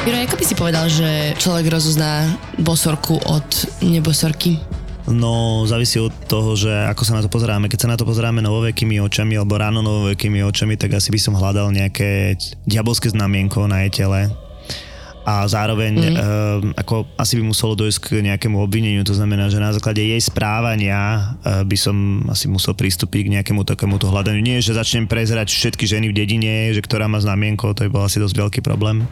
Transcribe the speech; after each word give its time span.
Juro, 0.00 0.16
ako 0.16 0.40
by 0.40 0.44
si 0.48 0.56
povedal, 0.56 0.88
že 0.88 1.36
človek 1.36 1.68
rozozná 1.68 2.32
bosorku 2.56 3.20
od 3.20 3.44
nebosorky? 3.84 4.56
No, 5.04 5.68
závisí 5.68 6.00
od 6.00 6.08
toho, 6.24 6.56
že 6.56 6.72
ako 6.88 7.02
sa 7.04 7.20
na 7.20 7.22
to 7.22 7.28
pozeráme. 7.28 7.68
Keď 7.68 7.84
sa 7.84 7.90
na 7.92 8.00
to 8.00 8.08
pozeráme 8.08 8.40
novovekými 8.40 8.96
očami 8.96 9.36
alebo 9.36 9.60
ráno 9.60 9.84
novovekými 9.84 10.40
očami, 10.40 10.80
tak 10.80 10.96
asi 10.96 11.12
by 11.12 11.20
som 11.20 11.36
hľadal 11.36 11.68
nejaké 11.76 12.32
diabolské 12.64 13.12
znamienko 13.12 13.68
na 13.68 13.84
jej 13.84 14.04
tele 14.04 14.32
a 15.24 15.44
zároveň 15.46 15.92
mm. 15.94 16.16
uh, 16.16 16.80
ako 16.80 17.06
asi 17.16 17.38
by 17.40 17.42
muselo 17.48 17.76
dojsť 17.76 17.98
k 18.00 18.08
nejakému 18.24 18.56
obvineniu, 18.58 19.04
to 19.04 19.16
znamená, 19.16 19.52
že 19.52 19.60
na 19.60 19.70
základe 19.70 20.00
jej 20.00 20.20
správania 20.20 20.98
uh, 21.42 21.62
by 21.64 21.76
som 21.76 22.26
asi 22.28 22.48
musel 22.48 22.72
pristúpiť 22.72 23.28
k 23.28 23.32
nejakému 23.40 23.62
takémuto 23.64 24.08
hľadaniu. 24.08 24.40
Nie, 24.40 24.64
že 24.64 24.76
začnem 24.76 25.06
prezerať 25.06 25.52
všetky 25.52 25.84
ženy 25.84 26.10
v 26.10 26.16
dedine, 26.16 26.72
že 26.72 26.80
ktorá 26.80 27.06
má 27.06 27.20
znamienko, 27.20 27.76
to 27.76 27.86
by 27.86 27.90
bol 27.90 28.04
asi 28.04 28.18
dosť 28.18 28.36
veľký 28.36 28.60
problém. 28.64 29.04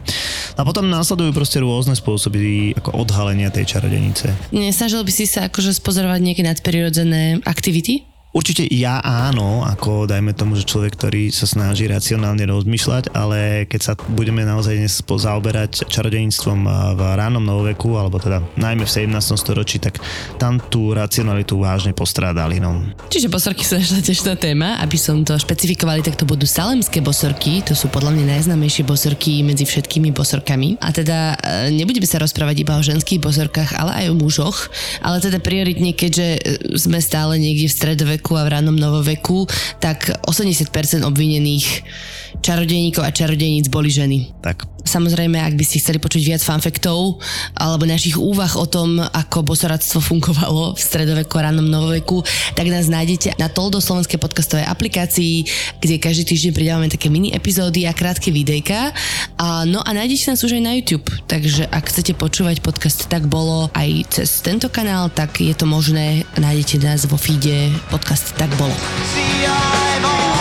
A 0.57 0.65
potom 0.65 0.89
následujú 0.89 1.31
proste 1.31 1.61
rôzne 1.61 1.93
spôsoby 1.93 2.73
ako 2.75 2.99
odhalenia 2.99 3.53
tej 3.53 3.77
čarodenice. 3.77 4.33
Nesnažil 4.51 5.01
by 5.05 5.11
si 5.13 5.25
sa 5.29 5.47
akože 5.47 5.77
spozorovať 5.77 6.19
nejaké 6.19 6.43
nadprirodzené 6.43 7.41
aktivity? 7.45 8.09
Určite 8.29 8.61
ja 8.69 9.01
áno, 9.01 9.65
ako 9.65 10.05
dajme 10.05 10.37
tomu, 10.37 10.53
že 10.53 10.69
človek, 10.69 10.93
ktorý 10.93 11.33
sa 11.33 11.49
snaží 11.49 11.89
racionálne 11.89 12.45
rozmýšľať, 12.45 13.09
ale 13.17 13.65
keď 13.65 13.81
sa 13.81 13.93
budeme 13.97 14.45
naozaj 14.45 14.77
dnes 14.77 15.01
zaoberať 15.01 15.89
čarodeníctvom 15.89 16.59
v 16.93 17.01
ránom 17.17 17.41
novoveku, 17.41 17.97
alebo 17.97 18.21
teda 18.21 18.45
najmä 18.53 18.85
v 18.85 19.09
17. 19.09 19.33
storočí, 19.33 19.81
tak 19.81 19.97
tam 20.37 20.61
tú 20.61 20.93
racionalitu 20.93 21.57
vážne 21.57 21.97
postrádali. 21.97 22.61
No. 22.61 22.93
Čiže 23.09 23.33
bosorky 23.33 23.65
sú 23.65 23.81
našla 23.81 24.05
tiež 24.05 24.21
téma, 24.37 24.77
aby 24.77 24.93
som 25.01 25.25
to 25.25 25.33
špecifikovali, 25.33 26.05
tak 26.05 26.13
to 26.13 26.29
budú 26.29 26.45
salemské 26.45 27.01
bosorky, 27.01 27.65
to 27.65 27.73
sú 27.73 27.89
podľa 27.89 28.13
mňa 28.13 28.37
najznámejšie 28.37 28.85
bosorky 28.85 29.41
medzi 29.41 29.65
všetkými 29.65 30.13
bosorkami. 30.13 30.77
A 30.85 30.93
teda 30.93 31.33
e, 31.33 31.73
nebudeme 31.73 32.05
sa 32.05 32.21
rozprávať 32.21 32.61
iba 32.61 32.77
o 32.77 32.85
ženských 32.85 33.17
bosorkách, 33.17 33.73
ale 33.73 34.05
aj 34.05 34.13
o 34.13 34.15
mužoch, 34.21 34.69
ale 35.01 35.17
teda 35.17 35.41
prioritne, 35.41 35.97
keďže 35.97 36.27
e, 36.37 36.39
sme 36.77 37.01
stále 37.01 37.41
niekde 37.41 37.65
v 37.65 37.73
stredove 37.73 38.18
stredoveku 38.19 38.35
a 38.35 38.43
v 38.43 38.51
rannom 38.51 38.75
novoveku, 38.75 39.47
tak 39.79 40.11
80% 40.27 41.07
obvinených 41.07 41.67
čarodejníkov 42.43 43.07
a 43.07 43.15
čarodejníc 43.15 43.71
boli 43.71 43.87
ženy. 43.87 44.35
Tak. 44.43 44.78
Samozrejme, 44.89 45.37
ak 45.37 45.53
by 45.53 45.61
ste 45.61 45.77
chceli 45.77 46.01
počuť 46.01 46.21
viac 46.25 46.41
fanfektov 46.41 47.21
alebo 47.53 47.85
našich 47.85 48.17
úvah 48.17 48.49
o 48.57 48.65
tom, 48.65 48.97
ako 48.97 49.45
bosoradstvo 49.45 50.01
fungovalo 50.01 50.73
v 50.73 50.81
stredoveku 50.81 51.37
a 51.37 51.53
rannom 51.53 51.69
novoveku, 51.69 52.25
tak 52.57 52.73
nás 52.73 52.89
nájdete 52.89 53.37
na 53.37 53.53
Toldo 53.53 53.77
slovenskej 53.77 54.17
podcastovej 54.17 54.65
aplikácii, 54.65 55.45
kde 55.77 56.01
každý 56.01 56.33
týždeň 56.33 56.51
pridávame 56.57 56.89
také 56.89 57.13
mini 57.13 57.29
epizódy 57.29 57.85
a 57.85 57.93
krátke 57.93 58.33
videjka. 58.33 58.89
A, 59.37 59.61
no 59.69 59.85
a 59.85 59.93
nájdete 59.93 60.33
nás 60.33 60.41
už 60.41 60.57
aj 60.57 60.63
na 60.65 60.73
YouTube, 60.73 61.05
takže 61.29 61.69
ak 61.69 61.93
chcete 61.93 62.17
počúvať 62.17 62.65
podcast 62.65 63.05
Tak 63.05 63.29
bolo 63.29 63.69
aj 63.77 64.09
cez 64.09 64.41
tento 64.41 64.73
kanál, 64.73 65.13
tak 65.13 65.37
je 65.37 65.53
to 65.53 65.69
možné, 65.69 66.25
nájdete 66.33 66.81
nás 66.81 67.05
vo 67.05 67.21
feede 67.21 67.69
podcast 67.93 68.33
Tak 68.33 68.49
bolo. 68.57 68.73
See, 69.13 70.38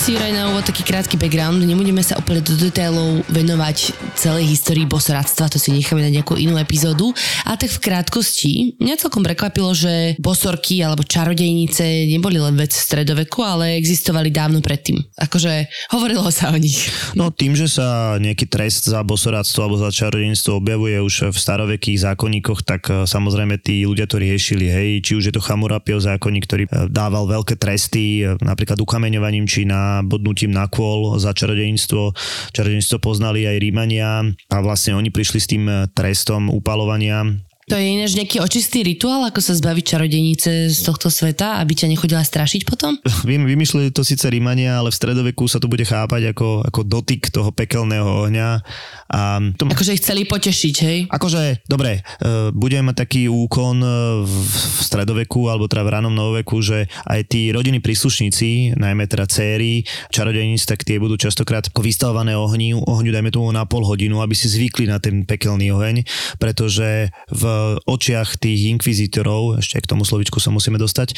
si 0.00 0.16
Juraj 0.16 0.32
na 0.32 0.48
taký 0.64 0.80
krátky 0.80 1.20
background, 1.20 1.60
nebudeme 1.60 2.00
sa 2.00 2.16
úplne 2.16 2.40
do 2.40 2.56
detailov 2.56 3.20
venovať 3.28 3.92
celej 4.16 4.48
histórii 4.48 4.88
bosoradstva, 4.88 5.52
to 5.52 5.60
si 5.60 5.76
necháme 5.76 6.00
na 6.00 6.08
nejakú 6.08 6.40
inú 6.40 6.56
epizódu, 6.56 7.12
ale 7.44 7.60
tak 7.60 7.68
v 7.68 7.84
krátkosti, 7.84 8.52
mňa 8.80 8.96
celkom 8.96 9.20
prekvapilo, 9.20 9.76
že 9.76 10.16
bosorky 10.16 10.80
alebo 10.80 11.04
čarodejnice 11.04 12.08
neboli 12.16 12.40
len 12.40 12.56
vec 12.56 12.72
stredoveku, 12.72 13.44
ale 13.44 13.76
existovali 13.76 14.32
dávno 14.32 14.64
predtým. 14.64 15.04
Akože 15.20 15.68
hovorilo 15.92 16.32
sa 16.32 16.48
o 16.48 16.56
nich. 16.56 16.88
No 17.12 17.28
tým, 17.28 17.52
že 17.52 17.68
sa 17.68 18.16
nejaký 18.16 18.48
trest 18.48 18.88
za 18.88 19.04
bosoradstvo 19.04 19.68
alebo 19.68 19.84
za 19.84 19.92
čarodejníctvo 19.92 20.64
objavuje 20.64 20.96
už 20.96 21.28
v 21.28 21.36
starovekých 21.36 22.08
zákonníkoch, 22.08 22.64
tak 22.64 22.88
eh, 22.88 23.04
samozrejme 23.04 23.60
tí 23.60 23.84
ľudia 23.84 24.08
to 24.08 24.16
riešili, 24.16 24.64
hej, 24.64 24.88
či 25.04 25.12
už 25.12 25.28
je 25.28 25.34
to 25.36 25.44
Chamurapio 25.44 26.00
zákonník, 26.00 26.48
ktorý 26.48 26.64
eh, 26.64 26.88
dával 26.88 27.28
veľké 27.28 27.60
tresty, 27.60 28.24
eh, 28.24 28.32
napríklad 28.40 28.80
ukameňovaním 28.80 29.44
či 29.44 29.68
na 29.68 29.89
bodnutím 30.06 30.54
na 30.54 30.70
kôl 30.70 31.18
za 31.18 31.34
čarodejníctvo. 31.34 32.14
Čarodejníctvo 32.54 32.98
poznali 33.02 33.46
aj 33.46 33.56
Rímania 33.58 34.22
a 34.26 34.56
vlastne 34.62 34.94
oni 34.94 35.10
prišli 35.10 35.38
s 35.42 35.50
tým 35.50 35.64
trestom 35.92 36.48
upalovania 36.48 37.26
to 37.70 37.78
je 37.78 37.86
ináč 37.86 38.18
nejaký 38.18 38.42
očistý 38.42 38.82
rituál, 38.82 39.22
ako 39.30 39.38
sa 39.38 39.54
zbaviť 39.54 39.84
čarodenice 39.94 40.74
z 40.74 40.80
tohto 40.82 41.06
sveta, 41.06 41.62
aby 41.62 41.78
ťa 41.78 41.86
nechodila 41.86 42.18
strašiť 42.26 42.66
potom? 42.66 42.98
Viem, 43.30 43.46
vymysleli 43.46 43.94
to 43.94 44.02
síce 44.02 44.26
Rímania, 44.26 44.82
ale 44.82 44.90
v 44.90 44.98
stredoveku 44.98 45.46
sa 45.46 45.62
to 45.62 45.70
bude 45.70 45.86
chápať 45.86 46.34
ako, 46.34 46.66
ako 46.66 46.80
dotyk 46.82 47.30
toho 47.30 47.54
pekelného 47.54 48.26
ohňa. 48.26 48.66
A 49.14 49.38
to... 49.54 49.70
Akože 49.70 49.94
ich 49.94 50.02
chceli 50.02 50.26
potešiť, 50.26 50.74
hej? 50.82 50.98
Akože, 51.14 51.62
dobre, 51.70 52.02
uh, 52.02 52.50
budeme 52.50 52.90
mať 52.90 53.06
taký 53.06 53.22
úkon 53.30 53.78
e, 53.82 53.88
v, 54.26 54.34
stredoveku, 54.82 55.46
alebo 55.46 55.70
teda 55.70 55.86
v 55.86 55.92
ranom 55.94 56.14
novoveku, 56.14 56.58
že 56.62 56.90
aj 57.06 57.30
tí 57.30 57.54
rodiny 57.54 57.78
príslušníci, 57.78 58.78
najmä 58.78 59.06
teda 59.06 59.30
céry, 59.30 59.86
čarodeníc, 60.10 60.66
tak 60.66 60.82
tie 60.82 60.98
budú 60.98 61.14
častokrát 61.14 61.70
vystavované 61.70 62.34
ohňu, 62.34 62.82
ohňu 62.86 63.10
dajme 63.10 63.30
tomu 63.30 63.50
na 63.50 63.62
pol 63.66 63.82
hodinu, 63.86 64.22
aby 64.22 64.34
si 64.34 64.46
zvykli 64.50 64.90
na 64.90 64.98
ten 65.02 65.22
pekelný 65.26 65.74
oheň, 65.74 66.06
pretože 66.38 67.10
v 67.30 67.42
očiach 67.84 68.40
tých 68.40 68.72
inkvizitorov, 68.76 69.60
ešte 69.60 69.80
k 69.82 69.90
tomu 69.90 70.04
slovičku 70.06 70.38
sa 70.42 70.52
musíme 70.52 70.76
dostať, 70.76 71.16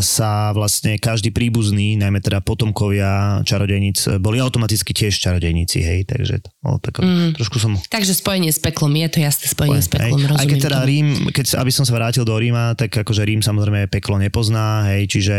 sa 0.00 0.50
vlastne 0.56 0.96
každý 0.98 1.30
príbuzný, 1.30 1.98
najmä 2.00 2.20
teda 2.20 2.40
potomkovia 2.40 3.42
čarodejníc, 3.44 4.20
boli 4.20 4.38
automaticky 4.40 4.94
tiež 4.94 5.14
čarodejníci, 5.18 5.78
hej, 5.82 6.00
takže 6.08 6.44
no, 6.64 6.78
tak 6.80 7.00
mm. 7.00 7.36
trošku 7.38 7.58
som... 7.60 7.76
Takže 7.90 8.16
spojenie 8.16 8.50
s 8.50 8.60
peklom, 8.60 8.92
je 8.94 9.08
to 9.10 9.18
jasné 9.22 9.46
spojenie 9.50 9.80
Spojen, 9.80 9.86
s 9.86 9.90
peklom, 9.90 10.20
hej. 10.20 10.28
rozumiem. 10.30 10.40
Aj 10.40 10.46
keď 10.48 10.58
teda 10.60 10.78
tomu. 10.78 10.90
Rím, 10.90 11.06
keď, 11.30 11.46
aby 11.60 11.72
som 11.72 11.84
sa 11.84 11.92
vrátil 11.94 12.24
do 12.26 12.34
Ríma, 12.34 12.74
tak 12.78 12.90
akože 12.94 13.22
Rím 13.26 13.40
samozrejme 13.44 13.90
peklo 13.90 14.16
nepozná, 14.16 14.94
hej, 14.94 15.10
čiže 15.10 15.36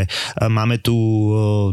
máme 0.47 0.79
tu 0.81 0.95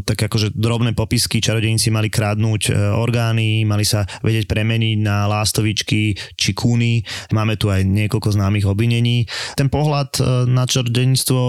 tak 0.03 0.29
akože 0.29 0.55
drobné 0.55 0.95
popisky, 0.97 1.43
čarodejníci 1.43 1.89
mali 1.89 2.07
krádnuť 2.07 2.61
e, 2.69 2.71
orgány, 2.95 3.63
mali 3.67 3.83
sa 3.83 4.07
vedieť 4.21 4.45
premeniť 4.49 4.97
na 5.01 5.25
lástovičky 5.29 6.15
či 6.37 6.49
kúny, 6.55 7.03
máme 7.35 7.59
tu 7.59 7.69
aj 7.69 7.83
niekoľko 7.83 8.29
známych 8.33 8.62
tých 8.63 8.71
obvinení. 8.71 9.27
Ten 9.59 9.67
pohľad 9.67 10.15
e, 10.15 10.21
na 10.47 10.63
čarodeníctvo 10.63 11.41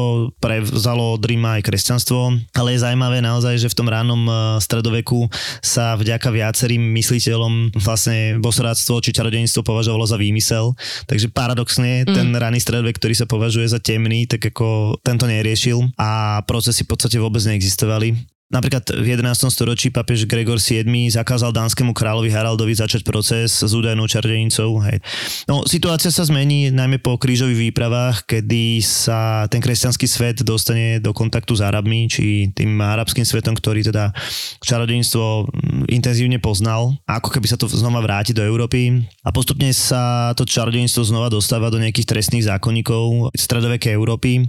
prevzalo 0.42 1.14
od 1.14 1.22
Ríma 1.22 1.62
aj 1.62 1.70
kresťanstvo, 1.70 2.50
ale 2.58 2.74
je 2.74 2.82
zaujímavé 2.82 3.22
naozaj, 3.22 3.62
že 3.62 3.70
v 3.70 3.78
tom 3.78 3.86
ránom 3.86 4.26
e, 4.26 4.32
stredoveku 4.58 5.30
sa 5.62 5.94
vďaka 5.94 6.34
viacerým 6.34 6.82
mysliteľom 6.82 7.78
vlastne 7.78 8.42
bosoráctvo 8.42 8.98
či 8.98 9.14
čarodeníctvo 9.14 9.62
považovalo 9.62 10.02
za 10.10 10.18
výmysel. 10.18 10.74
Takže 11.06 11.30
paradoxne 11.30 12.02
mm. 12.02 12.10
ten 12.10 12.28
raný 12.34 12.58
stredovek, 12.58 12.98
ktorý 12.98 13.14
sa 13.14 13.30
považuje 13.30 13.70
za 13.70 13.78
temný, 13.78 14.26
tak 14.26 14.42
ako 14.50 14.98
tento 15.06 15.30
neriešil 15.30 15.94
a 15.94 16.42
procesy 16.42 16.82
v 16.82 16.90
podstate 16.90 17.22
vôbec 17.22 17.40
neexistovali. 17.46 18.33
Napríklad 18.54 18.86
v 19.02 19.18
11. 19.18 19.50
storočí 19.50 19.90
papež 19.90 20.30
Gregor 20.30 20.62
VII 20.62 20.86
zakázal 21.10 21.50
dánskemu 21.50 21.90
kráľovi 21.90 22.30
Haraldovi 22.30 22.70
začať 22.70 23.02
proces 23.02 23.50
s 23.50 23.72
údajnou 23.74 24.06
čarodenicou. 24.06 24.78
Hej. 24.86 25.02
No, 25.50 25.66
situácia 25.66 26.14
sa 26.14 26.22
zmení 26.22 26.70
najmä 26.70 27.02
po 27.02 27.18
krížových 27.18 27.74
výpravách, 27.74 28.30
kedy 28.30 28.78
sa 28.78 29.50
ten 29.50 29.58
kresťanský 29.58 30.06
svet 30.06 30.46
dostane 30.46 31.02
do 31.02 31.10
kontaktu 31.10 31.58
s 31.58 31.66
Arabmi, 31.66 32.06
či 32.06 32.54
tým 32.54 32.78
arabským 32.78 33.26
svetom, 33.26 33.58
ktorý 33.58 33.90
teda 33.90 34.14
čarodenictvo 34.62 35.50
mm, 35.50 35.90
intenzívne 35.90 36.38
poznal. 36.38 36.94
Ako 37.10 37.34
keby 37.34 37.50
sa 37.50 37.58
to 37.58 37.66
znova 37.66 38.06
vráti 38.06 38.30
do 38.30 38.46
Európy. 38.46 39.02
A 39.26 39.34
postupne 39.34 39.74
sa 39.74 40.30
to 40.38 40.46
čarodenictvo 40.46 41.02
znova 41.02 41.26
dostáva 41.26 41.74
do 41.74 41.82
nejakých 41.82 42.06
trestných 42.06 42.46
zákonníkov 42.46 43.34
stredovekej 43.34 43.98
Európy. 43.98 44.46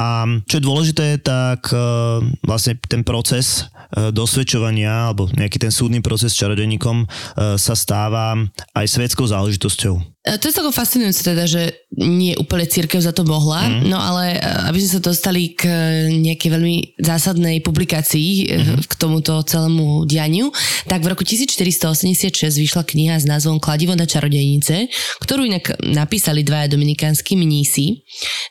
A 0.00 0.24
čo 0.48 0.56
je 0.56 0.64
dôležité, 0.64 1.20
tak 1.20 1.68
e, 1.68 1.76
vlastne 2.40 2.80
ten 2.88 3.04
proces 3.04 3.25
proces 3.26 3.66
e, 3.66 4.14
dosvedčovania 4.14 5.10
alebo 5.10 5.26
nejaký 5.34 5.58
ten 5.58 5.74
súdny 5.74 5.98
proces 5.98 6.30
s 6.30 6.38
čarodeníkom 6.38 7.02
e, 7.02 7.06
sa 7.58 7.74
stáva 7.74 8.38
aj 8.70 8.86
svetskou 8.86 9.26
záležitosťou. 9.26 10.15
E, 10.26 10.42
to 10.42 10.50
je 10.50 10.56
celkom 10.58 10.74
fascinujúce 10.74 11.22
teda, 11.22 11.46
že 11.46 11.86
nie 11.94 12.34
úplne 12.34 12.66
církev 12.66 12.98
za 12.98 13.14
to 13.14 13.22
mohla, 13.22 13.70
mm. 13.70 13.86
no 13.86 13.94
ale 13.94 14.36
e, 14.36 14.38
aby 14.66 14.78
sme 14.82 14.98
sa 14.98 15.00
dostali 15.00 15.54
k 15.54 15.70
nejakej 16.18 16.50
veľmi 16.50 16.76
zásadnej 16.98 17.62
publikácii 17.62 18.30
mm. 18.50 18.90
k 18.90 18.92
tomuto 18.98 19.38
celému 19.46 20.02
dianiu, 20.02 20.50
tak 20.90 21.06
v 21.06 21.14
roku 21.14 21.22
1486 21.22 22.42
vyšla 22.58 22.82
kniha 22.82 23.22
s 23.22 23.24
názvom 23.24 23.62
Kladivo 23.62 23.94
na 23.94 24.02
čarodejnice, 24.02 24.90
ktorú 25.22 25.46
inak 25.46 25.78
napísali 25.86 26.42
dvaja 26.42 26.74
dominikánsky 26.74 27.38
mnísi. 27.38 28.02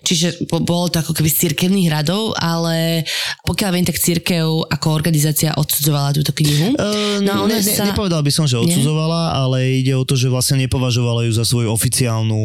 Čiže 0.07 0.47
bolo 0.47 0.87
to 0.87 1.03
ako 1.03 1.11
keby 1.11 1.27
z 1.27 1.49
církevných 1.49 1.91
radov, 1.91 2.31
ale 2.39 3.03
pokiaľ 3.43 3.69
viem, 3.75 3.85
tak 3.85 3.99
církev 3.99 4.47
ako 4.71 4.87
organizácia 4.95 5.51
odsudzovala 5.59 6.15
túto 6.15 6.31
knihu. 6.31 6.71
Uh, 6.79 7.19
no, 7.19 7.49
ne, 7.49 7.59
ne, 7.59 7.61
sa... 7.61 7.83
Nepovedal 7.83 8.23
by 8.23 8.31
som, 8.31 8.47
že 8.47 8.55
odsudzovala, 8.55 9.21
nie? 9.21 9.35
ale 9.35 9.57
ide 9.83 9.93
o 9.97 10.07
to, 10.07 10.15
že 10.15 10.31
vlastne 10.31 10.61
nepovažovala 10.63 11.27
ju 11.27 11.31
za 11.35 11.43
svoj 11.43 11.64
svoju 11.65 11.73
oficiálnu 11.73 12.41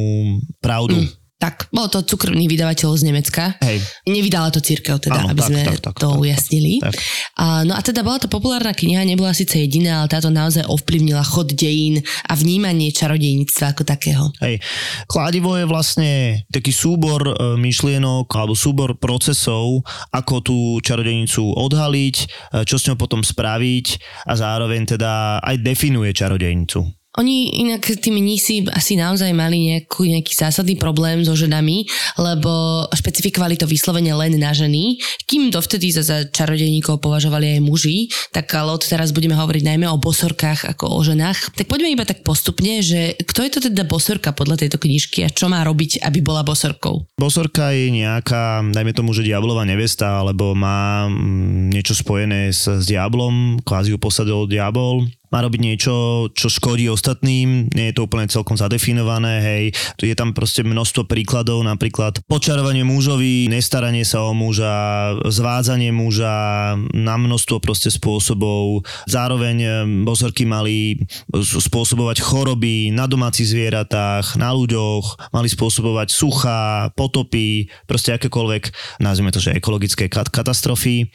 pravdu. 0.65 0.97
Mm. 0.97 1.21
Tak, 1.41 1.73
bolo 1.73 1.89
to 1.89 2.05
cukrný 2.05 2.53
vydavateľ 2.53 3.01
z 3.01 3.05
Nemecka. 3.09 3.57
Hej. 3.65 3.81
Nevydala 4.05 4.53
to 4.53 4.61
církev, 4.61 5.01
teda, 5.01 5.25
Áno, 5.25 5.33
aby 5.33 5.41
tak, 5.41 5.49
sme 5.49 5.61
tak, 5.65 5.81
tak, 5.81 5.97
to 5.97 6.09
tak, 6.13 6.21
ujasnili. 6.21 6.85
Tak. 6.85 6.95
A, 7.41 7.65
no 7.65 7.73
a 7.73 7.81
teda 7.81 8.05
bola 8.05 8.21
to 8.21 8.29
populárna 8.29 8.77
kniha, 8.77 9.09
nebola 9.09 9.33
síce 9.33 9.57
jediná, 9.57 10.05
ale 10.05 10.13
táto 10.13 10.29
naozaj 10.29 10.69
ovplyvnila 10.69 11.25
chod 11.25 11.57
dejín 11.57 12.05
a 12.29 12.37
vnímanie 12.37 12.93
čarodejníctva 12.93 13.73
ako 13.73 13.89
takého. 13.89 14.29
Hej. 14.45 14.61
Kladivo 15.09 15.57
je 15.57 15.65
vlastne 15.65 16.13
taký 16.53 16.77
súbor 16.77 17.25
e, 17.25 17.57
myšlienok 17.57 18.29
alebo 18.37 18.53
súbor 18.53 19.01
procesov, 19.01 19.81
ako 20.13 20.45
tú 20.45 20.59
čarodejnicu 20.85 21.57
odhaliť, 21.57 22.17
e, 22.21 22.27
čo 22.69 22.77
s 22.77 22.85
ňou 22.85 23.01
potom 23.01 23.25
spraviť 23.25 23.87
a 24.29 24.37
zároveň 24.37 24.93
teda 24.93 25.41
aj 25.41 25.57
definuje 25.65 26.13
čarodejnicu. 26.13 27.00
Oni 27.19 27.51
inak 27.67 27.91
tí 27.99 28.15
mnísi 28.15 28.71
asi 28.71 28.95
naozaj 28.95 29.35
mali 29.35 29.75
nejaký, 29.75 30.15
nejaký 30.15 30.31
zásadný 30.31 30.79
problém 30.79 31.27
so 31.27 31.35
ženami, 31.35 31.83
lebo 32.15 32.87
špecifikovali 32.95 33.59
to 33.59 33.67
vyslovene 33.67 34.15
len 34.15 34.39
na 34.39 34.55
ženy, 34.55 34.95
kým 35.27 35.51
dovtedy 35.51 35.91
za, 35.91 36.07
za 36.07 36.23
čarodejníkov 36.31 37.03
považovali 37.03 37.59
aj 37.59 37.61
muži, 37.67 38.07
tak 38.31 38.47
ale 38.55 38.79
od 38.79 38.87
teraz 38.87 39.11
budeme 39.11 39.35
hovoriť 39.35 39.63
najmä 39.67 39.91
o 39.91 39.99
bosorkách 39.99 40.71
ako 40.71 40.87
o 40.87 41.01
ženách. 41.03 41.51
Tak 41.59 41.67
poďme 41.67 41.91
iba 41.91 42.07
tak 42.07 42.23
postupne, 42.23 42.79
že 42.79 43.19
kto 43.27 43.43
je 43.43 43.51
to 43.51 43.61
teda 43.67 43.83
bosorka 43.83 44.31
podľa 44.31 44.63
tejto 44.63 44.79
knižky 44.79 45.27
a 45.27 45.35
čo 45.35 45.51
má 45.51 45.67
robiť, 45.67 46.07
aby 46.07 46.23
bola 46.23 46.47
bosorkou? 46.47 47.11
Bosorka 47.19 47.75
je 47.75 47.91
nejaká, 47.91 48.63
dajme 48.71 48.95
tomu, 48.95 49.11
že 49.19 49.27
diablová 49.27 49.67
nevesta, 49.67 50.23
alebo 50.23 50.55
má 50.55 51.11
mm, 51.11 51.75
niečo 51.75 51.99
spojené 51.99 52.55
s, 52.55 52.71
s 52.71 52.87
diablom, 52.87 53.59
kvázi 53.67 53.91
ju 53.91 53.99
posadil 53.99 54.47
diabol, 54.47 55.11
má 55.31 55.39
robiť 55.47 55.61
niečo, 55.63 56.27
čo 56.35 56.51
škodí 56.51 56.91
ostatným, 56.91 57.71
nie 57.71 57.91
je 57.91 57.95
to 57.97 58.07
úplne 58.07 58.27
celkom 58.27 58.59
zadefinované, 58.59 59.35
hej, 59.43 59.65
je 59.99 60.15
tam 60.19 60.35
proste 60.35 60.67
množstvo 60.67 61.07
príkladov, 61.07 61.63
napríklad 61.63 62.23
počarovanie 62.27 62.83
mužovi, 62.83 63.47
nestaranie 63.47 64.03
sa 64.03 64.27
o 64.27 64.35
muža, 64.35 65.15
zvádzanie 65.23 65.95
muža 65.95 66.75
na 66.91 67.15
množstvo 67.15 67.63
proste 67.63 67.95
spôsobov, 67.95 68.83
zároveň 69.07 69.57
eh, 69.63 69.73
bozorky 70.03 70.43
mali 70.45 70.99
spôsobovať 71.39 72.19
choroby 72.23 72.91
na 72.91 73.07
domácich 73.07 73.47
zvieratách, 73.47 74.35
na 74.35 74.51
ľuďoch, 74.51 75.31
mali 75.31 75.47
spôsobovať 75.47 76.09
suchá, 76.11 76.91
potopy, 76.99 77.71
proste 77.87 78.19
akékoľvek, 78.19 78.99
nazvime 78.99 79.31
to, 79.31 79.39
že 79.39 79.55
ekologické 79.55 80.11
katastrofy. 80.11 81.07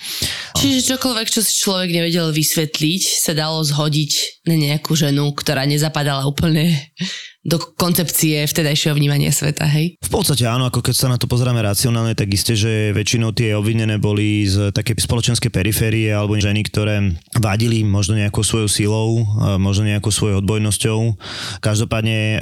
Čiže 0.55 0.95
čokoľvek, 0.95 1.27
čo 1.27 1.41
si 1.43 1.53
človek 1.59 1.89
nevedel 1.91 2.31
vysvetliť, 2.31 3.01
sa 3.03 3.35
dalo 3.35 3.59
zhodiť 3.61 4.04
na 4.45 4.55
nejakú 4.57 4.97
ženu, 4.97 5.31
ktorá 5.33 5.63
nezapadala 5.65 6.25
úplne 6.25 6.91
do 7.45 7.61
koncepcie 7.61 8.41
vtedajšieho 8.49 8.97
vnímania 8.97 9.29
sveta, 9.29 9.69
hej? 9.69 10.01
V 10.01 10.09
podstate 10.09 10.49
áno, 10.49 10.65
ako 10.65 10.81
keď 10.81 10.95
sa 10.97 11.07
na 11.13 11.21
to 11.21 11.29
pozeráme 11.29 11.61
racionálne, 11.61 12.17
tak 12.17 12.33
isté, 12.33 12.57
že 12.57 12.89
väčšinou 12.89 13.37
tie 13.37 13.53
obvinené 13.53 14.01
boli 14.01 14.49
z 14.49 14.73
také 14.73 14.97
spoločenskej 14.97 15.53
periférie 15.53 16.09
alebo 16.09 16.33
ženy, 16.41 16.65
ktoré 16.65 17.13
vadili 17.37 17.85
možno 17.85 18.17
nejakou 18.17 18.41
svojou 18.41 18.65
silou, 18.65 19.21
možno 19.61 19.85
nejakou 19.85 20.09
svojou 20.09 20.41
odbojnosťou. 20.41 21.21
Každopádne 21.61 22.41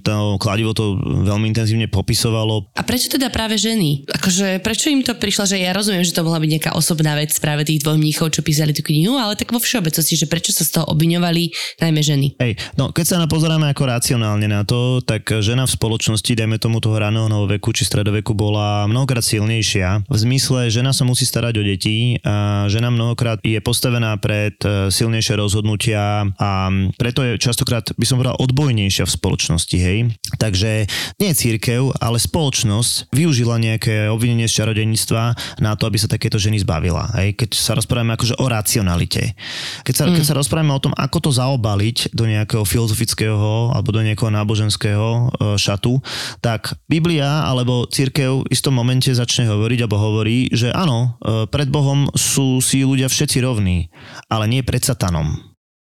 to 0.00 0.40
kladivo 0.40 0.72
to 0.72 0.96
veľmi 1.04 1.52
intenzívne 1.52 1.92
popisovalo. 1.92 2.72
A 2.72 2.82
prečo 2.82 3.12
teda 3.12 3.28
práve 3.28 3.60
ženy? 3.60 4.08
Akože 4.08 4.64
prečo 4.64 4.88
im 4.88 5.04
to 5.04 5.20
prišlo, 5.20 5.44
že 5.44 5.60
ja 5.60 5.76
rozumiem, 5.76 6.00
že 6.00 6.16
to 6.16 6.24
mohla 6.24 6.40
byť 6.40 6.50
nejaká 6.56 6.70
osobná 6.72 7.12
vec 7.12 7.28
práve 7.36 7.68
tých 7.68 7.84
dvoch 7.84 8.00
mníchov, 8.00 8.32
čo 8.32 8.40
písali 8.40 8.72
tú 8.72 8.80
knihu, 8.80 9.20
ale 9.20 9.36
tak 9.36 9.52
vo 9.52 9.60
všeobecnosti, 9.60 10.16
že 10.16 10.24
prečo 10.24 10.56
sa 10.56 10.64
z 10.64 10.80
toho 10.80 10.88
obviňovali 10.96 11.52
najmä 11.84 12.00
ženy? 12.00 12.40
Hej, 12.40 12.56
no 12.80 12.88
keď 12.88 13.04
sa 13.04 13.20
na 13.20 13.28
pozeráme 13.28 13.68
ako 13.68 13.84
racionálne, 13.84 14.28
racionálne 14.30 14.46
na 14.46 14.62
to, 14.62 15.02
tak 15.02 15.26
žena 15.42 15.66
v 15.66 15.74
spoločnosti, 15.74 16.38
dajme 16.38 16.62
tomu 16.62 16.78
toho 16.78 16.94
raného 16.94 17.26
novoveku 17.26 17.74
či 17.74 17.82
stredoveku, 17.82 18.30
bola 18.30 18.86
mnohokrát 18.86 19.26
silnejšia. 19.26 20.06
V 20.06 20.16
zmysle, 20.22 20.70
žena 20.70 20.94
sa 20.94 21.02
musí 21.02 21.26
starať 21.26 21.58
o 21.58 21.66
deti 21.66 22.22
a 22.22 22.70
žena 22.70 22.94
mnohokrát 22.94 23.42
je 23.42 23.58
postavená 23.58 24.14
pred 24.22 24.54
e, 24.62 24.94
silnejšie 24.94 25.34
rozhodnutia 25.34 26.30
a 26.38 26.70
preto 26.94 27.26
je 27.26 27.42
častokrát, 27.42 27.90
by 27.98 28.06
som 28.06 28.22
povedal, 28.22 28.38
odbojnejšia 28.38 29.02
v 29.02 29.14
spoločnosti, 29.18 29.76
hej. 29.82 29.98
Takže 30.38 30.86
nie 31.18 31.30
církev, 31.34 31.90
ale 31.98 32.22
spoločnosť 32.22 33.10
využila 33.10 33.58
nejaké 33.58 34.06
obvinenie 34.14 34.46
z 34.46 34.62
čarodeníctva 34.62 35.58
na 35.58 35.74
to, 35.74 35.90
aby 35.90 35.98
sa 35.98 36.06
takéto 36.06 36.38
ženy 36.38 36.62
zbavila. 36.62 37.10
Hej. 37.18 37.34
Keď 37.34 37.50
sa 37.58 37.74
rozprávame 37.74 38.14
akože 38.14 38.38
o 38.38 38.46
racionalite. 38.46 39.34
Keď 39.82 39.94
sa, 39.96 40.04
mm. 40.06 40.14
keď 40.14 40.24
sa 40.24 40.38
rozprávame 40.38 40.70
o 40.70 40.78
tom, 40.78 40.94
ako 40.94 41.18
to 41.18 41.30
zaobaliť 41.34 42.14
do 42.14 42.30
nejakého 42.30 42.62
filozofického 42.62 43.74
alebo 43.74 43.90
do 43.90 44.04
nejakého 44.04 44.19
nejakého 44.20 44.36
náboženského 44.36 45.08
e, 45.08 45.22
šatu, 45.56 46.04
tak 46.44 46.76
Biblia 46.84 47.48
alebo 47.48 47.88
církev 47.88 48.44
v 48.44 48.50
istom 48.52 48.76
momente 48.76 49.08
začne 49.08 49.48
hovoriť 49.48 49.78
alebo 49.80 49.96
hovorí, 49.96 50.52
že 50.52 50.68
áno, 50.76 51.16
e, 51.24 51.48
pred 51.48 51.72
Bohom 51.72 52.12
sú 52.12 52.60
si 52.60 52.84
ľudia 52.84 53.08
všetci 53.08 53.40
rovní, 53.40 53.88
ale 54.28 54.44
nie 54.44 54.60
pred 54.60 54.84
satanom 54.84 55.48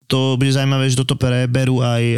to 0.08 0.40
bude 0.40 0.56
zaujímavé, 0.56 0.88
že 0.88 1.04
toto 1.04 1.20
preberú 1.20 1.84
aj 1.84 2.04
e, 2.16 2.18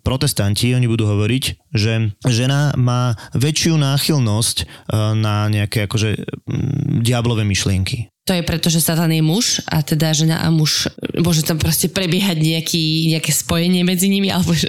protestanti. 0.00 0.72
Oni 0.72 0.88
budú 0.88 1.04
hovoriť, 1.04 1.68
že 1.68 2.16
žena 2.24 2.72
má 2.80 3.12
väčšiu 3.36 3.76
náchylnosť 3.76 4.88
na 5.20 5.44
nejaké 5.52 5.84
akože 5.84 6.16
diablové 7.04 7.44
myšlienky 7.44 8.08
to 8.26 8.34
je 8.34 8.42
preto, 8.42 8.66
že 8.66 8.82
Satan 8.82 9.14
je 9.14 9.22
muž 9.22 9.62
a 9.70 9.86
teda 9.86 10.10
žena 10.10 10.42
a 10.42 10.50
muž, 10.50 10.90
môže 11.14 11.46
tam 11.46 11.62
proste 11.62 11.86
prebiehať 11.86 12.42
nejaký, 12.42 13.14
nejaké 13.14 13.30
spojenie 13.30 13.86
medzi 13.86 14.10
nimi, 14.10 14.34
alebo 14.34 14.50
že, 14.50 14.66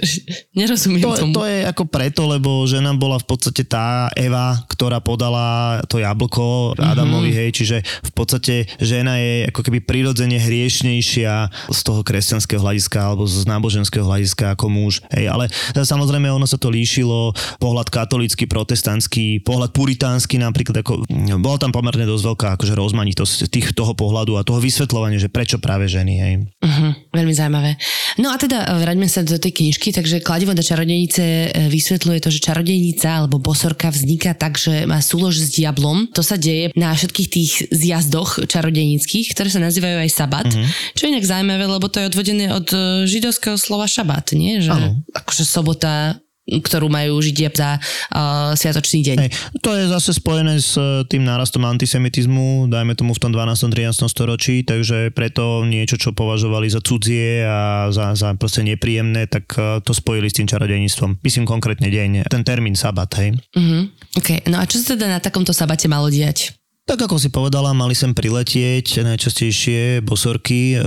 nerozumiem 0.54 1.02
to, 1.02 1.18
tomu. 1.18 1.34
To 1.34 1.42
je 1.42 1.66
ako 1.66 1.90
preto, 1.90 2.30
lebo 2.30 2.62
žena 2.70 2.94
bola 2.94 3.18
v 3.18 3.26
podstate 3.26 3.66
tá 3.66 4.14
Eva, 4.14 4.62
ktorá 4.70 5.02
podala 5.02 5.82
to 5.90 5.98
jablko 5.98 6.78
Adamovi, 6.78 7.34
mm-hmm. 7.34 7.40
hej, 7.42 7.50
čiže 7.50 7.76
v 7.82 8.12
podstate 8.14 8.54
žena 8.78 9.18
je 9.18 9.50
ako 9.50 9.66
keby 9.66 9.82
prirodzene 9.82 10.38
hriešnejšia 10.38 11.50
z 11.74 11.80
toho 11.82 12.06
kresťanského 12.06 12.62
hľadiska 12.62 13.10
alebo 13.10 13.26
z 13.26 13.42
náboženského 13.42 14.06
hľadiska 14.06 14.54
ako 14.54 14.70
muž, 14.70 15.02
hej, 15.10 15.26
ale 15.26 15.50
samozrejme 15.74 16.30
ono 16.30 16.46
sa 16.46 16.62
to 16.62 16.70
líšilo, 16.70 17.34
pohľad 17.58 17.90
katolícky, 17.90 18.46
protestantský, 18.46 19.42
pohľad 19.42 19.74
puritánsky 19.74 20.38
napríklad, 20.38 20.86
ako, 20.86 21.02
bola 21.42 21.58
tam 21.58 21.74
pomerne 21.74 22.06
dosť 22.06 22.22
veľká 22.22 22.48
akože 22.54 22.78
rozmanitosť 22.78 23.47
tých, 23.48 23.74
toho 23.74 23.92
pohľadu 23.96 24.38
a 24.38 24.46
toho 24.46 24.62
vysvetľovania, 24.62 25.18
že 25.18 25.32
prečo 25.32 25.58
práve 25.58 25.88
ženy. 25.90 26.14
Hej. 26.20 26.34
Uh-huh, 26.62 26.92
veľmi 27.12 27.34
zaujímavé. 27.34 27.74
No 28.20 28.30
a 28.30 28.36
teda 28.36 28.64
e, 28.64 28.84
vráťme 28.84 29.08
sa 29.08 29.24
do 29.24 29.40
tej 29.40 29.52
knižky, 29.56 29.90
takže 29.90 30.22
Kladivo 30.22 30.52
do 30.52 30.62
čarodejnice 30.62 31.22
e, 31.24 31.48
vysvetľuje 31.72 32.18
to, 32.22 32.30
že 32.30 32.44
čarodejnica 32.44 33.08
alebo 33.24 33.40
bosorka 33.42 33.88
vzniká 33.88 34.36
tak, 34.36 34.60
že 34.60 34.84
má 34.84 35.02
súlož 35.02 35.40
s 35.40 35.56
diablom. 35.56 36.06
To 36.14 36.22
sa 36.22 36.36
deje 36.36 36.70
na 36.76 36.92
všetkých 36.92 37.28
tých 37.28 37.52
zjazdoch 37.72 38.44
čarodejnických, 38.46 39.32
ktoré 39.32 39.48
sa 39.48 39.64
nazývajú 39.64 39.96
aj 40.04 40.10
sabat. 40.12 40.48
Uh-huh. 40.48 40.68
Čo 40.94 41.08
je 41.08 41.12
inak 41.16 41.26
zaujímavé, 41.26 41.64
lebo 41.64 41.86
to 41.88 41.98
je 42.04 42.08
odvodené 42.12 42.46
od 42.52 42.68
e, 42.70 42.78
židovského 43.08 43.56
slova 43.56 43.90
šabat, 43.90 44.36
nie? 44.36 44.60
Že 44.60 44.70
ano. 44.76 44.88
akože 45.16 45.44
sobota 45.48 46.20
ktorú 46.48 46.88
majú 46.88 47.20
Židia 47.20 47.50
za 47.52 47.76
uh, 47.78 48.52
sviatočný 48.56 49.00
deň. 49.04 49.16
Hej, 49.24 49.30
to 49.60 49.70
je 49.76 49.84
zase 49.88 50.16
spojené 50.16 50.56
s 50.60 50.76
uh, 50.80 51.04
tým 51.04 51.24
nárastom 51.24 51.64
antisemitizmu, 51.64 52.68
dajme 52.72 52.96
tomu 52.96 53.12
v 53.12 53.20
tom 53.20 53.32
12. 53.32 53.68
13. 53.68 54.08
storočí, 54.08 54.64
takže 54.64 55.12
preto 55.12 55.64
niečo, 55.64 56.00
čo 56.00 56.16
považovali 56.16 56.68
za 56.70 56.80
cudzie 56.84 57.44
a 57.44 57.88
za, 57.92 58.14
za 58.16 58.34
proste 58.36 58.64
nepríjemné, 58.64 59.28
tak 59.28 59.44
uh, 59.56 59.80
to 59.82 59.92
spojili 59.92 60.28
s 60.28 60.36
tým 60.38 60.48
čarodejníctvom. 60.48 61.20
Myslím 61.24 61.44
konkrétne 61.48 61.88
deň, 61.88 62.28
ten 62.28 62.42
termín 62.44 62.74
sabat, 62.76 63.10
hej. 63.20 63.38
Uh-huh. 63.56 63.88
Okay. 64.18 64.44
No 64.46 64.60
a 64.60 64.64
čo 64.68 64.80
sa 64.80 64.94
teda 64.94 65.08
na 65.08 65.20
takomto 65.20 65.56
sabate 65.56 65.86
malo 65.86 66.10
diať? 66.12 66.57
Tak 66.88 67.04
ako 67.04 67.20
si 67.20 67.28
povedala, 67.28 67.76
mali 67.76 67.92
sem 67.92 68.16
priletieť 68.16 69.04
najčastejšie 69.04 70.00
bosorky, 70.00 70.72
e, 70.72 70.80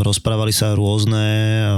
rozprávali 0.00 0.56
sa 0.56 0.72
rôzne 0.72 1.20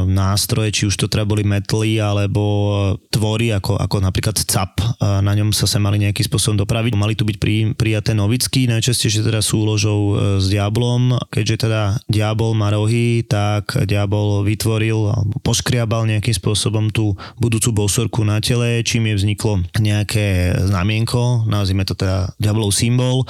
nástroje, 0.06 0.70
či 0.70 0.82
už 0.86 0.94
to 0.94 1.10
treba 1.10 1.34
boli 1.34 1.42
metly 1.42 1.98
alebo 1.98 2.94
tvory, 3.10 3.50
ako, 3.50 3.74
ako 3.74 4.06
napríklad 4.06 4.38
cap. 4.46 4.78
A 5.02 5.18
na 5.18 5.34
ňom 5.34 5.50
sa 5.50 5.66
sa 5.66 5.82
mali 5.82 5.98
nejakým 5.98 6.30
spôsobom 6.30 6.62
dopraviť. 6.62 6.94
Mali 6.94 7.18
tu 7.18 7.26
byť 7.26 7.42
pri, 7.42 7.74
prijaté 7.74 8.14
novicky, 8.14 8.70
najčastejšie 8.70 9.26
teda 9.26 9.42
súložou 9.42 10.14
e, 10.14 10.38
s 10.38 10.46
diablom. 10.46 11.18
Keďže 11.34 11.66
teda 11.66 11.98
diabol 12.06 12.54
má 12.54 12.70
rohy, 12.70 13.26
tak 13.26 13.82
diabol 13.82 14.46
vytvoril 14.46 15.10
alebo 15.10 15.42
poškriabal 15.42 16.06
nejakým 16.06 16.38
spôsobom 16.38 16.94
tú 16.94 17.18
budúcu 17.42 17.82
bosorku 17.82 18.22
na 18.22 18.38
tele, 18.38 18.86
čím 18.86 19.10
je 19.10 19.26
vzniklo 19.26 19.66
nejaké 19.74 20.54
znamienko, 20.54 21.50
nazvime 21.50 21.82
to 21.82 21.98
teda 21.98 22.30
diablov 22.38 22.70
symbol 22.70 23.26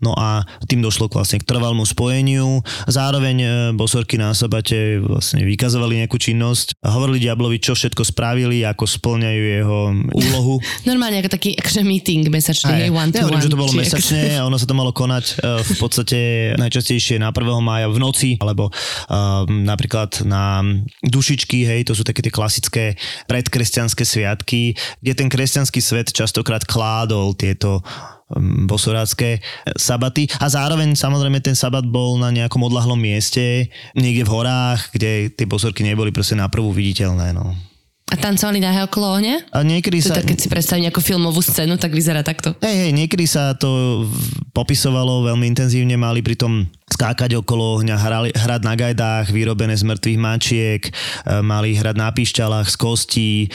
No 0.00 0.16
a 0.16 0.42
tým 0.66 0.80
došlo 0.80 1.10
vlastne 1.12 1.40
k 1.40 1.46
trvalmu 1.46 1.84
spojeniu. 1.84 2.60
Zároveň 2.88 3.36
e, 3.40 3.48
bosorky 3.76 4.16
na 4.16 4.32
sabate 4.32 4.98
vlastne 5.00 5.44
vykazovali 5.44 6.04
nejakú 6.04 6.16
činnosť 6.16 6.80
hovorili 6.84 7.24
Diablovi, 7.24 7.58
čo 7.60 7.76
všetko 7.76 8.02
spravili, 8.04 8.64
ako 8.64 8.84
splňajú 8.84 9.42
jeho 9.42 9.78
úlohu. 10.12 10.54
Normálne 10.90 11.24
ako 11.24 11.30
taký 11.32 11.56
akože 11.58 11.82
meeting 11.84 12.26
mesačný, 12.28 12.88
hej, 12.88 12.90
one 12.92 13.10
to 13.12 13.20
ja 13.20 13.28
one. 13.28 13.40
že 13.40 13.52
to 13.52 13.58
bolo 13.60 13.72
či 13.72 13.78
mesačne 13.80 14.22
a 14.38 14.46
ono 14.46 14.56
sa 14.60 14.66
to 14.68 14.74
malo 14.76 14.92
konať 14.92 15.24
e, 15.24 15.34
v 15.62 15.72
podstate 15.80 16.18
najčastejšie 16.58 17.20
na 17.20 17.32
1. 17.32 17.60
mája 17.60 17.86
v 17.90 17.98
noci, 18.00 18.30
alebo 18.40 18.68
uh, 18.70 19.44
napríklad 19.48 20.24
na 20.26 20.62
dušičky, 21.04 21.66
hej, 21.66 21.80
to 21.88 21.96
sú 21.96 22.02
také 22.02 22.24
tie 22.24 22.32
klasické 22.32 22.84
predkresťanské 23.26 24.02
sviatky, 24.04 24.76
kde 25.00 25.12
ten 25.14 25.28
kresťanský 25.28 25.80
svet 25.80 26.08
častokrát 26.12 26.64
kládol 26.64 27.36
tieto 27.36 27.80
bosorácké 28.66 29.38
sabaty 29.78 30.26
a 30.42 30.46
zároveň 30.50 30.94
samozrejme 30.98 31.38
ten 31.40 31.54
sabat 31.54 31.86
bol 31.86 32.18
na 32.18 32.34
nejakom 32.34 32.62
odlahlom 32.62 32.98
mieste, 32.98 33.70
niekde 33.94 34.26
v 34.26 34.32
horách, 34.34 34.90
kde 34.94 35.30
tie 35.30 35.46
bosorky 35.46 35.86
neboli 35.86 36.10
proste 36.10 36.34
na 36.34 36.50
prvú 36.50 36.74
viditeľné. 36.74 37.34
No. 37.34 37.54
A 38.12 38.20
tancovali 38.20 38.60
na 38.60 38.84
okolo 38.84 39.16
ohňa? 39.16 39.48
A 39.50 39.64
niekedy 39.64 39.98
sa... 40.04 40.20
tak, 40.20 40.28
keď 40.28 40.38
si 40.38 40.52
predstavím 40.52 40.86
nejakú 40.86 41.00
filmovú 41.00 41.40
scénu, 41.40 41.80
tak 41.80 41.96
vyzerá 41.96 42.20
takto. 42.20 42.52
Hej, 42.60 42.86
hej, 42.86 42.90
niekedy 42.92 43.24
sa 43.24 43.56
to 43.56 44.04
popisovalo 44.52 45.24
veľmi 45.26 45.48
intenzívne, 45.48 45.96
mali 45.96 46.20
pritom 46.20 46.68
skákať 46.84 47.40
okolo 47.40 47.80
ohňa, 47.80 47.96
hrali, 47.98 48.30
hrať 48.30 48.60
na 48.62 48.74
gajdách 48.78 49.32
vyrobené 49.34 49.74
z 49.74 49.88
mŕtvych 49.88 50.18
mačiek, 50.20 50.82
e, 50.84 50.90
mali 51.42 51.74
hrať 51.74 51.96
na 51.98 52.08
píšťalách 52.14 52.68
z 52.70 52.76
kostí, 52.76 53.32
e, 53.44 53.48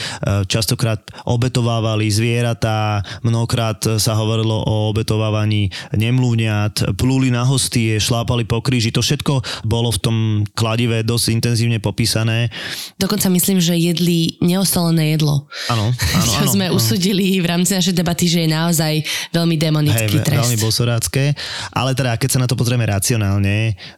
častokrát 0.50 1.00
obetovávali 1.24 2.10
zvieratá, 2.10 3.00
mnohokrát 3.24 3.80
sa 3.96 4.18
hovorilo 4.18 4.60
o 4.66 4.92
obetovávaní 4.92 5.72
nemluvňat, 5.96 6.94
plúli 7.00 7.32
na 7.32 7.46
hostie, 7.46 7.96
šlápali 7.96 8.44
po 8.44 8.60
kríži, 8.60 8.92
to 8.92 9.00
všetko 9.00 9.40
bolo 9.64 9.88
v 9.94 9.98
tom 10.02 10.16
kladive 10.52 11.00
dosť 11.06 11.26
intenzívne 11.32 11.78
popísané. 11.78 12.52
Dokonca 13.00 13.32
myslím, 13.32 13.62
že 13.62 13.78
jedli 13.78 14.36
neosolené 14.44 15.16
jedlo. 15.16 15.48
Áno, 15.72 15.94
áno, 15.94 16.24
Čo 16.34 16.44
áno. 16.44 16.52
sme 16.52 16.66
áno. 16.68 16.76
usudili 16.76 17.40
v 17.40 17.46
rámci 17.46 17.72
našej 17.78 17.94
debaty, 17.96 18.26
že 18.28 18.44
je 18.44 18.50
naozaj 18.52 18.94
veľmi 19.32 19.56
demonický 19.56 20.18
Hej, 20.20 20.26
trest. 20.26 20.42
veľmi 20.44 20.58
bosorácké. 20.60 21.24
Ale 21.72 21.96
teda, 21.96 22.18
keď 22.20 22.28
sa 22.28 22.38
na 22.42 22.46
to 22.50 22.58
pozrieme 22.58 22.84
racionálne, 22.84 23.29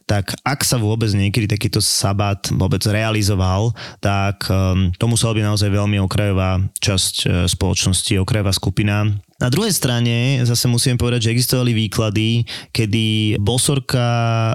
tak 0.05 0.37
ak 0.45 0.61
sa 0.61 0.77
vôbec 0.77 1.09
niekedy 1.09 1.49
takýto 1.49 1.81
sabat 1.81 2.53
vôbec 2.53 2.83
realizoval, 2.85 3.73
tak 3.97 4.45
um, 4.51 4.93
to 4.93 5.09
musela 5.09 5.33
byť 5.33 5.43
naozaj 5.47 5.69
veľmi 5.73 5.97
okrajová 6.03 6.61
časť 6.77 7.15
uh, 7.25 7.31
spoločnosti, 7.49 8.21
okrajová 8.21 8.53
skupina. 8.53 9.09
Na 9.41 9.51
druhej 9.51 9.75
strane 9.75 10.39
zase 10.45 10.71
musím 10.71 10.95
povedať, 10.95 11.27
že 11.27 11.33
existovali 11.35 11.75
výklady, 11.75 12.47
kedy 12.71 13.35
bosorka 13.43 14.07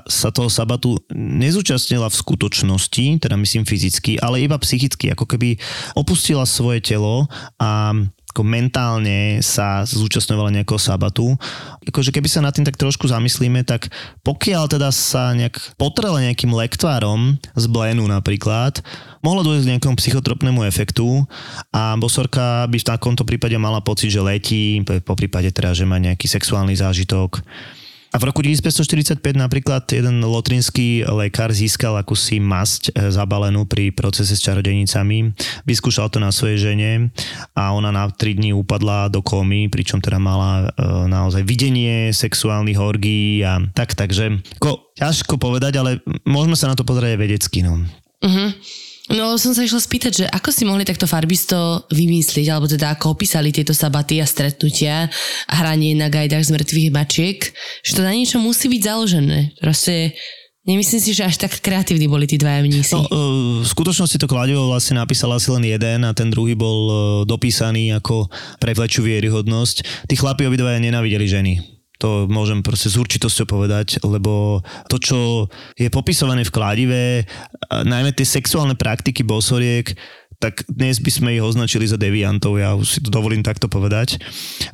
sa 0.08 0.28
toho 0.32 0.48
sabatu 0.48 0.96
nezúčastnila 1.12 2.08
v 2.08 2.16
skutočnosti, 2.16 3.20
teda 3.20 3.36
myslím 3.36 3.68
fyzicky, 3.68 4.16
ale 4.22 4.40
iba 4.46 4.56
psychicky, 4.56 5.12
ako 5.12 5.28
keby 5.28 5.60
opustila 5.92 6.48
svoje 6.48 6.80
telo 6.80 7.28
a 7.60 7.92
ako 8.38 8.46
mentálne 8.46 9.42
sa 9.42 9.82
zúčastňovala 9.82 10.54
nejakého 10.54 10.78
sabatu. 10.78 11.34
Akože 11.82 12.14
keby 12.14 12.30
sa 12.30 12.38
nad 12.38 12.54
tým 12.54 12.62
tak 12.62 12.78
trošku 12.78 13.10
zamyslíme, 13.10 13.66
tak 13.66 13.90
pokiaľ 14.22 14.70
teda 14.70 14.94
sa 14.94 15.34
nejak 15.34 15.74
potrela 15.74 16.22
nejakým 16.22 16.54
lektvárom 16.54 17.34
z 17.58 17.64
Blénu 17.66 18.06
napríklad, 18.06 18.78
mohlo 19.26 19.42
dôjsť 19.42 19.66
k 19.66 19.70
nejakom 19.74 19.98
psychotropnému 19.98 20.62
efektu 20.70 21.26
a 21.74 21.98
bosorka 21.98 22.70
by 22.70 22.78
v 22.78 22.86
takomto 22.86 23.26
prípade 23.26 23.58
mala 23.58 23.82
pocit, 23.82 24.14
že 24.14 24.22
letí, 24.22 24.86
po 24.86 25.18
prípade 25.18 25.50
teda, 25.50 25.74
že 25.74 25.82
má 25.82 25.98
nejaký 25.98 26.30
sexuálny 26.30 26.78
zážitok. 26.78 27.42
A 28.08 28.16
v 28.16 28.32
roku 28.32 28.40
1545 28.40 29.20
napríklad 29.36 29.84
jeden 29.84 30.24
lotrinský 30.24 31.04
lekár 31.04 31.52
získal 31.52 31.92
akúsi 32.00 32.40
masť 32.40 32.96
e, 32.96 33.12
zabalenú 33.12 33.68
pri 33.68 33.92
procese 33.92 34.32
s 34.32 34.40
čarodejnicami. 34.40 35.36
Vyskúšal 35.68 36.08
to 36.08 36.16
na 36.16 36.32
svojej 36.32 36.72
žene 36.72 37.12
a 37.52 37.76
ona 37.76 37.92
na 37.92 38.08
3 38.08 38.40
dní 38.40 38.56
upadla 38.56 39.12
do 39.12 39.20
komy, 39.20 39.68
pričom 39.68 40.00
teda 40.00 40.16
mala 40.16 40.72
e, 40.72 40.84
naozaj 41.04 41.44
videnie 41.44 42.08
sexuálnych 42.16 42.80
orgí 42.80 43.44
a 43.44 43.60
tak, 43.76 43.92
takže 43.92 44.40
ko, 44.56 44.88
ťažko 44.96 45.36
povedať, 45.36 45.76
ale 45.76 46.00
môžeme 46.24 46.56
sa 46.56 46.72
na 46.72 46.76
to 46.80 46.88
pozrieť 46.88 47.20
vedecky. 47.20 47.60
No. 47.60 47.84
Uh-huh. 48.24 48.50
No 49.08 49.40
som 49.40 49.56
sa 49.56 49.64
išla 49.64 49.80
spýtať, 49.80 50.12
že 50.12 50.26
ako 50.28 50.52
si 50.52 50.68
mohli 50.68 50.84
takto 50.84 51.08
farbisto 51.08 51.88
vymyslieť, 51.88 52.52
alebo 52.52 52.68
teda 52.68 52.92
ako 52.92 53.16
opísali 53.16 53.48
tieto 53.48 53.72
sabaty 53.72 54.20
a 54.20 54.28
stretnutia 54.28 55.08
a 55.48 55.54
hranie 55.64 55.96
na 55.96 56.12
gajdách 56.12 56.44
z 56.44 56.52
mŕtvych 56.52 56.92
mačiek, 56.92 57.38
že 57.80 57.96
to 57.96 58.04
na 58.04 58.12
niečo 58.12 58.36
musí 58.36 58.68
byť 58.68 58.82
založené. 58.84 59.56
Proste 59.64 60.12
nemyslím 60.68 61.00
si, 61.00 61.16
že 61.16 61.24
až 61.24 61.40
tak 61.40 61.56
kreatívni 61.64 62.04
boli 62.04 62.28
tí 62.28 62.36
dvaja 62.36 62.60
mnísi. 62.60 62.92
No, 62.92 63.08
e, 63.08 63.64
v 63.64 63.68
skutočnosti 63.68 64.20
to 64.20 64.28
kladivo 64.28 64.68
vlastne 64.68 65.00
napísal 65.00 65.32
asi 65.32 65.48
len 65.56 65.64
jeden 65.64 66.04
a 66.04 66.12
ten 66.12 66.28
druhý 66.28 66.52
bol 66.52 66.78
e, 66.84 66.94
dopísaný 67.24 67.96
ako 67.96 68.28
pre 68.60 68.76
vieryhodnosť. 68.76 70.04
Tí 70.04 70.14
chlapi 70.20 70.44
obidvaja 70.44 70.76
nenávideli 70.76 71.24
ženy. 71.24 71.77
To 71.98 72.30
môžem 72.30 72.62
proste 72.62 72.94
s 72.94 72.96
určitosťou 72.96 73.46
povedať, 73.50 73.98
lebo 74.06 74.62
to, 74.86 75.02
čo 75.02 75.18
je 75.74 75.90
popisované 75.90 76.46
v 76.46 76.54
kladive, 76.54 77.02
najmä 77.70 78.14
tie 78.14 78.22
sexuálne 78.22 78.78
praktiky 78.78 79.26
bosoriek, 79.26 79.98
tak 80.38 80.62
dnes 80.70 81.02
by 81.02 81.10
sme 81.10 81.34
ich 81.34 81.42
označili 81.42 81.82
za 81.82 81.98
deviantov, 81.98 82.62
ja 82.62 82.78
už 82.78 82.86
si 82.86 83.00
to 83.02 83.10
dovolím 83.10 83.42
takto 83.42 83.66
povedať. 83.66 84.22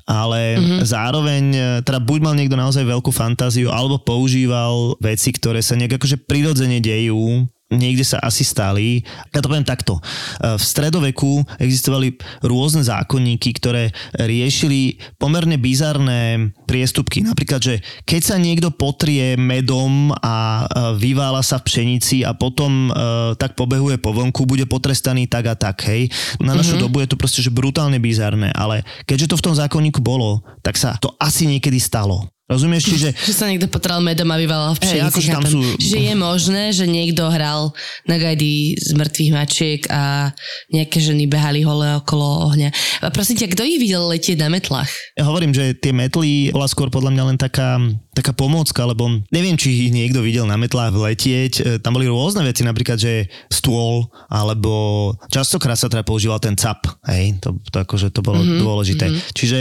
Ale 0.04 0.61
mm-hmm. 0.61 0.81
zároveň, 0.85 1.45
e, 1.57 1.62
teda 1.81 2.04
buď 2.04 2.19
mal 2.21 2.37
niekto 2.37 2.61
naozaj 2.61 2.85
veľkú 2.85 3.09
fantáziu, 3.09 3.73
alebo 3.73 3.97
používal 3.97 5.00
veci, 5.00 5.33
ktoré 5.33 5.64
sa 5.64 5.73
nejak 5.81 5.97
akože 5.97 6.21
prirodzene 6.28 6.85
dejú, 6.85 7.49
niekde 7.73 8.04
sa 8.04 8.21
asi 8.21 8.44
stali. 8.44 9.00
Ja 9.33 9.40
to 9.40 9.49
poviem 9.49 9.64
takto. 9.64 9.99
V 10.40 10.61
stredoveku 10.61 11.42
existovali 11.56 12.16
rôzne 12.44 12.85
zákonníky, 12.85 13.56
ktoré 13.56 13.90
riešili 14.14 15.00
pomerne 15.16 15.56
bizarné 15.56 16.52
priestupky. 16.68 17.25
Napríklad, 17.25 17.61
že 17.64 17.75
keď 18.04 18.21
sa 18.21 18.37
niekto 18.37 18.68
potrie 18.68 19.35
medom 19.40 20.12
a 20.21 20.68
vyvála 21.00 21.40
sa 21.40 21.56
v 21.59 21.66
pšenici 21.66 22.23
a 22.23 22.37
potom 22.37 22.92
tak 23.40 23.56
pobehuje 23.56 23.97
po 23.99 24.12
vonku, 24.12 24.44
bude 24.44 24.68
potrestaný 24.68 25.26
tak 25.26 25.49
a 25.50 25.56
tak, 25.56 25.88
hej. 25.88 26.12
Na 26.38 26.52
našu 26.52 26.76
mm-hmm. 26.76 26.85
dobu 26.85 27.00
je 27.02 27.09
to 27.11 27.16
proste 27.16 27.40
že 27.40 27.50
brutálne 27.50 27.97
bizarné, 27.99 28.52
ale 28.52 28.85
keďže 29.09 29.35
to 29.35 29.40
v 29.40 29.44
tom 29.50 29.54
zákonníku 29.56 30.04
bolo, 30.04 30.44
tak 30.61 30.76
sa 30.76 30.94
to 31.00 31.16
asi 31.16 31.49
niekedy 31.49 31.80
stalo. 31.80 32.28
Rozumieš? 32.54 32.94
Čiže... 32.94 33.08
Že 33.18 33.34
sa 33.34 33.50
niekto 33.50 33.66
potral 33.66 33.99
medom 33.99 34.30
a 34.30 34.38
vyvalal 34.38 34.78
v 34.78 34.80
pšenici. 34.87 35.02
Hey, 35.02 35.11
akože 35.11 35.30
tam 35.34 35.44
sú... 35.44 35.61
Že 35.82 35.99
je 35.99 36.14
možné, 36.14 36.62
že 36.70 36.87
niekto 36.87 37.26
hral 37.26 37.75
na 38.06 38.16
gajdy 38.16 38.78
z 38.78 38.90
mŕtvych 38.94 39.30
mačiek 39.34 39.82
a 39.90 40.30
nejaké 40.70 41.02
ženy 41.02 41.26
behali 41.26 41.66
hole 41.66 41.99
okolo 41.99 42.46
ohňa. 42.54 42.70
A 43.02 43.11
prosím 43.11 43.42
ťa, 43.42 43.50
kto 43.50 43.62
ich 43.66 43.82
videl 43.82 44.06
letieť 44.06 44.38
na 44.38 44.49
metlách? 44.49 44.88
Ja 45.18 45.26
hovorím, 45.26 45.50
že 45.50 45.75
tie 45.75 45.90
metly 45.90 46.54
bola 46.54 46.70
skôr 46.70 46.88
podľa 46.94 47.11
mňa 47.11 47.25
len 47.34 47.38
taká, 47.40 47.82
taká 48.14 48.30
pomôcka, 48.30 48.87
lebo 48.87 49.21
neviem, 49.35 49.59
či 49.59 49.90
ich 49.90 49.92
niekto 49.92 50.23
videl 50.23 50.47
na 50.47 50.54
metlách 50.54 50.94
letieť. 50.94 51.52
E, 51.59 51.62
Tam 51.83 51.99
boli 51.99 52.06
rôzne 52.06 52.47
veci, 52.47 52.62
napríklad, 52.62 52.97
že 52.97 53.26
stôl, 53.50 54.06
alebo 54.30 55.12
častokrát 55.28 55.75
sa 55.75 55.90
teda 55.90 56.06
používal 56.06 56.38
ten 56.38 56.54
cap. 56.54 56.87
Hej, 57.11 57.42
to, 57.42 57.59
to 57.68 57.83
akože 57.83 58.14
to 58.14 58.23
bolo 58.23 58.40
mm-hmm, 58.40 58.62
dôležité. 58.62 59.11
Mm-hmm. 59.11 59.35
Čiže 59.35 59.59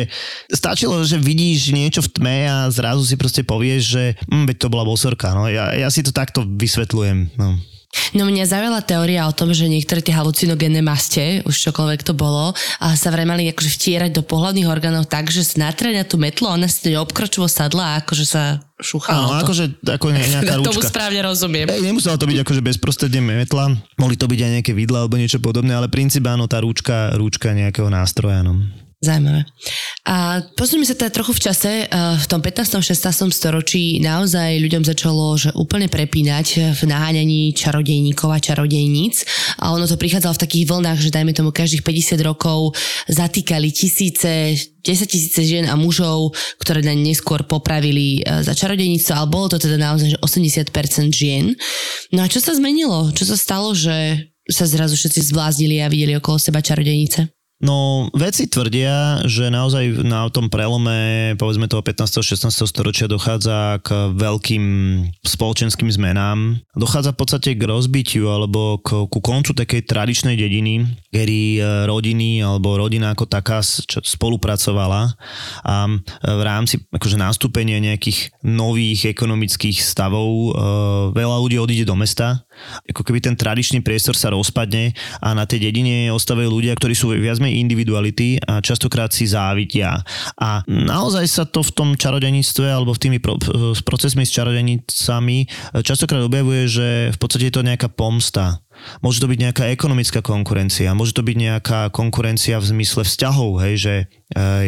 stačilo, 0.54 1.02
že 1.02 1.18
vidíš 1.18 1.74
niečo 1.74 2.06
v 2.06 2.12
tme 2.14 2.38
a 2.46 2.70
zrazu 2.70 3.02
si 3.04 3.18
proste 3.18 3.42
povieš, 3.42 3.82
že 3.82 4.04
hm, 4.30 4.46
veď 4.46 4.58
to 4.62 4.68
bola 4.70 4.86
bosorka. 4.86 5.34
No, 5.34 5.50
ja, 5.50 5.74
ja 5.74 5.90
si 5.90 6.06
to 6.06 6.14
takto 6.14 6.46
vysvetľujem. 6.46 7.36
No. 7.36 7.73
No 8.14 8.26
mňa 8.30 8.46
zaujala 8.46 8.82
teória 8.86 9.26
o 9.26 9.34
tom, 9.34 9.54
že 9.54 9.70
niektoré 9.70 10.02
tie 10.02 10.14
halucinogénne 10.14 10.82
maste, 10.82 11.42
už 11.46 11.54
čokoľvek 11.70 12.02
to 12.06 12.14
bolo, 12.14 12.54
a 12.82 12.94
sa 12.98 13.10
vraj 13.14 13.26
mali 13.26 13.50
akože 13.50 13.70
vtierať 13.70 14.12
do 14.14 14.22
pohľadných 14.26 14.70
orgánov 14.70 15.10
tak, 15.10 15.30
že 15.30 15.46
snatre 15.46 15.94
na 15.94 16.06
tú 16.06 16.18
metlu 16.22 16.50
a 16.50 16.58
ona 16.58 16.70
si 16.70 16.86
to 16.86 16.94
neobkročovo 16.94 17.50
sadla 17.50 17.98
a 17.98 18.06
akože 18.06 18.26
sa 18.26 18.62
šúchala. 18.82 19.18
Áno, 19.18 19.46
akože 19.46 19.82
ako 19.86 20.06
ne, 20.14 20.22
nejaká 20.22 20.54
Tomu 20.68 20.82
rúčka. 20.82 20.92
správne 20.94 21.22
rozumiem. 21.26 21.70
Ej, 21.70 21.82
nemusela 21.82 22.20
to 22.20 22.30
byť 22.30 22.38
akože 22.44 22.62
bezprostredne 22.62 23.22
metla, 23.24 23.74
mohli 23.98 24.18
to 24.18 24.30
byť 24.30 24.40
aj 24.42 24.52
nejaké 24.60 24.72
vidla 24.76 25.06
alebo 25.06 25.18
niečo 25.18 25.40
podobné, 25.42 25.74
ale 25.74 25.90
princíp 25.90 26.26
áno, 26.28 26.46
tá 26.46 26.62
rúčka, 26.62 27.14
rúčka 27.18 27.54
nejakého 27.56 27.88
nástroja. 27.90 28.44
No. 28.44 28.83
Zaujímavé. 29.04 29.44
A 30.08 30.40
pozrieme 30.56 30.88
sa 30.88 30.96
teda 30.96 31.12
trochu 31.12 31.36
v 31.36 31.44
čase. 31.44 31.72
V 31.92 32.26
tom 32.32 32.40
15. 32.40 32.80
16. 32.80 33.36
storočí 33.36 34.00
naozaj 34.00 34.64
ľuďom 34.64 34.88
začalo 34.88 35.36
že 35.36 35.52
úplne 35.60 35.92
prepínať 35.92 36.72
v 36.72 36.82
naháňaní 36.88 37.52
čarodejníkov 37.52 38.32
a 38.32 38.40
čarodejníc. 38.40 39.28
A 39.60 39.76
ono 39.76 39.92
to 39.92 40.00
prichádzalo 40.00 40.40
v 40.40 40.44
takých 40.48 40.66
vlnách, 40.72 41.00
že 41.04 41.12
dajme 41.12 41.36
tomu 41.36 41.52
každých 41.52 41.84
50 41.84 42.16
rokov 42.24 42.80
zatýkali 43.12 43.76
tisíce, 43.76 44.56
10 44.56 45.12
tisíce 45.12 45.44
žien 45.44 45.68
a 45.68 45.76
mužov, 45.76 46.32
ktoré 46.64 46.80
na 46.80 46.96
neskôr 46.96 47.44
popravili 47.44 48.24
e, 48.24 48.40
za 48.40 48.56
čarodejníctvo, 48.56 49.12
ale 49.12 49.28
bolo 49.28 49.52
to 49.52 49.60
teda 49.60 49.76
naozaj 49.76 50.16
že 50.16 50.20
80% 50.24 51.12
žien. 51.12 51.60
No 52.16 52.24
a 52.24 52.32
čo 52.32 52.40
sa 52.40 52.56
zmenilo? 52.56 53.12
Čo 53.12 53.36
sa 53.36 53.36
stalo, 53.36 53.76
že 53.76 54.32
sa 54.48 54.64
zrazu 54.64 54.96
všetci 54.96 55.28
zvlázdili 55.28 55.84
a 55.84 55.92
videli 55.92 56.16
okolo 56.16 56.40
seba 56.40 56.64
čarodejnice? 56.64 57.43
No, 57.64 58.12
veci 58.12 58.52
tvrdia, 58.52 59.24
že 59.24 59.48
naozaj 59.48 60.04
na 60.04 60.28
tom 60.28 60.52
prelome, 60.52 61.32
povedzme 61.40 61.72
toho 61.72 61.80
15. 61.80 62.20
16. 62.20 62.52
storočia 62.68 63.08
dochádza 63.08 63.80
k 63.80 64.12
veľkým 64.20 64.64
spoločenským 65.24 65.88
zmenám. 65.88 66.60
Dochádza 66.76 67.16
v 67.16 67.20
podstate 67.24 67.50
k 67.56 67.64
rozbitiu 67.64 68.28
alebo 68.36 68.84
k, 68.84 69.08
ku 69.08 69.20
koncu 69.24 69.56
takej 69.56 69.88
tradičnej 69.88 70.36
dediny, 70.36 70.84
kedy 71.08 71.64
e, 71.64 71.88
rodiny 71.88 72.44
alebo 72.44 72.76
rodina 72.76 73.16
ako 73.16 73.32
taká 73.32 73.64
spolupracovala 73.64 75.16
a 75.64 75.76
e, 75.88 75.96
v 76.20 76.42
rámci 76.44 76.84
akože 76.92 77.16
nastúpenia 77.16 77.80
nejakých 77.80 78.44
nových 78.44 79.08
ekonomických 79.16 79.80
stavov 79.80 80.28
e, 80.28 80.52
veľa 81.16 81.38
ľudí 81.40 81.64
odíde 81.64 81.88
do 81.88 81.96
mesta 81.96 82.44
ako 82.88 83.04
keby 83.04 83.20
ten 83.20 83.36
tradičný 83.36 83.84
priestor 83.84 84.16
sa 84.16 84.32
rozpadne 84.32 84.96
a 85.20 85.36
na 85.36 85.46
tej 85.46 85.70
dedine 85.70 86.10
ostávajú 86.16 86.50
ľudia, 86.50 86.74
ktorí 86.74 86.96
sú 86.96 87.12
viac 87.14 87.38
menej 87.44 87.60
individuality 87.62 88.40
a 88.42 88.64
častokrát 88.64 89.12
si 89.12 89.28
závidia. 89.28 90.00
A 90.40 90.64
naozaj 90.68 91.26
sa 91.28 91.44
to 91.44 91.62
v 91.62 91.72
tom 91.76 91.90
čarodejníctve 91.94 92.66
alebo 92.72 92.96
v 92.96 93.02
tými 93.04 93.18
s 93.76 93.82
procesmi 93.84 94.24
s 94.24 94.32
čarodenicami 94.32 95.46
častokrát 95.84 96.24
objavuje, 96.24 96.66
že 96.72 96.88
v 97.12 97.18
podstate 97.20 97.52
je 97.52 97.56
to 97.60 97.68
nejaká 97.68 97.92
pomsta 97.92 98.63
Môže 99.02 99.24
to 99.24 99.28
byť 99.30 99.40
nejaká 99.40 99.64
ekonomická 99.72 100.20
konkurencia, 100.24 100.96
môže 100.96 101.16
to 101.16 101.24
byť 101.26 101.38
nejaká 101.38 101.80
konkurencia 101.92 102.58
v 102.60 102.70
zmysle 102.76 103.04
vzťahov, 103.04 103.62
hej, 103.64 103.76
že 103.80 103.94
e, 104.04 104.06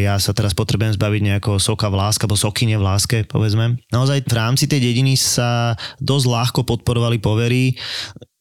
ja 0.05 0.15
sa 0.19 0.31
teraz 0.31 0.55
potrebujem 0.57 0.95
zbaviť 0.95 1.21
nejakého 1.21 1.57
soka 1.59 1.87
v 1.87 1.99
láske, 1.99 2.23
alebo 2.27 2.39
sokyne 2.39 2.75
v 2.79 2.85
láske, 2.85 3.17
povedzme. 3.27 3.79
Naozaj 3.91 4.27
v 4.27 4.33
rámci 4.33 4.65
tej 4.67 4.81
dediny 4.81 5.15
sa 5.15 5.75
dosť 6.03 6.25
ľahko 6.27 6.61
podporovali 6.63 7.17
povery, 7.19 7.75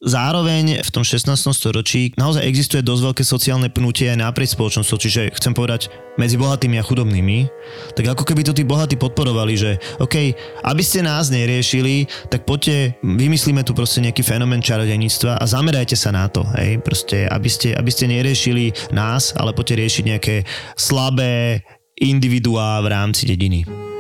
Zároveň 0.05 0.85
v 0.85 0.91
tom 0.93 1.01
16. 1.01 1.33
storočí 1.57 2.13
naozaj 2.21 2.45
existuje 2.45 2.85
dosť 2.85 3.03
veľké 3.09 3.25
sociálne 3.25 3.73
pnutie 3.73 4.13
aj 4.13 4.21
naprieč 4.21 4.53
spoločnosťou, 4.53 5.01
čiže 5.01 5.33
chcem 5.33 5.57
povedať 5.57 5.89
medzi 6.21 6.37
bohatými 6.37 6.77
a 6.77 6.85
chudobnými, 6.85 7.49
tak 7.97 8.13
ako 8.13 8.29
keby 8.29 8.45
to 8.45 8.53
tí 8.53 8.69
bohatí 8.69 9.01
podporovali, 9.01 9.57
že 9.57 9.81
OK, 10.05 10.37
aby 10.61 10.83
ste 10.85 11.01
nás 11.01 11.33
neriešili, 11.33 12.05
tak 12.29 12.45
poďte, 12.45 13.01
vymyslíme 13.01 13.65
tu 13.65 13.73
proste 13.73 14.05
nejaký 14.05 14.21
fenomén 14.21 14.61
čarodejníctva 14.61 15.41
a 15.41 15.45
zamerajte 15.49 15.97
sa 15.97 16.13
na 16.13 16.29
to, 16.29 16.45
hej, 16.61 16.85
proste, 16.85 17.25
aby 17.25 17.49
ste, 17.49 17.73
aby 17.73 17.89
ste 17.89 18.05
neriešili 18.05 18.93
nás, 18.93 19.33
ale 19.41 19.57
poďte 19.57 19.81
riešiť 19.89 20.05
nejaké 20.05 20.37
slabé 20.77 21.65
individuá 21.97 22.77
v 22.85 22.93
rámci 22.93 23.25
dediny. 23.25 23.94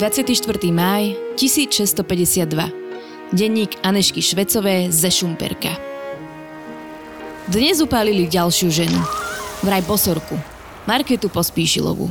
24. 0.00 0.72
máj 0.72 1.12
1652. 1.36 2.72
Denník 3.36 3.84
Anešky 3.84 4.24
Švecové 4.24 4.88
ze 4.88 5.12
Šumperka. 5.12 5.76
Dnes 7.44 7.84
upálili 7.84 8.24
ďalšiu 8.24 8.72
ženu. 8.72 8.96
Vraj 9.60 9.84
bosorku. 9.84 10.40
Marketu 10.88 11.28
Pospíšilovú. 11.28 12.08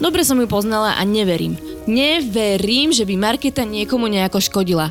Dobre 0.00 0.24
som 0.24 0.40
ju 0.40 0.48
poznala 0.48 0.96
a 0.96 1.04
neverím. 1.04 1.60
Neverím, 1.84 2.96
že 2.96 3.04
by 3.04 3.12
Marketa 3.20 3.68
niekomu 3.68 4.08
nejako 4.08 4.40
škodila. 4.40 4.88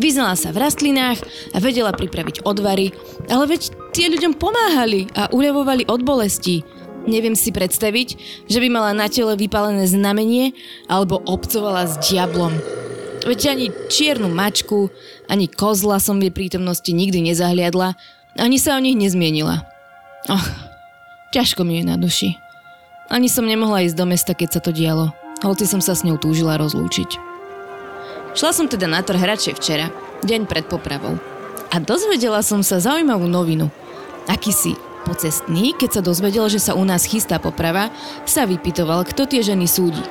Vyznala 0.00 0.40
sa 0.40 0.56
v 0.56 0.64
rastlinách 0.64 1.20
a 1.52 1.60
vedela 1.60 1.92
pripraviť 1.92 2.40
odvary, 2.40 2.96
ale 3.28 3.44
veď 3.44 3.68
tie 3.92 4.08
ľuďom 4.08 4.32
pomáhali 4.40 5.12
a 5.12 5.28
uľavovali 5.28 5.92
od 5.92 6.00
bolesti. 6.08 6.64
Neviem 7.08 7.32
si 7.32 7.48
predstaviť, 7.48 8.08
že 8.44 8.58
by 8.60 8.68
mala 8.68 8.92
na 8.92 9.08
tele 9.08 9.32
vypálené 9.38 9.88
znamenie 9.88 10.52
alebo 10.84 11.20
obcovala 11.24 11.88
s 11.88 11.96
diablom. 12.04 12.52
Veď 13.24 13.52
ani 13.52 13.66
čiernu 13.92 14.32
mačku, 14.32 14.88
ani 15.28 15.48
kozla 15.48 16.00
som 16.00 16.20
v 16.20 16.28
jej 16.28 16.34
prítomnosti 16.34 16.88
nikdy 16.88 17.20
nezahliadla, 17.32 17.96
ani 18.36 18.56
sa 18.56 18.76
o 18.76 18.80
nich 18.80 18.96
nezmienila. 18.96 19.64
Och, 20.28 20.44
ťažko 21.32 21.64
mi 21.64 21.80
je 21.80 21.84
na 21.88 21.96
duši. 22.00 22.36
Ani 23.08 23.28
som 23.28 23.48
nemohla 23.48 23.84
ísť 23.84 23.96
do 23.96 24.06
mesta, 24.08 24.32
keď 24.32 24.48
sa 24.56 24.60
to 24.60 24.70
dialo, 24.72 25.12
hoci 25.44 25.64
som 25.64 25.80
sa 25.80 25.96
s 25.96 26.04
ňou 26.04 26.20
túžila 26.20 26.60
rozlúčiť. 26.60 27.16
Šla 28.36 28.50
som 28.54 28.70
teda 28.70 28.86
na 28.86 29.02
trh 29.02 29.18
radšej 29.18 29.58
včera, 29.58 29.90
deň 30.22 30.46
pred 30.46 30.64
popravou. 30.68 31.18
A 31.70 31.76
dozvedela 31.82 32.44
som 32.46 32.62
sa 32.62 32.78
zaujímavú 32.78 33.26
novinu. 33.26 33.72
Akýsi 34.30 34.78
Pocestný, 35.08 35.72
keď 35.72 36.00
sa 36.00 36.02
dozvedel, 36.04 36.44
že 36.52 36.60
sa 36.60 36.76
u 36.76 36.84
nás 36.84 37.08
chystá 37.08 37.40
poprava, 37.40 37.88
sa 38.28 38.44
vypitoval, 38.44 39.08
kto 39.08 39.24
tie 39.24 39.40
ženy 39.40 39.64
súdi. 39.64 40.02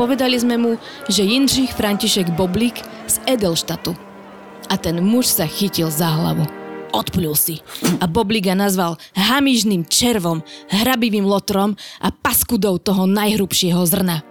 Povedali 0.00 0.38
sme 0.38 0.56
mu, 0.56 0.72
že 1.10 1.26
Jindřich 1.26 1.74
František 1.74 2.32
Boblík 2.32 2.80
z 3.10 3.20
Edelštatu. 3.28 3.92
A 4.68 4.74
ten 4.80 5.02
muž 5.02 5.28
sa 5.28 5.44
chytil 5.44 5.92
za 5.92 6.08
hlavu. 6.08 6.46
Odplul 6.94 7.36
si. 7.36 7.60
A 8.00 8.08
Boblíka 8.08 8.56
nazval 8.56 8.96
hamižným 9.12 9.84
červom, 9.84 10.40
hrabivým 10.72 11.28
lotrom 11.28 11.76
a 12.00 12.08
paskudou 12.08 12.80
toho 12.80 13.04
najhrubšieho 13.04 13.82
zrna. 13.84 14.24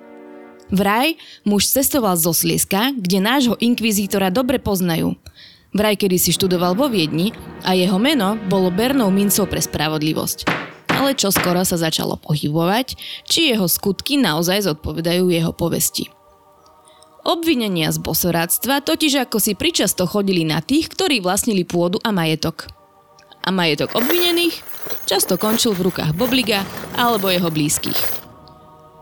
Vraj 0.73 1.15
muž 1.45 1.69
cestoval 1.69 2.17
zo 2.17 2.33
Slieska, 2.33 2.91
kde 2.97 3.21
nášho 3.21 3.55
inkvizítora 3.61 4.33
dobre 4.33 4.57
poznajú– 4.57 5.13
Vraj 5.75 5.99
kedy 5.99 6.15
si 6.15 6.31
študoval 6.31 6.79
vo 6.79 6.87
Viedni 6.87 7.35
a 7.67 7.75
jeho 7.75 7.99
meno 7.99 8.39
bolo 8.47 8.71
bernou 8.71 9.11
mincov 9.11 9.51
pre 9.51 9.59
spravodlivosť. 9.59 10.47
Ale 10.95 11.13
čo 11.13 11.29
skoro 11.29 11.61
sa 11.67 11.75
začalo 11.77 12.15
pohybovať, 12.17 12.95
či 13.27 13.53
jeho 13.53 13.67
skutky 13.67 14.17
naozaj 14.17 14.65
zodpovedajú 14.65 15.29
jeho 15.29 15.51
povesti. 15.51 16.09
Obvinenia 17.27 17.91
z 17.91 17.99
bosoráctva 17.99 18.79
totiž 18.79 19.27
ako 19.27 19.37
si 19.43 19.51
pričasto 19.53 20.07
chodili 20.07 20.47
na 20.47 20.63
tých, 20.63 20.87
ktorí 20.87 21.19
vlastnili 21.19 21.67
pôdu 21.67 21.99
a 21.99 22.15
majetok. 22.15 22.71
A 23.43 23.51
majetok 23.51 23.99
obvinených 23.99 24.55
často 25.03 25.35
končil 25.35 25.75
v 25.75 25.91
rukách 25.91 26.15
Bobliga 26.15 26.63
alebo 26.95 27.27
jeho 27.27 27.51
blízkych. 27.51 27.99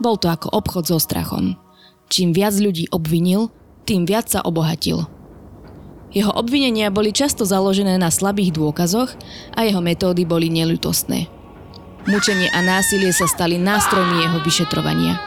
Bol 0.01 0.17
to 0.17 0.27
ako 0.33 0.49
obchod 0.51 0.89
so 0.89 0.97
strachom. 0.97 1.55
Čím 2.09 2.33
viac 2.33 2.57
ľudí 2.57 2.89
obvinil, 2.89 3.53
tým 3.85 4.09
viac 4.09 4.25
sa 4.27 4.41
obohatil– 4.41 5.05
jeho 6.15 6.31
obvinenia 6.31 6.87
boli 6.87 7.11
často 7.11 7.43
založené 7.43 7.99
na 7.99 8.07
slabých 8.07 8.55
dôkazoch 8.55 9.11
a 9.51 9.67
jeho 9.67 9.83
metódy 9.83 10.23
boli 10.23 10.47
nelutostné. 10.47 11.27
Mučenie 12.07 12.47
a 12.55 12.63
násilie 12.63 13.11
sa 13.11 13.27
stali 13.27 13.59
nástrojmi 13.59 14.23
jeho 14.23 14.39
vyšetrovania. 14.39 15.19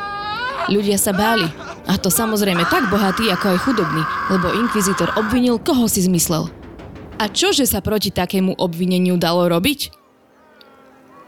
Ľudia 0.72 0.96
sa 0.96 1.12
báli, 1.12 1.44
a 1.84 2.00
to 2.00 2.08
samozrejme 2.08 2.64
tak 2.72 2.88
bohatý, 2.88 3.28
ako 3.28 3.52
aj 3.52 3.58
chudobný, 3.68 4.02
lebo 4.32 4.48
inkvizitor 4.56 5.12
obvinil, 5.20 5.60
koho 5.60 5.84
si 5.88 6.04
zmyslel. 6.04 6.48
A 7.20 7.28
čože 7.28 7.68
sa 7.68 7.84
proti 7.84 8.08
takému 8.08 8.56
obvineniu 8.56 9.20
dalo 9.20 9.44
robiť? 9.44 9.92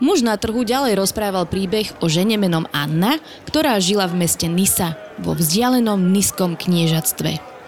Muž 0.01 0.25
na 0.25 0.41
trhu 0.41 0.65
ďalej 0.65 0.97
rozprával 0.97 1.45
príbeh 1.45 1.93
o 2.01 2.09
žene 2.09 2.41
menom 2.41 2.65
Anna, 2.73 3.21
ktorá 3.45 3.77
žila 3.77 4.09
v 4.09 4.25
meste 4.25 4.49
Nisa, 4.49 4.97
vo 5.21 5.37
vzdialenom 5.37 6.01
niskom 6.09 6.57
kniežatstve. 6.57 7.60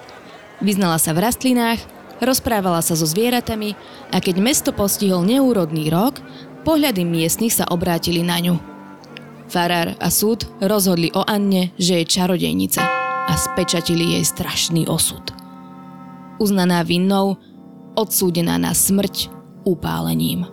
Vyznala 0.62 0.96
sa 1.02 1.10
v 1.10 1.26
rastlinách, 1.26 1.82
rozprávala 2.22 2.86
sa 2.86 2.94
so 2.94 3.02
zvieratami 3.02 3.74
a 4.14 4.22
keď 4.22 4.38
mesto 4.38 4.70
postihol 4.70 5.26
neúrodný 5.26 5.90
rok, 5.90 6.22
pohľady 6.62 7.02
miestnych 7.02 7.50
sa 7.50 7.66
obrátili 7.66 8.22
na 8.22 8.38
ňu. 8.38 8.56
Farár 9.50 9.98
a 9.98 10.08
súd 10.08 10.46
rozhodli 10.62 11.10
o 11.12 11.26
Anne, 11.26 11.74
že 11.76 12.00
je 12.00 12.06
čarodejnica 12.06 12.80
a 13.26 13.34
spečatili 13.34 14.16
jej 14.16 14.24
strašný 14.24 14.86
osud. 14.86 15.34
Uznaná 16.38 16.86
vinnou, 16.86 17.36
odsúdená 17.98 18.56
na 18.56 18.70
smrť 18.72 19.28
upálením. 19.66 20.46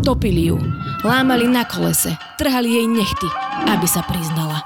Topili 0.00 0.54
ju, 0.54 0.56
lámali 1.04 1.44
na 1.50 1.66
kolese, 1.68 2.14
trhali 2.40 2.80
jej 2.80 2.86
nechty, 2.88 3.28
aby 3.68 3.84
sa 3.84 4.00
priznala. 4.06 4.64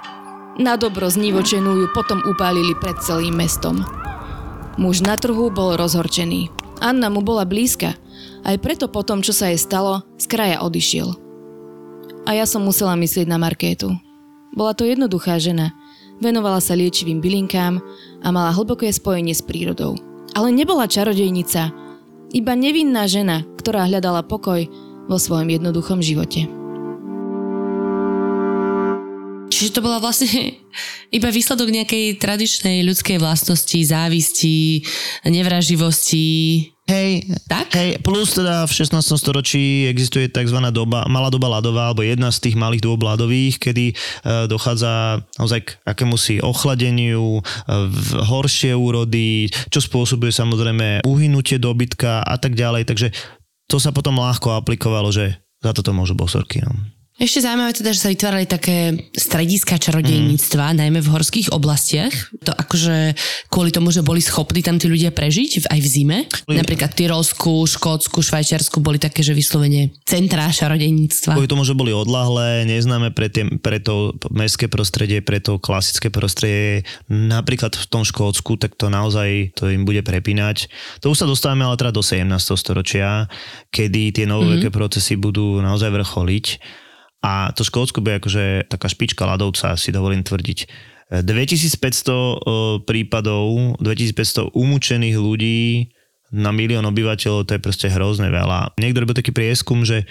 Na 0.61 0.77
dobro 0.77 1.09
znivočenú 1.09 1.81
ju 1.81 1.87
potom 1.97 2.21
upálili 2.29 2.77
pred 2.79 3.01
celým 3.03 3.35
mestom. 3.35 3.83
Muž 4.81 5.05
na 5.05 5.21
trhu 5.21 5.53
bol 5.53 5.77
rozhorčený. 5.77 6.49
Anna 6.81 7.13
mu 7.13 7.21
bola 7.21 7.45
blízka, 7.45 8.01
aj 8.49 8.57
preto 8.65 8.89
po 8.89 9.05
tom, 9.05 9.21
čo 9.21 9.37
sa 9.37 9.53
jej 9.53 9.61
stalo, 9.61 10.01
z 10.17 10.25
kraja 10.25 10.65
odišiel. 10.65 11.13
A 12.25 12.33
ja 12.33 12.49
som 12.49 12.65
musela 12.65 12.97
myslieť 12.97 13.29
na 13.29 13.37
Markétu. 13.37 13.93
Bola 14.57 14.73
to 14.73 14.89
jednoduchá 14.89 15.37
žena, 15.37 15.77
venovala 16.25 16.65
sa 16.65 16.73
liečivým 16.73 17.21
bylinkám 17.21 17.77
a 18.25 18.29
mala 18.33 18.57
hlboké 18.57 18.89
spojenie 18.89 19.37
s 19.37 19.45
prírodou. 19.45 20.01
Ale 20.33 20.49
nebola 20.49 20.89
čarodejnica. 20.89 21.77
Iba 22.33 22.57
nevinná 22.57 23.05
žena, 23.05 23.45
ktorá 23.61 23.85
hľadala 23.85 24.25
pokoj 24.25 24.65
vo 25.13 25.17
svojom 25.21 25.61
jednoduchom 25.61 26.01
živote. 26.01 26.49
Čiže 29.61 29.77
to 29.77 29.85
bola 29.85 30.01
vlastne 30.01 30.57
iba 31.21 31.29
výsledok 31.29 31.69
nejakej 31.69 32.17
tradičnej 32.17 32.81
ľudskej 32.81 33.21
vlastnosti, 33.21 33.77
závisti, 33.77 34.89
nevraživosti. 35.29 36.29
Hej, 36.89 37.29
Tak? 37.47 37.71
hej, 37.77 38.03
plus 38.03 38.35
teda 38.35 38.67
v 38.67 38.73
16. 38.73 38.99
storočí 39.15 39.87
existuje 39.87 40.27
tzv. 40.27 40.59
doba, 40.75 41.07
malá 41.07 41.31
doba 41.31 41.47
ľadová, 41.47 41.93
alebo 41.93 42.03
jedna 42.03 42.35
z 42.35 42.51
tých 42.51 42.57
malých 42.59 42.83
dôb 42.83 43.05
ľadových, 43.07 43.63
kedy 43.63 43.85
e, 43.93 43.95
dochádza 44.51 45.23
naozaj 45.39 45.71
k 45.71 45.71
akémusi 45.87 46.43
ochladeniu, 46.43 47.39
e, 47.39 47.43
v 47.85 48.11
horšie 48.27 48.75
úrody, 48.75 49.47
čo 49.71 49.79
spôsobuje 49.79 50.35
samozrejme 50.35 51.07
uhynutie 51.07 51.63
dobytka 51.63 52.27
a 52.27 52.35
tak 52.43 52.59
ďalej, 52.59 52.91
takže 52.91 53.15
to 53.71 53.79
sa 53.79 53.95
potom 53.95 54.19
ľahko 54.19 54.59
aplikovalo, 54.59 55.15
že 55.15 55.39
za 55.63 55.71
toto 55.71 55.95
môžu 55.95 56.19
bosorky. 56.19 56.59
No. 56.59 56.75
Ešte 57.21 57.45
zaujímavé 57.45 57.77
teda, 57.77 57.93
že 57.93 58.01
sa 58.01 58.09
vytvárali 58.09 58.49
také 58.49 58.97
strediska 59.13 59.77
čarodejníctva, 59.77 60.73
mm. 60.73 60.77
najmä 60.81 60.99
v 61.05 61.13
horských 61.13 61.53
oblastiach. 61.53 62.33
To 62.49 62.57
akože 62.57 63.13
kvôli 63.53 63.69
tomu, 63.69 63.93
že 63.93 64.01
boli 64.01 64.25
schopní 64.25 64.65
tam 64.65 64.81
tí 64.81 64.89
ľudia 64.89 65.13
prežiť 65.13 65.69
aj 65.69 65.79
v 65.85 65.87
zime. 65.87 66.19
Napríklad 66.49 66.97
Tyrolsku, 66.97 67.69
Škótsku, 67.69 68.25
Švajčiarsku 68.25 68.81
boli 68.81 68.97
také, 68.97 69.21
že 69.21 69.37
vyslovene 69.37 69.93
centrá 70.09 70.49
čarodejníctva. 70.49 71.37
Kvôli 71.37 71.53
tomu, 71.53 71.69
že 71.69 71.77
boli 71.77 71.93
odlahlé, 71.93 72.65
neznáme 72.65 73.13
pre, 73.13 73.29
tie, 73.29 73.45
pre 73.61 73.85
to 73.85 74.17
mestské 74.33 74.73
prostredie, 74.73 75.21
pre 75.21 75.45
to 75.45 75.61
klasické 75.61 76.09
prostredie, 76.09 76.89
napríklad 77.13 77.77
v 77.77 77.85
tom 77.85 78.01
Škótsku, 78.01 78.57
tak 78.57 78.81
to 78.81 78.89
naozaj 78.89 79.53
to 79.53 79.69
im 79.69 79.85
bude 79.85 80.01
prepínať. 80.09 80.73
To 81.05 81.13
už 81.13 81.21
sa 81.21 81.29
dostávame 81.29 81.69
ale 81.69 81.77
teda 81.77 81.93
do 81.93 82.01
17. 82.01 82.25
storočia, 82.57 83.29
kedy 83.69 84.17
tie 84.17 84.25
novoveké 84.25 84.73
mm-hmm. 84.73 84.81
procesy 84.81 85.21
budú 85.21 85.61
naozaj 85.61 85.93
vrcholiť. 85.93 86.47
A 87.21 87.53
to 87.53 87.65
Škótsko 87.65 88.01
bude 88.01 88.17
akože 88.17 88.69
taká 88.73 88.89
špička 88.89 89.29
ľadovca, 89.29 89.77
si 89.77 89.93
dovolím 89.93 90.25
tvrdiť. 90.25 90.59
2500 91.11 91.27
eh, 91.27 92.23
prípadov, 92.87 93.77
2500 93.83 94.55
umúčených 94.55 95.17
ľudí 95.19 95.91
na 96.31 96.55
milión 96.55 96.87
obyvateľov, 96.87 97.45
to 97.45 97.59
je 97.59 97.65
proste 97.65 97.91
hrozne 97.91 98.31
veľa. 98.31 98.79
Niekto 98.79 99.03
robil 99.03 99.19
taký 99.19 99.35
prieskum, 99.35 99.83
že 99.83 100.07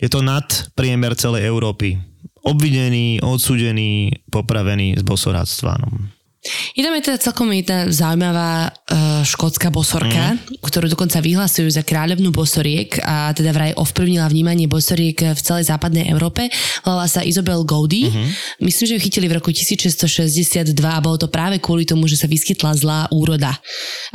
je 0.00 0.08
to 0.08 0.24
nad 0.24 0.48
priemer 0.72 1.12
celej 1.12 1.44
Európy. 1.44 2.00
Obvinený, 2.40 3.20
odsúdený, 3.20 4.24
popravený 4.32 4.96
z 4.96 5.04
bosoráctva. 5.04 5.76
No. 5.76 6.08
Je 6.72 6.80
tam 6.80 6.96
aj 6.96 7.04
teda 7.04 7.18
celkom 7.20 7.52
jedna 7.52 7.92
zaujímavá 7.92 8.72
uh, 8.72 9.20
škótska 9.28 9.68
bosorka, 9.68 10.40
mm. 10.40 10.64
ktorú 10.64 10.88
dokonca 10.88 11.20
vyhlasujú 11.20 11.68
za 11.68 11.84
kráľovnú 11.84 12.32
bosoriek 12.32 12.96
a 13.04 13.28
teda 13.36 13.52
vraj 13.52 13.76
ovplyvnila 13.76 14.24
vnímanie 14.32 14.64
bosoriek 14.64 15.36
v 15.36 15.40
celej 15.40 15.68
západnej 15.68 16.08
Európe. 16.08 16.48
Volala 16.80 17.04
sa 17.12 17.20
Isabel 17.20 17.60
Goudy. 17.68 18.08
Mm-hmm. 18.08 18.26
Myslím, 18.64 18.84
že 18.88 18.94
ju 18.96 19.04
chytili 19.04 19.28
v 19.28 19.36
roku 19.36 19.52
1662 19.52 20.72
a 20.80 21.04
bolo 21.04 21.20
to 21.20 21.28
práve 21.28 21.60
kvôli 21.60 21.84
tomu, 21.84 22.08
že 22.08 22.16
sa 22.16 22.24
vyskytla 22.24 22.72
zlá 22.72 23.00
úroda. 23.12 23.52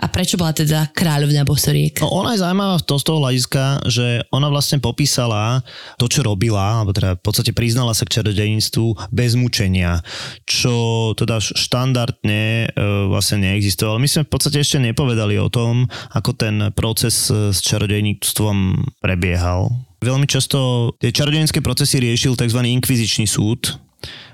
A 0.01 0.09
prečo 0.09 0.33
bola 0.41 0.49
teda 0.49 0.89
kráľovná 0.97 1.45
bosoriek? 1.45 2.01
No 2.01 2.09
ona 2.09 2.33
je 2.33 2.41
zaujímavá 2.41 2.81
to 2.81 2.97
z 2.97 3.05
toho 3.05 3.21
hľadiska, 3.21 3.63
že 3.85 4.25
ona 4.33 4.49
vlastne 4.49 4.81
popísala 4.81 5.61
to, 6.01 6.09
čo 6.09 6.25
robila, 6.25 6.81
alebo 6.81 6.89
teda 6.89 7.21
v 7.21 7.21
podstate 7.21 7.53
priznala 7.53 7.93
sa 7.93 8.09
k 8.09 8.17
čarodejníctvu 8.17 9.13
bez 9.13 9.37
mučenia, 9.37 10.01
čo 10.49 11.13
teda 11.13 11.37
štandardne 11.37 12.24
e, 12.33 12.67
vlastne 13.11 13.45
neexistovalo. 13.45 14.01
My 14.01 14.09
sme 14.09 14.25
v 14.25 14.31
podstate 14.31 14.57
ešte 14.63 14.81
nepovedali 14.81 15.37
o 15.37 15.51
tom, 15.51 15.85
ako 16.15 16.31
ten 16.33 16.71
proces 16.73 17.29
e, 17.29 17.53
s 17.53 17.59
čarodejníctvom 17.61 18.57
prebiehal. 19.03 19.69
Veľmi 20.01 20.29
často 20.29 20.91
tie 21.01 21.09
čarodejnícke 21.09 21.65
procesy 21.65 21.97
riešil 21.97 22.37
tzv. 22.37 22.61
inkvizičný 22.61 23.25
súd, 23.25 23.81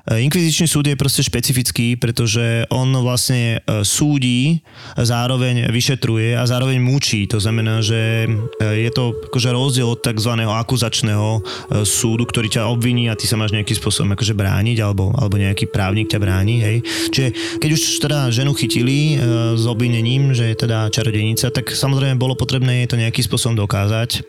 Inkvizičný 0.01 0.65
súd 0.65 0.89
je 0.89 0.97
proste 0.97 1.21
špecifický, 1.21 1.93
pretože 1.93 2.65
on 2.73 2.89
vlastne 3.05 3.62
e, 3.62 3.86
súdi, 3.86 4.65
zároveň 4.97 5.69
vyšetruje 5.69 6.34
a 6.34 6.41
zároveň 6.41 6.81
mučí. 6.81 7.29
To 7.29 7.38
znamená, 7.38 7.86
že 7.86 8.25
e, 8.25 8.29
je 8.81 8.89
to 8.89 9.13
akože 9.29 9.53
rozdiel 9.53 9.93
od 9.93 10.01
tzv. 10.01 10.34
akuzačného 10.41 11.45
súdu, 11.86 12.25
ktorý 12.25 12.49
ťa 12.49 12.65
obviní 12.73 13.13
a 13.13 13.17
ty 13.17 13.29
sa 13.29 13.38
máš 13.38 13.53
nejakým 13.53 13.77
spôsobom 13.77 14.17
akože 14.17 14.34
brániť 14.34 14.77
alebo, 14.81 15.13
alebo 15.13 15.38
nejaký 15.38 15.69
právnik 15.69 16.10
ťa 16.10 16.17
bráni. 16.17 16.65
Hej. 16.65 16.77
Čiže 17.13 17.27
keď 17.62 17.69
už 17.69 17.81
teda 18.01 18.19
ženu 18.34 18.57
chytili 18.57 19.21
s 19.53 19.63
obvinením, 19.69 20.34
že 20.34 20.49
je 20.49 20.65
teda 20.65 20.89
čarodejnica, 20.89 21.53
tak 21.53 21.69
samozrejme 21.69 22.17
bolo 22.17 22.34
potrebné 22.34 22.84
jej 22.84 22.88
to 22.89 22.97
nejakým 22.97 23.25
spôsobom 23.25 23.53
dokázať. 23.53 24.25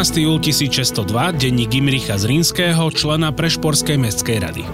15. 0.00 0.16
júl 0.16 0.40
1602, 0.40 1.36
denní 1.36 1.68
Gimricha 1.68 2.16
z 2.16 2.24
Rínskeho, 2.24 2.88
člena 2.88 3.36
Prešporskej 3.36 4.00
mestskej 4.00 4.40
rady. 4.40 4.64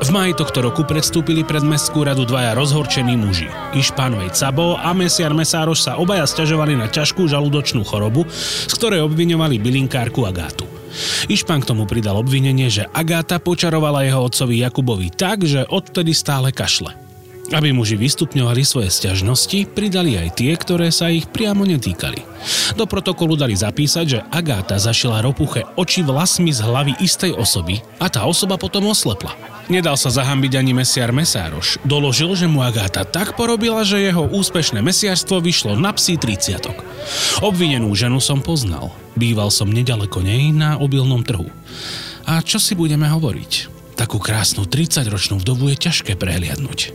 V 0.00 0.08
máji 0.08 0.32
tohto 0.32 0.64
roku 0.64 0.88
predstúpili 0.88 1.44
pred 1.44 1.60
mestskú 1.60 2.08
radu 2.08 2.24
dvaja 2.24 2.56
rozhorčení 2.56 3.12
muži. 3.12 3.52
Išpánovej 3.76 4.32
Cabo 4.32 4.80
a 4.80 4.96
Mesiar 4.96 5.36
Mesároš 5.36 5.84
sa 5.84 6.00
obaja 6.00 6.24
stiažovali 6.24 6.72
na 6.72 6.88
ťažkú 6.88 7.28
žalúdočnú 7.28 7.84
chorobu, 7.84 8.24
z 8.64 8.72
ktorej 8.72 9.04
obviňovali 9.04 9.60
bylinkárku 9.60 10.24
Agátu. 10.24 10.64
Išpán 11.28 11.60
k 11.60 11.68
tomu 11.76 11.84
pridal 11.84 12.16
obvinenie, 12.16 12.72
že 12.72 12.88
Agáta 12.96 13.36
počarovala 13.44 14.08
jeho 14.08 14.24
otcovi 14.24 14.56
Jakubovi 14.56 15.12
tak, 15.12 15.44
že 15.44 15.68
odtedy 15.68 16.16
stále 16.16 16.48
kašle. 16.48 17.11
Aby 17.52 17.76
muži 17.76 18.00
vystupňovali 18.00 18.64
svoje 18.64 18.88
sťažnosti, 18.88 19.76
pridali 19.76 20.16
aj 20.16 20.40
tie, 20.40 20.56
ktoré 20.56 20.88
sa 20.88 21.12
ich 21.12 21.28
priamo 21.28 21.68
netýkali. 21.68 22.24
Do 22.74 22.88
protokolu 22.88 23.36
dali 23.36 23.52
zapísať, 23.52 24.06
že 24.08 24.24
Agáta 24.32 24.80
zašila 24.80 25.20
ropuche 25.20 25.62
oči 25.76 26.00
vlasmi 26.00 26.48
z 26.48 26.64
hlavy 26.64 26.92
istej 27.04 27.36
osoby 27.36 27.84
a 28.00 28.08
tá 28.08 28.24
osoba 28.24 28.56
potom 28.56 28.88
oslepla. 28.88 29.36
Nedal 29.70 29.94
sa 29.94 30.10
zahambiť 30.10 30.58
ani 30.58 30.72
mesiar 30.74 31.14
Mesároš. 31.14 31.78
Doložil, 31.86 32.34
že 32.34 32.50
mu 32.50 32.64
Agáta 32.64 33.06
tak 33.06 33.38
porobila, 33.38 33.86
že 33.86 34.02
jeho 34.02 34.26
úspešné 34.26 34.82
mesiarstvo 34.82 35.38
vyšlo 35.38 35.78
na 35.78 35.94
psí 35.94 36.18
30. 36.18 36.72
Obvinenú 37.44 37.92
ženu 37.94 38.18
som 38.18 38.40
poznal. 38.40 38.90
Býval 39.14 39.52
som 39.52 39.70
nedaleko 39.70 40.24
nej 40.24 40.50
na 40.50 40.80
obilnom 40.80 41.20
trhu. 41.22 41.46
A 42.26 42.40
čo 42.40 42.56
si 42.56 42.72
budeme 42.72 43.06
hovoriť? 43.06 43.81
Takú 44.02 44.18
krásnu 44.18 44.66
30-ročnú 44.66 45.38
vdovu 45.38 45.70
je 45.70 45.78
ťažké 45.78 46.18
prehliadnúť. 46.18 46.90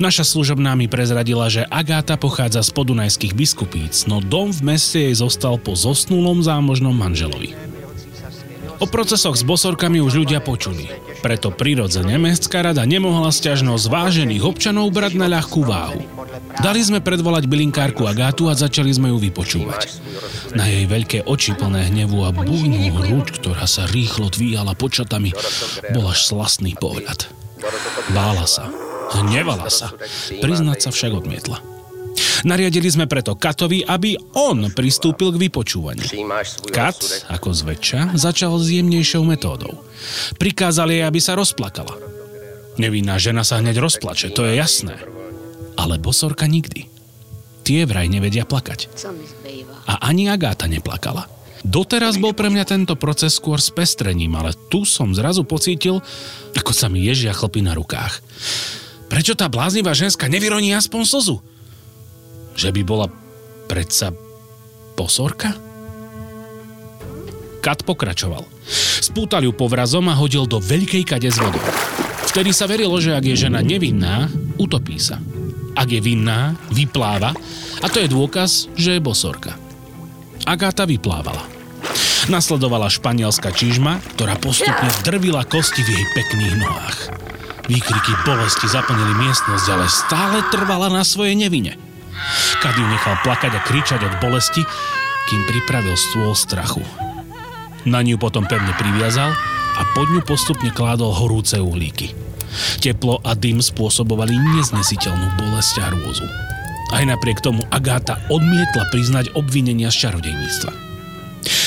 Naša 0.00 0.24
služobná 0.24 0.72
mi 0.72 0.88
prezradila, 0.88 1.52
že 1.52 1.68
Agáta 1.68 2.16
pochádza 2.16 2.64
z 2.64 2.72
podunajských 2.72 3.36
biskupíc, 3.36 4.08
no 4.08 4.24
dom 4.24 4.56
v 4.56 4.72
meste 4.72 5.04
jej 5.04 5.12
zostal 5.12 5.60
po 5.60 5.76
zosnulom 5.76 6.40
zámožnom 6.40 6.96
manželovi. 6.96 7.52
O 8.80 8.88
procesoch 8.88 9.36
s 9.36 9.44
bosorkami 9.44 10.00
už 10.00 10.24
ľudia 10.24 10.40
počuli. 10.40 10.88
Preto 11.20 11.52
prirodzene 11.52 12.16
mestská 12.16 12.64
rada 12.64 12.88
nemohla 12.88 13.28
sťažnosť 13.36 13.92
vážených 13.92 14.40
občanov 14.40 14.96
brať 14.96 15.12
na 15.20 15.28
ľahkú 15.28 15.60
váhu. 15.60 16.00
Dali 16.64 16.80
sme 16.80 17.04
predvolať 17.04 17.52
bylinkárku 17.52 18.08
Agátu 18.08 18.48
a 18.48 18.56
začali 18.56 18.88
sme 18.96 19.12
ju 19.12 19.20
vypočúvať. 19.20 19.92
Na 20.56 20.64
jej 20.64 20.88
veľké 20.88 21.28
oči 21.28 21.52
plné 21.52 21.92
hnevu 21.92 22.24
a 22.24 22.32
bujnú 22.32 22.96
hruď, 22.96 23.36
ktorá 23.36 23.68
sa 23.68 23.84
rýchlo 23.84 24.32
dvíjala 24.32 24.72
počatami, 24.72 25.36
bol 25.92 26.08
až 26.08 26.32
slastný 26.32 26.72
pohľad. 26.80 27.28
Bála 28.16 28.48
sa, 28.48 28.72
hnevala 29.20 29.68
sa, 29.68 29.92
priznať 30.40 30.88
sa 30.88 30.90
však 30.90 31.12
odmietla. 31.12 31.60
Nariadili 32.48 32.88
sme 32.88 33.04
preto 33.04 33.36
Katovi, 33.36 33.84
aby 33.84 34.16
on 34.32 34.72
pristúpil 34.72 35.36
k 35.36 35.40
vypočúvaniu. 35.48 36.08
Kat, 36.72 36.96
ako 37.28 37.52
zväčša, 37.52 38.16
začal 38.16 38.56
s 38.56 38.72
jemnejšou 38.72 39.20
metódou. 39.28 39.84
Prikázal 40.40 40.88
jej, 40.96 41.02
aby 41.04 41.20
sa 41.20 41.36
rozplakala. 41.36 41.92
Nevinná 42.80 43.20
žena 43.20 43.44
sa 43.44 43.60
hneď 43.60 43.80
rozplače, 43.80 44.32
to 44.32 44.48
je 44.48 44.56
jasné. 44.56 44.96
Ale 45.76 46.00
bosorka 46.00 46.48
nikdy. 46.48 46.88
Tie 47.66 47.82
vraj 47.84 48.08
nevedia 48.08 48.48
plakať. 48.48 48.88
A 49.86 50.10
ani 50.10 50.26
Agáta 50.26 50.66
neplakala. 50.66 51.30
Doteraz 51.66 52.14
bol 52.14 52.30
pre 52.30 52.46
mňa 52.46 52.62
tento 52.62 52.94
proces 52.94 53.42
skôr 53.42 53.58
s 53.58 53.74
pestrením, 53.74 54.38
ale 54.38 54.54
tu 54.70 54.86
som 54.86 55.10
zrazu 55.10 55.42
pocítil, 55.42 55.98
ako 56.54 56.70
sa 56.70 56.86
mi 56.86 57.02
ježia 57.02 57.34
chlpy 57.34 57.58
na 57.58 57.74
rukách. 57.74 58.22
Prečo 59.10 59.34
tá 59.34 59.50
bláznivá 59.50 59.90
ženská 59.90 60.30
nevyroní 60.30 60.74
aspoň 60.78 61.02
slzu? 61.02 61.36
Že 62.54 62.70
by 62.70 62.82
bola 62.86 63.06
predsa 63.66 64.14
bosorka? 64.94 65.58
Kat 67.62 67.82
pokračoval. 67.82 68.46
Spútal 69.02 69.42
ju 69.42 69.50
povrazom 69.50 70.06
a 70.06 70.14
hodil 70.14 70.46
do 70.46 70.62
veľkej 70.62 71.02
kade 71.02 71.26
s 71.26 71.38
vodou. 71.42 71.62
Vtedy 72.30 72.54
sa 72.54 72.70
verilo, 72.70 72.94
že 73.02 73.10
ak 73.10 73.26
je 73.26 73.42
žena 73.48 73.58
nevinná, 73.58 74.30
utopí 74.54 75.02
sa. 75.02 75.18
Ak 75.74 75.90
je 75.90 75.98
vinná, 75.98 76.54
vypláva 76.70 77.34
a 77.82 77.86
to 77.90 77.98
je 77.98 78.06
dôkaz, 78.06 78.70
že 78.78 78.96
je 78.96 79.00
bosorka. 79.02 79.65
Agáta 80.44 80.84
vyplávala. 80.84 81.40
Nasledovala 82.26 82.90
španielská 82.90 83.54
čižma, 83.54 84.02
ktorá 84.18 84.34
postupne 84.36 84.90
drvila 85.06 85.46
kosti 85.46 85.80
v 85.86 85.94
jej 85.94 86.06
pekných 86.12 86.54
nohách. 86.58 86.98
Výkriky 87.70 88.12
bolesti 88.26 88.66
zaplnili 88.70 89.14
miestnosť, 89.26 89.66
ale 89.70 89.86
stále 89.86 90.38
trvala 90.50 90.90
na 90.90 91.02
svojej 91.06 91.38
nevine. 91.38 91.78
Kady 92.62 92.82
nechal 92.82 93.18
plakať 93.22 93.52
a 93.54 93.60
kričať 93.62 94.00
od 94.02 94.14
bolesti, 94.18 94.62
kým 95.26 95.42
pripravil 95.46 95.94
stôl 95.94 96.34
strachu. 96.34 96.82
Na 97.86 98.02
ňu 98.02 98.18
potom 98.18 98.42
pevne 98.46 98.74
priviazal 98.74 99.30
a 99.78 99.82
pod 99.94 100.10
ňu 100.10 100.22
postupne 100.26 100.70
kládol 100.74 101.14
horúce 101.14 101.58
uhlíky. 101.58 102.14
Teplo 102.82 103.22
a 103.22 103.34
dym 103.38 103.62
spôsobovali 103.62 104.34
neznesiteľnú 104.58 105.38
bolesť 105.38 105.74
a 105.82 105.84
hrôzu. 105.92 106.26
Aj 106.94 107.02
napriek 107.02 107.42
tomu 107.42 107.66
Agáta 107.72 108.22
odmietla 108.30 108.86
priznať 108.94 109.34
obvinenia 109.34 109.90
z 109.90 110.06
čarodejníctva. 110.06 110.72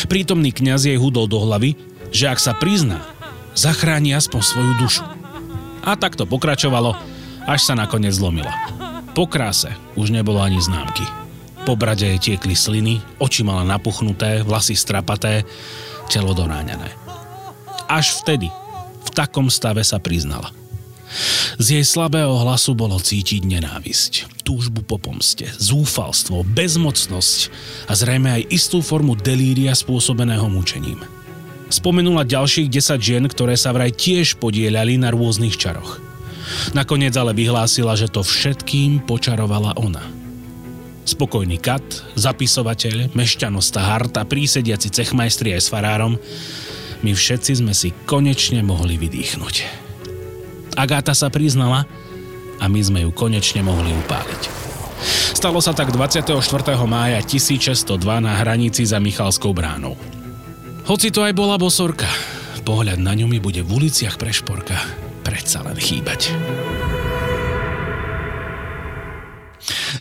Prítomný 0.08 0.52
kňaz 0.56 0.88
jej 0.88 0.98
hudol 1.00 1.28
do 1.28 1.40
hlavy, 1.44 1.76
že 2.10 2.32
ak 2.32 2.40
sa 2.40 2.56
prizná, 2.56 3.04
zachráni 3.56 4.16
aspoň 4.16 4.42
svoju 4.42 4.74
dušu. 4.80 5.04
A 5.84 5.96
tak 5.96 6.16
to 6.16 6.28
pokračovalo, 6.28 6.96
až 7.48 7.60
sa 7.64 7.74
nakoniec 7.76 8.16
zlomila. 8.16 8.52
Po 9.16 9.28
kráse 9.28 9.74
už 10.00 10.12
nebolo 10.14 10.40
ani 10.40 10.60
známky. 10.62 11.04
Po 11.68 11.76
brade 11.76 12.08
jej 12.08 12.20
tiekli 12.20 12.56
sliny, 12.56 13.04
oči 13.20 13.44
mala 13.44 13.68
napuchnuté, 13.68 14.42
vlasy 14.42 14.74
strapaté, 14.80 15.44
telo 16.08 16.32
doráňané. 16.34 16.90
Až 17.90 18.22
vtedy, 18.24 18.48
v 19.06 19.10
takom 19.12 19.52
stave 19.52 19.84
sa 19.84 20.00
priznala. 20.00 20.54
Z 21.58 21.76
jej 21.76 21.86
slabého 21.86 22.32
hlasu 22.46 22.78
bolo 22.78 23.02
cítiť 23.02 23.42
nenávisť, 23.44 24.44
túžbu 24.46 24.86
po 24.86 25.02
pomste, 25.02 25.50
zúfalstvo, 25.58 26.46
bezmocnosť 26.46 27.40
a 27.90 27.94
zrejme 27.98 28.30
aj 28.30 28.44
istú 28.54 28.80
formu 28.86 29.18
delíria 29.18 29.74
spôsobeného 29.74 30.46
mučením. 30.48 31.02
Spomenula 31.70 32.26
ďalších 32.26 32.70
10 32.70 32.98
žien, 32.98 33.24
ktoré 33.30 33.54
sa 33.54 33.70
vraj 33.74 33.94
tiež 33.94 34.42
podielali 34.42 34.98
na 34.98 35.14
rôznych 35.14 35.54
čaroch. 35.54 36.02
Nakoniec 36.74 37.14
ale 37.14 37.38
vyhlásila, 37.38 37.94
že 37.94 38.10
to 38.10 38.26
všetkým 38.26 39.06
počarovala 39.06 39.78
ona. 39.78 40.02
Spokojný 41.06 41.58
Kat, 41.62 41.86
zapisovateľ, 42.18 43.14
mešťanosta 43.18 43.82
Hart 43.82 44.14
a 44.18 44.26
prísediaci 44.26 44.94
cechmajstri 44.94 45.58
aj 45.58 45.62
s 45.62 45.70
farárom, 45.70 46.18
my 47.02 47.12
všetci 47.16 47.66
sme 47.66 47.74
si 47.74 47.94
konečne 48.06 48.62
mohli 48.62 48.98
vydýchnuť. 48.98 49.89
Agáta 50.80 51.12
sa 51.12 51.28
priznala 51.28 51.84
a 52.56 52.72
my 52.72 52.80
sme 52.80 53.04
ju 53.04 53.12
konečne 53.12 53.60
mohli 53.60 53.92
upáliť. 53.92 54.42
Stalo 55.36 55.60
sa 55.60 55.76
tak 55.76 55.92
24. 55.92 56.40
mája 56.88 57.20
1602 57.20 58.00
na 58.24 58.40
hranici 58.40 58.88
za 58.88 59.00
Michalskou 59.04 59.52
bránou. 59.52 60.00
Hoci 60.88 61.12
to 61.12 61.28
aj 61.28 61.36
bola 61.36 61.60
bosorka, 61.60 62.08
pohľad 62.64 63.00
na 63.04 63.12
ňu 63.12 63.28
mi 63.28 63.44
bude 63.44 63.60
v 63.60 63.70
uliciach 63.76 64.16
Prešporka 64.16 64.80
predsa 65.24 65.62
len 65.68 65.78
chýbať. 65.78 66.32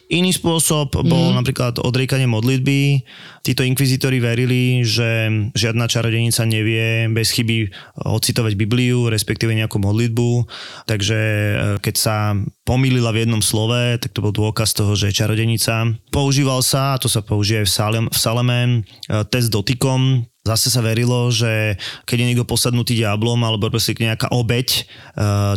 Iný 0.08 0.32
spôsob 0.32 1.04
bol 1.04 1.32
mm. 1.32 1.36
napríklad 1.36 1.74
odriekanie 1.84 2.24
modlitby. 2.24 3.04
Títo 3.44 3.60
inkvizitori 3.60 4.24
verili, 4.24 4.80
že 4.80 5.28
žiadna 5.52 5.84
čarodenica 5.84 6.48
nevie 6.48 7.12
bez 7.12 7.28
chyby 7.36 7.68
ocitovať 8.08 8.56
Bibliu, 8.56 9.12
respektíve 9.12 9.52
nejakú 9.52 9.76
modlitbu. 9.76 10.48
Takže 10.88 11.20
e, 11.20 11.54
keď 11.84 11.94
sa 12.00 12.32
pomýlila 12.64 13.12
v 13.12 13.28
jednom 13.28 13.44
slove, 13.44 14.00
tak 14.00 14.16
to 14.16 14.24
bol 14.24 14.32
dôkaz 14.32 14.72
toho, 14.72 14.96
že 14.96 15.12
je 15.12 15.20
čarodenica. 15.20 15.92
Používal 16.08 16.64
sa, 16.64 16.96
a 16.96 17.00
to 17.00 17.12
sa 17.12 17.20
použije 17.20 17.68
v, 17.68 17.70
Salem, 17.70 18.08
v 18.08 18.16
Saleme, 18.16 18.60
e, 18.64 19.22
test 19.28 19.52
dotykom, 19.52 20.24
Zase 20.48 20.72
sa 20.72 20.80
verilo, 20.80 21.28
že 21.28 21.76
keď 22.08 22.16
je 22.16 22.28
niekto 22.32 22.48
posadnutý 22.48 22.96
diablom 22.96 23.36
alebo 23.44 23.68
nejaká 23.68 24.32
obeď 24.32 24.88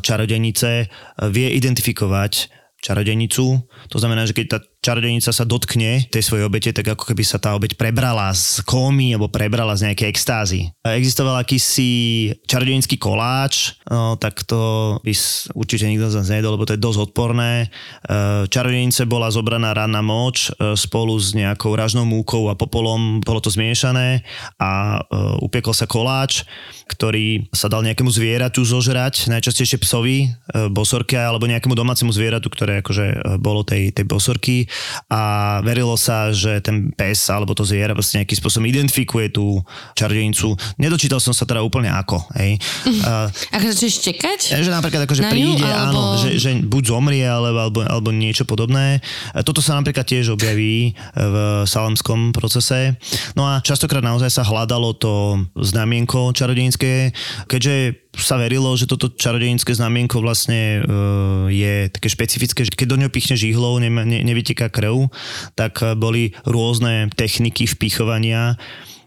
čarodenice, 0.03 0.91
vie 1.31 1.47
identifikovať 1.55 2.60
čarodenicu. 2.81 3.61
To 3.93 3.97
znamená, 4.01 4.25
že 4.25 4.35
keď 4.35 4.45
tá 4.49 4.59
čarodejnica 4.81 5.29
sa 5.29 5.45
dotkne 5.45 6.09
tej 6.09 6.25
svojej 6.25 6.49
obete, 6.49 6.73
tak 6.73 6.97
ako 6.97 7.13
keby 7.13 7.21
sa 7.21 7.37
tá 7.37 7.53
obeť 7.53 7.77
prebrala 7.77 8.33
z 8.33 8.65
kómy 8.65 9.13
alebo 9.13 9.29
prebrala 9.29 9.77
z 9.77 9.89
nejakej 9.89 10.09
extázy. 10.09 10.61
Existoval 10.81 11.37
akýsi 11.37 12.33
čarodejnický 12.49 12.97
koláč, 12.97 13.77
no, 13.85 14.17
tak 14.17 14.41
to 14.41 14.97
by 15.05 15.13
určite 15.53 15.85
nikto 15.85 16.09
z 16.09 16.17
nás 16.17 16.29
nejedol, 16.33 16.57
lebo 16.57 16.65
to 16.65 16.73
je 16.73 16.81
dosť 16.81 17.13
odporné. 17.13 17.69
E, 17.69 18.47
čarodejnice 18.49 19.05
bola 19.05 19.29
zobraná 19.29 19.77
ranná 19.77 20.01
moč 20.01 20.49
e, 20.49 20.73
spolu 20.73 21.13
s 21.21 21.37
nejakou 21.37 21.77
ražnou 21.77 22.09
múkou 22.09 22.49
a 22.49 22.57
popolom, 22.57 23.21
bolo 23.21 23.37
to 23.37 23.53
zmiešané 23.53 24.25
a 24.57 24.97
e, 24.97 25.45
upiekol 25.45 25.77
sa 25.77 25.85
koláč, 25.85 26.41
ktorý 26.89 27.53
sa 27.53 27.69
dal 27.69 27.85
nejakému 27.85 28.09
zvieratu 28.09 28.65
zožrať, 28.65 29.29
najčastejšie 29.29 29.79
psovi, 29.79 30.27
bosorke 30.73 31.15
alebo 31.15 31.47
nejakému 31.47 31.71
domácemu 31.71 32.11
zvieratu, 32.11 32.51
ktoré 32.51 32.83
akože 32.83 33.39
bolo 33.39 33.63
tej, 33.63 33.95
tej 33.95 34.03
bosorky 34.03 34.67
a 35.11 35.21
verilo 35.65 35.95
sa, 35.99 36.31
že 36.31 36.61
ten 36.63 36.91
pes 36.93 37.27
alebo 37.29 37.53
to 37.53 37.63
zviera 37.63 37.95
vlastne 37.95 38.23
nejakým 38.23 38.39
spôsobom 38.39 38.67
identifikuje 38.67 39.33
tú 39.33 39.61
čarodejnicu. 39.95 40.55
Nedočítal 40.77 41.19
som 41.23 41.35
sa 41.35 41.47
teda 41.47 41.63
úplne 41.63 41.91
ako. 41.91 42.21
Hej. 42.37 42.59
Uh, 43.03 43.27
ako 43.55 43.63
začneš 43.71 44.01
čekať? 44.01 44.39
Že 44.59 44.71
napríklad 44.71 45.05
akože 45.05 45.23
príde, 45.31 45.65
alebo... 45.65 46.15
áno, 46.15 46.21
že, 46.21 46.37
že 46.39 46.49
buď 46.61 46.83
zomrie 46.87 47.25
alebo, 47.25 47.59
alebo, 47.67 47.79
alebo 47.85 48.09
niečo 48.11 48.43
podobné. 48.47 48.99
Toto 49.45 49.63
sa 49.63 49.77
napríklad 49.77 50.05
tiež 50.07 50.33
objaví 50.35 50.93
v 51.15 51.35
salamskom 51.65 52.33
procese. 52.35 52.97
No 53.35 53.47
a 53.47 53.63
častokrát 53.63 54.03
naozaj 54.03 54.31
sa 54.31 54.43
hľadalo 54.47 54.95
to 54.97 55.41
znamienko 55.55 56.33
čarodejnické, 56.35 57.13
keďže 57.47 58.10
sa 58.17 58.35
verilo, 58.35 58.75
že 58.75 58.91
toto 58.91 59.07
čarodejnické 59.07 59.71
znamienko 59.71 60.19
vlastne 60.19 60.83
uh, 60.83 61.47
je 61.47 61.87
také 61.87 62.11
špecifické, 62.11 62.67
že 62.67 62.75
keď 62.75 62.87
do 62.91 62.99
ňoho 63.03 63.11
pichne 63.11 63.39
žihlou, 63.39 63.79
ne, 63.79 63.87
ne, 63.87 64.19
nevyteká 64.23 64.67
krv, 64.67 65.07
tak 65.55 65.79
boli 65.95 66.35
rôzne 66.43 67.07
techniky 67.15 67.63
vpichovania 67.67 68.59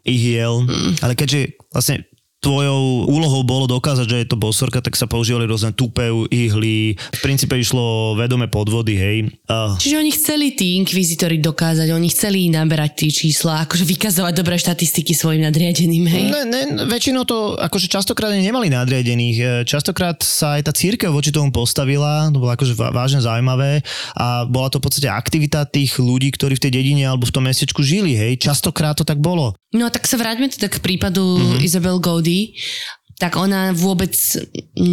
ihiel, 0.04 0.64
mm. 0.64 1.04
ale 1.04 1.12
keďže 1.16 1.56
vlastne 1.72 2.04
tvojou 2.44 3.08
úlohou 3.08 3.40
bolo 3.40 3.64
dokázať, 3.64 4.06
že 4.06 4.20
je 4.20 4.28
to 4.28 4.36
bosorka, 4.36 4.84
tak 4.84 4.92
sa 5.00 5.08
používali 5.08 5.48
rôzne 5.48 5.72
tupe, 5.72 6.04
ihly. 6.28 7.00
V 7.16 7.20
princípe 7.24 7.56
išlo 7.56 8.12
vedome 8.20 8.52
podvody, 8.52 8.94
hej. 9.00 9.18
Uh. 9.48 9.72
Čiže 9.80 9.96
oni 9.96 10.10
chceli 10.12 10.46
tí 10.52 10.76
inkvizitori 10.76 11.40
dokázať, 11.40 11.88
oni 11.88 12.08
chceli 12.12 12.52
naberať 12.52 13.00
tie 13.00 13.10
čísla, 13.10 13.64
akože 13.64 13.88
vykazovať 13.88 14.32
dobré 14.36 14.60
štatistiky 14.60 15.16
svojim 15.16 15.40
nadriadeným, 15.48 16.04
hej? 16.04 16.24
Ne, 16.28 16.42
ne, 16.44 16.62
väčšinou 16.84 17.24
to, 17.24 17.56
akože 17.56 17.88
častokrát 17.88 18.36
nemali 18.36 18.68
nadriadených. 18.68 19.36
E, 19.40 19.44
častokrát 19.64 20.20
sa 20.20 20.60
aj 20.60 20.68
tá 20.68 20.72
církev 20.76 21.08
voči 21.08 21.32
tomu 21.32 21.48
postavila, 21.48 22.28
to 22.28 22.42
bolo 22.44 22.52
akože 22.52 22.76
vážne 22.76 23.24
zaujímavé 23.24 23.80
a 24.12 24.44
bola 24.44 24.68
to 24.68 24.82
v 24.82 24.84
podstate 24.84 25.08
aktivita 25.08 25.64
tých 25.64 25.96
ľudí, 25.96 26.28
ktorí 26.34 26.60
v 26.60 26.64
tej 26.68 26.72
dedine 26.76 27.08
alebo 27.08 27.24
v 27.24 27.32
tom 27.32 27.48
mestečku 27.48 27.80
žili, 27.80 28.12
hej. 28.12 28.36
Častokrát 28.36 28.98
to 28.98 29.08
tak 29.08 29.22
bolo. 29.22 29.56
No 29.74 29.90
tak 29.90 30.06
sa 30.06 30.14
vráťme 30.14 30.46
teda 30.46 30.70
k 30.70 30.78
prípadu 30.78 31.22
mm-hmm. 31.22 31.66
Isabel 31.66 31.98
Gaudy 32.34 32.58
tak 33.14 33.38
ona 33.38 33.70
vôbec 33.70 34.10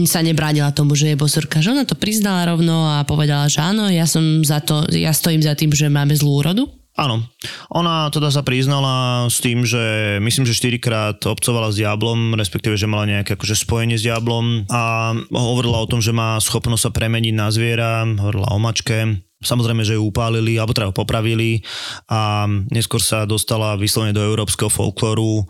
sa 0.06 0.20
nebránila 0.22 0.70
tomu, 0.70 0.94
že 0.94 1.10
je 1.10 1.18
bosorka. 1.18 1.58
Že 1.58 1.74
ona 1.74 1.86
to 1.90 1.98
priznala 1.98 2.46
rovno 2.46 2.86
a 2.86 3.02
povedala, 3.02 3.50
že 3.50 3.66
áno, 3.66 3.90
ja 3.90 4.06
som 4.06 4.46
za 4.46 4.62
to, 4.62 4.86
ja 4.94 5.10
stojím 5.10 5.42
za 5.42 5.58
tým, 5.58 5.74
že 5.74 5.90
máme 5.90 6.14
zlú 6.14 6.38
úrodu. 6.38 6.70
Áno, 7.02 7.26
ona 7.74 8.14
teda 8.14 8.30
sa 8.30 8.46
priznala 8.46 9.26
s 9.26 9.42
tým, 9.42 9.66
že 9.66 10.16
myslím, 10.22 10.46
že 10.46 10.54
štyrikrát 10.54 11.18
obcovala 11.18 11.74
s 11.74 11.82
diablom, 11.82 12.38
respektíve, 12.38 12.78
že 12.78 12.86
mala 12.86 13.10
nejaké 13.10 13.34
akože 13.34 13.58
spojenie 13.58 13.98
s 13.98 14.06
diablom 14.06 14.70
a 14.70 15.18
hovorila 15.34 15.82
o 15.82 15.90
tom, 15.90 15.98
že 15.98 16.14
má 16.14 16.38
schopnosť 16.38 16.84
sa 16.88 16.92
premeniť 16.94 17.34
na 17.34 17.50
zviera, 17.50 18.06
hovorila 18.06 18.54
o 18.54 18.60
mačke, 18.62 19.18
Samozrejme, 19.42 19.82
že 19.82 19.98
ju 19.98 20.06
upálili, 20.06 20.62
alebo 20.62 20.72
teda 20.72 20.94
popravili 20.94 21.66
a 22.08 22.46
neskôr 22.70 23.02
sa 23.02 23.26
dostala 23.26 23.74
vyslovene 23.76 24.14
do 24.14 24.22
európskeho 24.22 24.70
folklóru. 24.70 25.44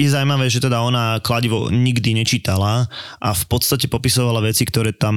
Je 0.00 0.08
zaujímavé, 0.08 0.48
že 0.48 0.64
teda 0.64 0.80
ona 0.80 1.20
kladivo 1.20 1.68
nikdy 1.68 2.16
nečítala 2.16 2.88
a 3.20 3.28
v 3.32 3.44
podstate 3.48 3.88
popisovala 3.92 4.44
veci, 4.44 4.64
ktoré 4.64 4.96
tam 4.96 5.16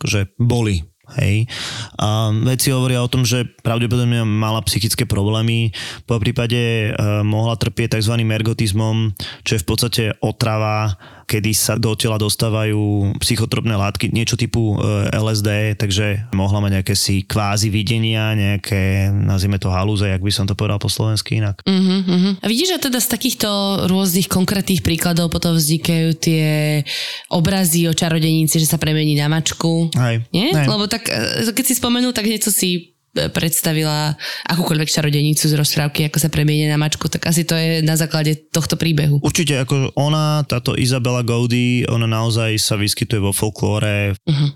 akože 0.00 0.38
boli 0.40 0.90
Hej. 1.18 1.50
A 1.98 2.30
veci 2.46 2.70
hovoria 2.70 3.02
o 3.02 3.10
tom, 3.10 3.26
že 3.26 3.42
pravdepodobne 3.66 4.22
mala 4.22 4.62
psychické 4.62 5.02
problémy, 5.10 5.74
po 6.06 6.22
prípade 6.22 6.90
e, 6.90 6.90
mohla 7.26 7.58
trpieť 7.58 7.98
tzv. 7.98 8.14
mergotizmom, 8.22 9.10
čo 9.42 9.58
je 9.58 9.62
v 9.62 9.66
podstate 9.66 10.02
otrava 10.22 10.94
kedy 11.30 11.54
sa 11.54 11.78
do 11.78 11.94
tela 11.94 12.18
dostávajú 12.18 13.14
psychotropné 13.22 13.78
látky, 13.78 14.10
niečo 14.10 14.34
typu 14.34 14.74
e, 14.74 15.06
LSD, 15.14 15.78
takže 15.78 16.26
mohla 16.34 16.58
mať 16.58 16.82
nejaké 16.82 16.94
si 16.98 17.22
kvázi 17.22 17.70
videnia, 17.70 18.34
nejaké, 18.34 19.14
nazvime 19.14 19.62
to 19.62 19.70
halúze, 19.70 20.02
jak 20.02 20.18
by 20.18 20.32
som 20.34 20.50
to 20.50 20.58
povedal 20.58 20.82
po 20.82 20.90
slovensky 20.90 21.38
inak. 21.38 21.62
Uh-huh, 21.62 22.02
uh-huh. 22.02 22.34
A 22.42 22.46
vidíš, 22.50 22.74
že 22.74 22.90
teda 22.90 22.98
z 22.98 23.08
takýchto 23.14 23.48
rôznych 23.86 24.26
konkrétnych 24.26 24.82
príkladov 24.82 25.30
potom 25.30 25.54
vznikajú 25.54 26.18
tie 26.18 26.82
obrazy 27.30 27.86
o 27.86 27.94
čarodenici, 27.94 28.58
že 28.58 28.66
sa 28.66 28.82
premení 28.82 29.14
na 29.14 29.30
mačku. 29.30 29.86
Hej. 29.94 30.26
Nie? 30.34 30.50
Hej. 30.50 30.66
Lebo 30.66 30.90
tak, 30.90 31.06
e, 31.06 31.46
keď 31.54 31.64
si 31.64 31.78
spomenul, 31.78 32.10
tak 32.10 32.26
niečo 32.26 32.50
si 32.50 32.98
predstavila 33.10 34.14
akúkoľvek 34.46 34.88
čarodenicu 34.88 35.50
z 35.50 35.58
rozprávky, 35.58 36.06
ako 36.06 36.18
sa 36.22 36.30
premienia 36.30 36.70
na 36.70 36.78
mačku, 36.78 37.10
tak 37.10 37.26
asi 37.26 37.42
to 37.42 37.58
je 37.58 37.82
na 37.82 37.98
základe 37.98 38.38
tohto 38.54 38.78
príbehu. 38.78 39.18
Určite, 39.20 39.58
ako 39.58 39.94
ona, 39.98 40.46
táto 40.46 40.78
Izabela 40.78 41.26
Gaudy, 41.26 41.84
ona 41.90 42.06
naozaj 42.06 42.54
sa 42.62 42.78
vyskytuje 42.78 43.18
vo 43.18 43.34
folklóre. 43.34 44.14
Uh-huh. 44.22 44.50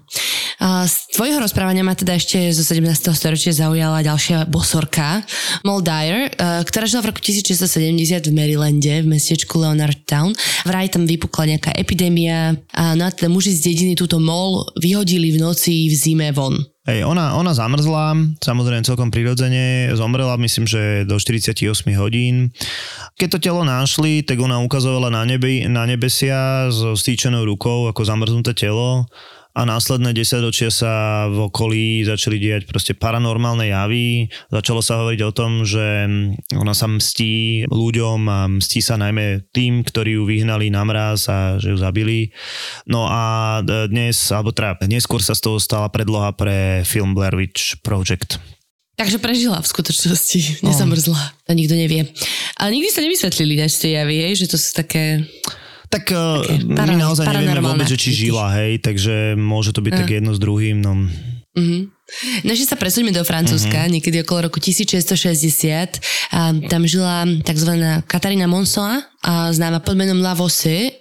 A 0.63 0.87
z 0.87 1.19
tvojho 1.19 1.43
rozprávania 1.43 1.83
ma 1.83 1.99
teda 1.99 2.15
ešte 2.15 2.55
zo 2.55 2.63
17. 2.63 3.11
storočia 3.11 3.51
zaujala 3.51 4.07
ďalšia 4.07 4.47
bosorka, 4.47 5.27
Moll 5.67 5.83
Dyer, 5.83 6.31
e, 6.31 6.63
ktorá 6.63 6.87
žila 6.87 7.03
v 7.03 7.11
roku 7.11 7.21
1670 7.21 8.31
v 8.31 8.33
Marylande, 8.33 9.03
v 9.03 9.11
mestečku 9.11 9.59
Leonardtown. 9.59 10.31
Vraj 10.65 10.95
tam 10.95 11.11
vypukla 11.11 11.59
nejaká 11.59 11.75
epidémia 11.75 12.55
a 12.71 12.95
no 12.95 13.03
a 13.03 13.11
teda 13.11 13.29
muži 13.29 13.51
z 13.51 13.75
dediny 13.75 13.99
túto 13.99 14.23
Moll 14.23 14.63
vyhodili 14.79 15.35
v 15.35 15.43
noci 15.43 15.91
v 15.91 15.95
zime 15.99 16.31
von. 16.31 16.74
Hej, 16.85 17.01
ona, 17.09 17.33
ona 17.33 17.57
zamrzla, 17.57 18.13
samozrejme 18.45 18.85
celkom 18.85 19.09
prirodzene, 19.09 19.89
zomrela 19.97 20.37
myslím, 20.37 20.69
že 20.69 21.09
do 21.09 21.17
48 21.17 21.65
hodín. 21.97 22.53
Keď 23.17 23.29
to 23.33 23.39
telo 23.41 23.65
našli, 23.65 24.21
tak 24.21 24.37
ona 24.37 24.61
ukazovala 24.61 25.09
na, 25.09 25.25
nebi, 25.25 25.65
na 25.65 25.89
nebesia 25.89 26.69
so 26.69 26.93
stýčenou 26.93 27.49
rukou 27.49 27.89
ako 27.89 28.05
zamrznuté 28.05 28.53
telo 28.53 29.09
a 29.55 29.63
následné 29.63 30.11
desaťročia 30.19 30.67
sa 30.75 31.25
v 31.31 31.47
okolí 31.47 32.03
začali 32.03 32.43
diať 32.43 32.67
proste 32.67 32.91
paranormálne 32.99 33.71
javy. 33.71 34.27
Začalo 34.51 34.83
sa 34.83 34.99
hovoriť 34.99 35.21
o 35.23 35.31
tom, 35.31 35.63
že 35.63 36.11
ona 36.59 36.75
sa 36.75 36.91
mstí 36.91 37.63
ľuďom 37.71 38.19
a 38.27 38.51
mstí 38.51 38.83
sa 38.83 38.99
najmä 38.99 39.47
tým, 39.55 39.87
ktorí 39.87 40.19
ju 40.19 40.27
vyhnali 40.27 40.75
na 40.75 40.83
mraz 40.83 41.31
a 41.31 41.63
že 41.63 41.71
ju 41.71 41.79
zabili. 41.79 42.35
No 42.91 43.07
a 43.07 43.63
dnes, 43.87 44.19
alebo 44.35 44.51
teda 44.51 44.75
neskôr 44.91 45.23
sa 45.23 45.39
z 45.39 45.47
toho 45.47 45.63
stala 45.63 45.87
predloha 45.87 46.35
pre 46.35 46.83
film 46.83 47.15
Blair 47.15 47.39
Witch 47.39 47.79
Project. 47.87 48.43
Takže 48.99 49.23
prežila 49.23 49.63
v 49.63 49.71
skutočnosti, 49.71 50.67
nezamrzla, 50.67 51.47
to 51.47 51.55
nikto 51.55 51.79
nevie. 51.79 52.11
Ale 52.59 52.75
nikdy 52.75 52.91
sa 52.91 53.03
nevysvetlili 53.03 53.59
na 53.59 53.71
tie 53.71 54.03
javy, 54.03 54.35
že 54.35 54.51
to 54.51 54.59
sú 54.59 54.75
také... 54.75 55.23
Tak 55.95 56.05
okay. 56.11 56.59
Eh, 56.59 56.91
my 56.91 56.97
naozaj 56.99 57.25
nevieme 57.31 57.63
vôbec, 57.63 57.87
že 57.87 57.95
či 57.95 58.11
žila, 58.11 58.51
hej, 58.59 58.83
takže 58.83 59.39
môže 59.39 59.71
to 59.71 59.79
byť 59.79 59.93
uh. 59.95 59.99
tak 60.03 60.09
jedno 60.11 60.35
s 60.35 60.41
druhým, 60.43 60.83
no. 60.83 61.07
Uh-huh. 61.55 61.87
No 62.43 62.51
ešte 62.51 62.75
sa 62.75 62.77
presuňme 62.77 63.15
do 63.15 63.23
Francúzska, 63.23 63.87
uh-huh. 63.87 63.95
niekedy 63.95 64.27
okolo 64.27 64.51
roku 64.51 64.59
1660. 64.59 66.35
A 66.35 66.51
tam 66.67 66.83
žila 66.83 67.23
tzv. 67.47 67.71
Katarína 68.11 68.51
Monsoa, 68.51 69.07
známa 69.25 69.81
pod 69.81 69.97
menom 69.97 70.21
Lavose 70.21 71.01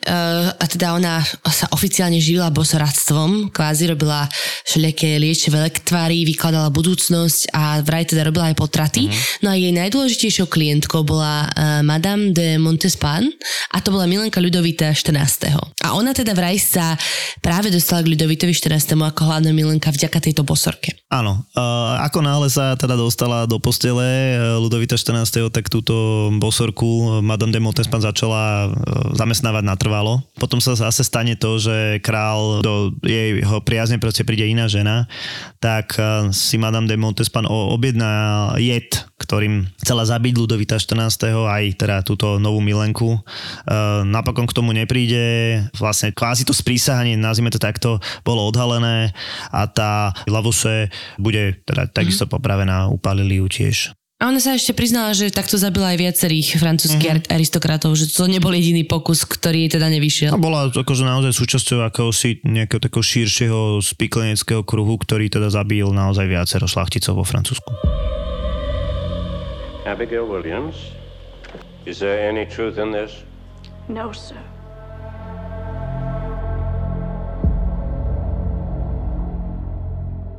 a 0.56 0.66
teda 0.66 0.96
ona 0.96 1.20
sa 1.52 1.68
oficiálne 1.76 2.24
živila 2.24 2.48
bosoradstvom, 2.54 3.52
kvázi 3.52 3.92
robila 3.92 4.28
všelijaké 4.64 5.20
liečivé 5.20 5.60
lektvary, 5.60 6.24
vykladala 6.24 6.72
budúcnosť 6.72 7.52
a 7.52 7.84
vraj 7.84 8.08
teda 8.08 8.28
robila 8.28 8.52
aj 8.52 8.56
potraty. 8.56 9.12
Uh-huh. 9.12 9.44
No 9.44 9.48
a 9.52 9.60
jej 9.60 9.76
najdôležitejšou 9.76 10.48
klientkou 10.48 11.04
bola 11.04 11.48
uh, 11.52 11.84
Madame 11.84 12.32
de 12.32 12.56
Montespan 12.56 13.28
a 13.76 13.78
to 13.84 13.92
bola 13.92 14.08
Milenka 14.08 14.40
Ľudovita 14.40 14.96
14. 14.96 15.84
A 15.84 15.88
ona 15.96 16.16
teda 16.16 16.32
vraj 16.32 16.56
sa 16.60 16.96
práve 17.44 17.68
dostala 17.68 18.06
k 18.06 18.16
Ľudovitovi 18.16 18.56
14. 18.56 18.96
ako 18.96 19.22
hlavná 19.28 19.52
Milenka 19.52 19.92
vďaka 19.92 20.24
tejto 20.24 20.48
bosorke. 20.48 20.96
Áno, 21.12 21.44
ako 22.00 22.20
náhle 22.24 22.48
sa 22.48 22.74
teda 22.80 22.96
dostala 22.96 23.46
do 23.46 23.60
postele 23.60 24.38
Ľudovita 24.64 24.96
14. 24.96 25.52
tak 25.52 25.68
túto 25.68 26.30
bosorku 26.40 27.20
Madame 27.22 27.52
de 27.52 27.60
Montespan 27.60 28.02
začala 28.14 28.70
e, 28.70 29.18
zamestnávať 29.18 29.66
natrvalo. 29.66 30.22
Potom 30.38 30.62
sa 30.62 30.78
zase 30.78 31.02
stane 31.02 31.34
to, 31.34 31.58
že 31.58 31.98
král 32.06 32.62
do 32.62 32.94
jeho 33.02 33.60
priazne 33.66 33.98
proste 33.98 34.22
príde 34.22 34.46
iná 34.46 34.70
žena, 34.70 35.10
tak 35.58 35.98
e, 35.98 36.30
si 36.30 36.62
Madame 36.62 36.86
de 36.86 36.94
Montespan 36.94 37.50
objedná 37.50 38.54
jed, 38.62 39.02
ktorým 39.18 39.66
chcela 39.82 40.06
zabiť 40.06 40.38
Ludovita 40.38 40.78
14. 40.78 41.02
aj 41.50 41.64
teda 41.74 42.06
túto 42.06 42.38
novú 42.38 42.62
milenku. 42.62 43.18
E, 43.18 43.20
napokon 44.06 44.46
k 44.46 44.56
tomu 44.56 44.72
nepríde, 44.78 45.60
vlastne 45.82 46.14
kvázi 46.14 46.46
to 46.46 46.54
sprísahanie, 46.54 47.18
nazvime 47.18 47.50
to 47.50 47.58
takto, 47.58 47.98
bolo 48.22 48.46
odhalené 48.46 49.10
a 49.50 49.66
tá 49.66 50.14
Lavuse 50.30 50.94
bude 51.18 51.58
teda 51.66 51.90
takisto 51.90 52.30
mm-hmm. 52.30 52.36
popravená, 52.38 52.78
upálili 52.94 53.42
ju 53.42 53.50
tiež. 53.50 53.78
A 54.24 54.32
ona 54.32 54.40
sa 54.40 54.56
ešte 54.56 54.72
priznala, 54.72 55.12
že 55.12 55.28
takto 55.36 55.60
zabila 55.60 55.92
aj 55.92 56.00
viacerých 56.00 56.56
francúzských 56.56 57.28
mm-hmm. 57.28 57.36
aristokratov, 57.36 57.92
že 58.00 58.08
to 58.08 58.24
nebol 58.32 58.56
jediný 58.56 58.88
pokus, 58.88 59.28
ktorý 59.28 59.68
jej 59.68 59.76
teda 59.76 59.92
nevyšiel. 59.92 60.32
A 60.32 60.40
bola 60.40 60.72
akože 60.72 61.04
naozaj 61.04 61.36
súčasťou 61.36 61.84
akéhosi 61.84 62.40
nejakého 62.48 62.80
takého 62.80 63.04
širšieho 63.04 63.84
spikleneckého 63.84 64.64
kruhu, 64.64 64.96
ktorý 64.96 65.28
teda 65.28 65.52
zabil 65.52 65.84
naozaj 65.92 66.24
viacero 66.32 66.64
šlachticov 66.72 67.20
vo 67.20 67.28
Francúzsku. 67.28 67.68
Abigail 69.84 70.24
Williams, 70.24 70.96
is 71.84 72.00
there 72.00 72.16
any 72.16 72.48
truth 72.48 72.80
in 72.80 72.96
this? 72.96 73.28
No, 73.92 74.16
sir. 74.16 74.53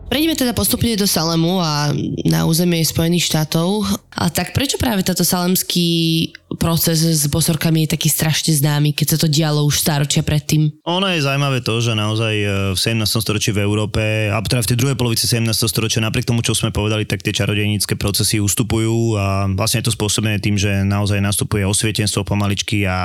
Prejdeme 0.09 0.39
teda 0.39 0.53
postupne 0.55 0.95
do 0.95 1.09
Salemu 1.09 1.59
a 1.59 1.91
na 2.29 2.47
územie 2.47 2.85
Spojených 2.85 3.27
štátov. 3.29 3.89
A 4.15 4.31
tak 4.31 4.55
prečo 4.55 4.79
práve 4.79 5.03
táto 5.03 5.27
salemský 5.27 6.31
proces 6.57 7.03
s 7.03 7.25
bosorkami 7.29 7.85
je 7.85 7.99
taký 7.99 8.09
strašne 8.09 8.55
známy, 8.55 8.95
keď 8.95 9.07
sa 9.15 9.19
to 9.21 9.29
dialo 9.29 9.67
už 9.67 9.81
stáročia 9.81 10.23
predtým? 10.25 10.71
Ono 10.87 11.07
je 11.11 11.25
zaujímavé 11.25 11.61
to, 11.61 11.81
že 11.81 11.93
naozaj 11.95 12.35
e, 12.35 12.47
v 12.75 12.79
17. 12.79 13.05
storočí 13.07 13.51
v 13.51 13.63
Európe, 13.63 14.31
a 14.31 14.39
teda 14.43 14.65
v 14.65 14.71
tej 14.75 14.79
druhej 14.81 14.97
polovici 14.99 15.27
17. 15.27 15.51
storočia, 15.67 16.05
napriek 16.05 16.27
tomu, 16.29 16.41
čo 16.41 16.57
sme 16.57 16.75
povedali, 16.75 17.05
tak 17.05 17.23
tie 17.23 17.35
čarodejnícke 17.35 17.99
procesy 17.99 18.39
ustupujú 18.39 19.19
a 19.19 19.51
vlastne 19.53 19.83
je 19.83 19.89
to 19.91 19.97
spôsobené 19.97 20.39
tým, 20.39 20.55
že 20.59 20.85
naozaj 20.87 21.19
nastupuje 21.21 21.67
osvietenstvo 21.67 22.27
pomaličky 22.27 22.87
a 22.87 22.99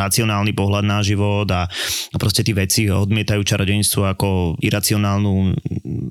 racionálny 0.00 0.52
pohľad 0.54 0.84
na 0.84 1.00
život 1.00 1.48
a 1.50 1.68
proste 2.16 2.46
tí 2.46 2.52
veci 2.56 2.86
odmietajú 2.88 3.40
čarodejníctvo 3.42 4.02
ako 4.14 4.28
iracionálnu 4.62 5.54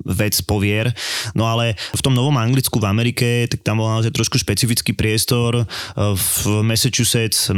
vec 0.04 0.34
povier. 0.44 0.92
No 1.32 1.48
ale 1.48 1.74
v 1.96 2.00
tom 2.04 2.12
novom 2.12 2.36
Anglicku 2.36 2.78
v 2.78 2.88
Amerike, 2.88 3.28
tak 3.48 3.64
tam 3.64 3.80
bol 3.80 3.88
naozaj 3.90 4.12
trošku 4.12 4.36
špecifický 4.38 4.92
priestor. 4.92 5.64
V 5.96 6.28
Massachusetts 6.84 7.48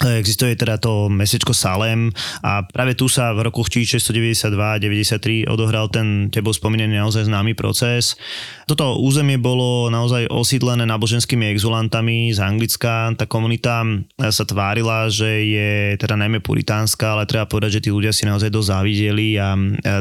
Existuje 0.00 0.56
teda 0.56 0.80
to 0.80 1.12
mesečko 1.12 1.52
Salem 1.52 2.08
a 2.40 2.64
práve 2.64 2.96
tu 2.96 3.04
sa 3.04 3.36
v 3.36 3.44
roku 3.44 3.60
1692-93 3.60 5.44
odohral 5.44 5.92
ten 5.92 6.32
tebou 6.32 6.56
spomínaný 6.56 6.96
naozaj 6.96 7.28
známy 7.28 7.52
proces. 7.52 8.16
Toto 8.64 8.96
územie 8.96 9.36
bolo 9.36 9.92
naozaj 9.92 10.24
osídlené 10.32 10.88
náboženskými 10.88 11.52
exulantami 11.52 12.32
z 12.32 12.40
Anglicka. 12.40 13.12
Tá 13.12 13.28
komunita 13.28 13.84
sa 14.16 14.44
tvárila, 14.48 15.12
že 15.12 15.28
je 15.44 15.70
teda 16.00 16.16
najmä 16.16 16.40
puritánska, 16.40 17.20
ale 17.20 17.28
treba 17.28 17.44
povedať, 17.44 17.76
že 17.76 17.82
tí 17.84 17.90
ľudia 17.92 18.16
si 18.16 18.24
naozaj 18.24 18.48
dosť 18.48 18.72
závideli 18.72 19.36
a 19.36 19.52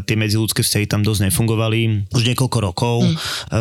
tie 0.08 0.15
medziludské 0.15 0.63
vzťahy 0.63 0.88
tam 0.88 1.04
dosť 1.04 1.28
nefungovali 1.28 2.08
už 2.15 2.23
niekoľko 2.23 2.58
rokov. 2.63 3.04
Mm. 3.04 3.15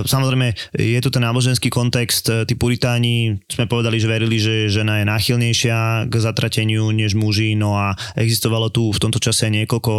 Samozrejme, 0.07 0.55
je 0.71 1.01
tu 1.03 1.11
ten 1.11 1.27
náboženský 1.27 1.67
kontext. 1.67 2.31
Tí 2.47 2.55
puritáni, 2.55 3.43
sme 3.51 3.67
povedali, 3.67 3.99
že 3.99 4.07
verili, 4.07 4.39
že 4.39 4.71
žena 4.71 5.03
je 5.03 5.11
náchylnejšia 5.11 6.07
k 6.07 6.15
zatrateniu 6.21 6.91
než 6.93 7.15
muži, 7.15 7.55
no 7.55 7.79
a 7.79 7.95
existovalo 8.19 8.69
tu 8.69 8.91
v 8.91 8.99
tomto 9.01 9.23
čase 9.23 9.49
niekoľko 9.49 9.93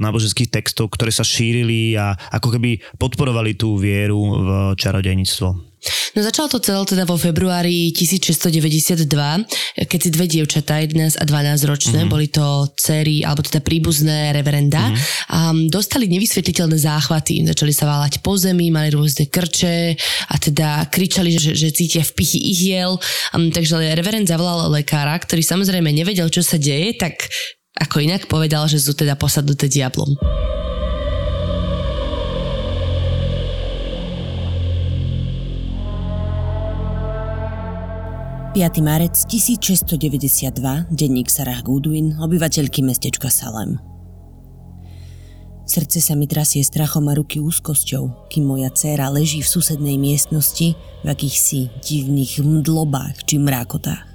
náboženských 0.00 0.50
textov, 0.50 0.94
ktoré 0.94 1.10
sa 1.10 1.26
šírili 1.26 1.94
a 1.98 2.14
ako 2.32 2.58
keby 2.58 2.78
podporovali 2.96 3.58
tú 3.58 3.76
vieru 3.76 4.20
v 4.40 4.48
čarodejníctvo. 4.78 5.73
No 6.14 6.22
začalo 6.22 6.46
to 6.46 6.62
celé 6.62 6.80
teda 6.86 7.04
vo 7.04 7.18
februári 7.18 7.90
1692, 7.90 9.84
keď 9.86 9.98
si 9.98 10.10
dve 10.10 10.26
dievčatá, 10.30 10.78
11 10.80 11.18
a 11.18 11.24
12 11.26 11.70
ročné, 11.70 11.98
mm-hmm. 12.04 12.12
boli 12.12 12.26
to 12.30 12.70
cery, 12.78 13.26
alebo 13.26 13.42
teda 13.42 13.60
príbuzné 13.60 14.30
reverenda, 14.34 14.90
mm-hmm. 14.90 15.34
a 15.34 15.38
dostali 15.68 16.06
nevysvetliteľné 16.10 16.78
záchvaty. 16.78 17.42
Začali 17.48 17.72
sa 17.74 17.90
váľať 17.90 18.22
po 18.22 18.38
zemi, 18.38 18.70
mali 18.70 18.94
rôzne 18.94 19.26
krče 19.26 19.98
a 20.30 20.34
teda 20.38 20.86
kričali, 20.90 21.34
že, 21.34 21.52
že 21.58 21.74
cítia 21.74 22.06
vpichy 22.06 22.38
ihiel. 22.38 22.96
Um, 23.34 23.50
takže 23.50 23.80
reverend 23.94 24.30
zavolal 24.30 24.70
lekára, 24.70 25.18
ktorý 25.18 25.42
samozrejme 25.42 25.90
nevedel, 25.90 26.30
čo 26.30 26.40
sa 26.40 26.60
deje, 26.60 26.94
tak 26.94 27.26
ako 27.74 28.06
inak 28.06 28.30
povedal, 28.30 28.70
že 28.70 28.78
sú 28.78 28.94
teda 28.94 29.18
posadnuté 29.18 29.66
diablom. 29.66 30.14
5. 38.54 38.86
marec 38.86 39.26
1692, 39.26 40.86
denník 40.94 41.26
Sarah 41.26 41.58
Goodwin, 41.66 42.14
obyvateľky 42.22 42.86
mestečka 42.86 43.26
Salem. 43.26 43.82
Srdce 45.66 45.98
sa 45.98 46.14
mi 46.14 46.30
trasie 46.30 46.62
strachom 46.62 47.10
a 47.10 47.18
ruky 47.18 47.42
úzkosťou, 47.42 48.30
kým 48.30 48.46
moja 48.46 48.70
dcéra 48.70 49.10
leží 49.10 49.42
v 49.42 49.50
susednej 49.50 49.98
miestnosti 49.98 50.78
v 50.78 51.06
akýchsi 51.10 51.66
divných 51.82 52.46
mdlobách 52.46 53.26
či 53.26 53.42
mrákotách. 53.42 54.06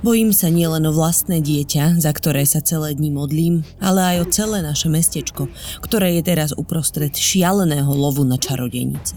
Bojím 0.00 0.32
sa 0.32 0.48
nielen 0.48 0.88
o 0.88 0.92
vlastné 0.96 1.44
dieťa, 1.44 2.00
za 2.00 2.12
ktoré 2.16 2.48
sa 2.48 2.64
celé 2.64 2.96
dní 2.96 3.12
modlím, 3.12 3.68
ale 3.84 4.16
aj 4.16 4.16
o 4.24 4.30
celé 4.32 4.64
naše 4.64 4.88
mestečko, 4.88 5.52
ktoré 5.84 6.16
je 6.16 6.24
teraz 6.24 6.56
uprostred 6.56 7.12
šialeného 7.12 7.92
lovu 7.92 8.24
na 8.24 8.40
čarodejnice. 8.40 9.12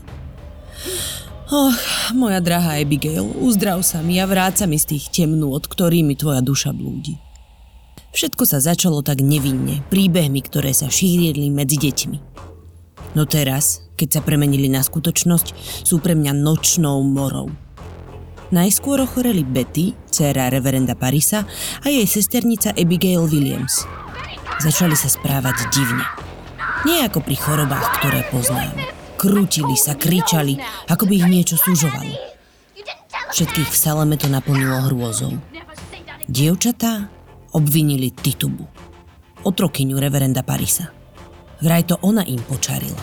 Och, 1.52 1.76
moja 2.16 2.40
drahá 2.40 2.80
Abigail, 2.80 3.28
uzdrav 3.28 3.84
sa 3.84 4.00
mi 4.00 4.16
a 4.24 4.26
vráť 4.26 4.64
sa 4.64 4.66
mi 4.72 4.80
z 4.80 4.96
tých 4.96 5.12
temnôt, 5.12 5.60
ktorými 5.60 6.16
tvoja 6.16 6.40
duša 6.40 6.72
blúdi. 6.72 7.20
Všetko 8.16 8.48
sa 8.48 8.64
začalo 8.64 9.04
tak 9.04 9.20
nevinne, 9.20 9.84
príbehmi, 9.92 10.40
ktoré 10.48 10.72
sa 10.72 10.88
šírili 10.88 11.52
medzi 11.52 11.76
deťmi. 11.76 12.18
No 13.20 13.28
teraz, 13.28 13.84
keď 14.00 14.08
sa 14.16 14.22
premenili 14.24 14.72
na 14.72 14.80
skutočnosť, 14.80 15.52
sú 15.84 16.00
pre 16.00 16.16
mňa 16.16 16.32
nočnou 16.40 17.04
morou. 17.04 17.52
Najskôr 18.56 19.04
ochoreli 19.04 19.44
Betty, 19.44 19.92
dcéra 20.08 20.48
reverenda 20.48 20.96
Parisa 20.96 21.44
a 21.84 21.88
jej 21.92 22.08
sesternica 22.08 22.72
Abigail 22.80 23.28
Williams. 23.28 23.84
Začali 24.64 24.96
sa 24.96 25.12
správať 25.12 25.68
divne. 25.76 26.08
Nie 26.88 27.12
ako 27.12 27.20
pri 27.20 27.36
chorobách, 27.36 28.00
ktoré 28.00 28.24
poznám. 28.32 29.01
Krútili 29.22 29.78
sa, 29.78 29.94
kričali, 29.94 30.58
ako 30.90 31.06
by 31.06 31.14
ich 31.22 31.28
niečo 31.30 31.54
súžovalo. 31.54 32.10
Všetkých 33.30 33.70
v 33.70 33.78
Saleme 33.78 34.18
to 34.18 34.26
naplnilo 34.26 34.90
hrôzou. 34.90 35.38
Dievčatá 36.26 37.06
obvinili 37.54 38.10
Titubu, 38.10 38.66
otrokyňu 39.46 40.02
reverenda 40.02 40.42
Parisa. 40.42 40.90
Vraj 41.62 41.86
to 41.86 42.02
ona 42.02 42.26
im 42.26 42.42
počarila. 42.42 42.98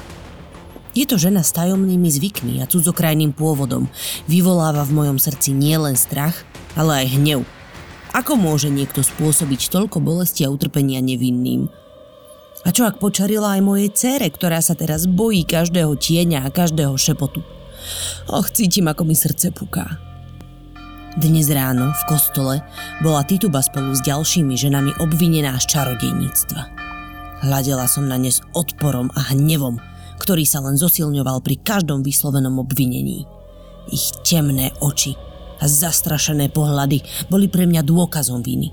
Je 0.90 1.06
to 1.06 1.14
žena 1.14 1.46
s 1.46 1.54
tajomnými 1.54 2.10
zvykmi 2.10 2.58
a 2.58 2.66
cudzokrajným 2.66 3.30
pôvodom. 3.30 3.86
Vyvoláva 4.26 4.82
v 4.82 4.98
mojom 4.98 5.22
srdci 5.22 5.54
nielen 5.54 5.94
strach, 5.94 6.34
ale 6.74 7.06
aj 7.06 7.14
hnev. 7.14 7.46
Ako 8.10 8.34
môže 8.34 8.66
niekto 8.74 9.06
spôsobiť 9.06 9.70
toľko 9.70 10.02
bolesti 10.02 10.42
a 10.42 10.50
utrpenia 10.50 10.98
nevinným? 10.98 11.70
A 12.68 12.74
čo 12.74 12.84
ak 12.84 13.00
počarila 13.00 13.56
aj 13.56 13.64
mojej 13.64 13.88
cére, 13.96 14.28
ktorá 14.28 14.60
sa 14.60 14.76
teraz 14.76 15.08
bojí 15.08 15.48
každého 15.48 15.96
tieňa 15.96 16.44
a 16.44 16.52
každého 16.52 16.92
šepotu? 17.00 17.40
Och, 18.28 18.52
cítim, 18.52 18.84
ako 18.92 19.08
mi 19.08 19.16
srdce 19.16 19.56
puká. 19.56 19.96
Dnes 21.16 21.48
ráno 21.48 21.96
v 21.96 22.02
kostole 22.04 22.60
bola 23.00 23.24
Tituba 23.24 23.64
spolu 23.64 23.96
s 23.96 24.04
ďalšími 24.04 24.52
ženami 24.52 25.00
obvinená 25.00 25.56
z 25.56 25.64
čarodejníctva. 25.64 26.62
Hľadela 27.48 27.88
som 27.88 28.04
na 28.04 28.20
ne 28.20 28.28
s 28.28 28.44
odporom 28.52 29.08
a 29.16 29.32
hnevom, 29.32 29.80
ktorý 30.20 30.44
sa 30.44 30.60
len 30.60 30.76
zosilňoval 30.76 31.40
pri 31.40 31.56
každom 31.64 32.04
vyslovenom 32.04 32.60
obvinení. 32.60 33.24
Ich 33.88 34.12
temné 34.28 34.76
oči 34.84 35.16
a 35.56 35.64
zastrašené 35.64 36.52
pohľady 36.52 37.00
boli 37.32 37.48
pre 37.48 37.64
mňa 37.64 37.80
dôkazom 37.80 38.44
viny. 38.44 38.68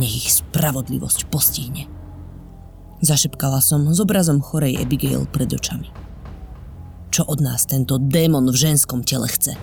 Nech 0.00 0.14
ich 0.16 0.28
spravodlivosť 0.40 1.28
postihne. 1.28 1.97
Zašepkala 2.98 3.62
som 3.62 3.86
s 3.94 4.02
obrazom 4.02 4.42
chorej 4.42 4.82
Abigail 4.82 5.22
pred 5.30 5.46
očami. 5.54 5.86
Čo 7.14 7.30
od 7.30 7.38
nás 7.38 7.62
tento 7.66 7.98
démon 7.98 8.50
v 8.50 8.56
ženskom 8.58 9.06
tele 9.06 9.30
chce? 9.30 9.54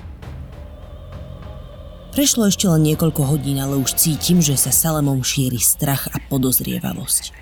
Prešlo 2.16 2.48
ešte 2.48 2.72
len 2.72 2.88
niekoľko 2.88 3.28
hodín, 3.28 3.60
ale 3.60 3.76
už 3.76 4.00
cítim, 4.00 4.40
že 4.40 4.56
sa 4.56 4.72
Salemom 4.72 5.20
šíri 5.20 5.60
strach 5.60 6.08
a 6.16 6.18
podozrievavosť. 6.32 7.36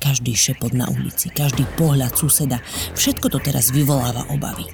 Každý 0.00 0.32
šepot 0.32 0.72
na 0.72 0.88
ulici, 0.88 1.28
každý 1.28 1.68
pohľad 1.76 2.16
suseda, 2.16 2.64
všetko 2.96 3.28
to 3.28 3.38
teraz 3.44 3.68
vyvoláva 3.76 4.24
obavy. 4.32 4.64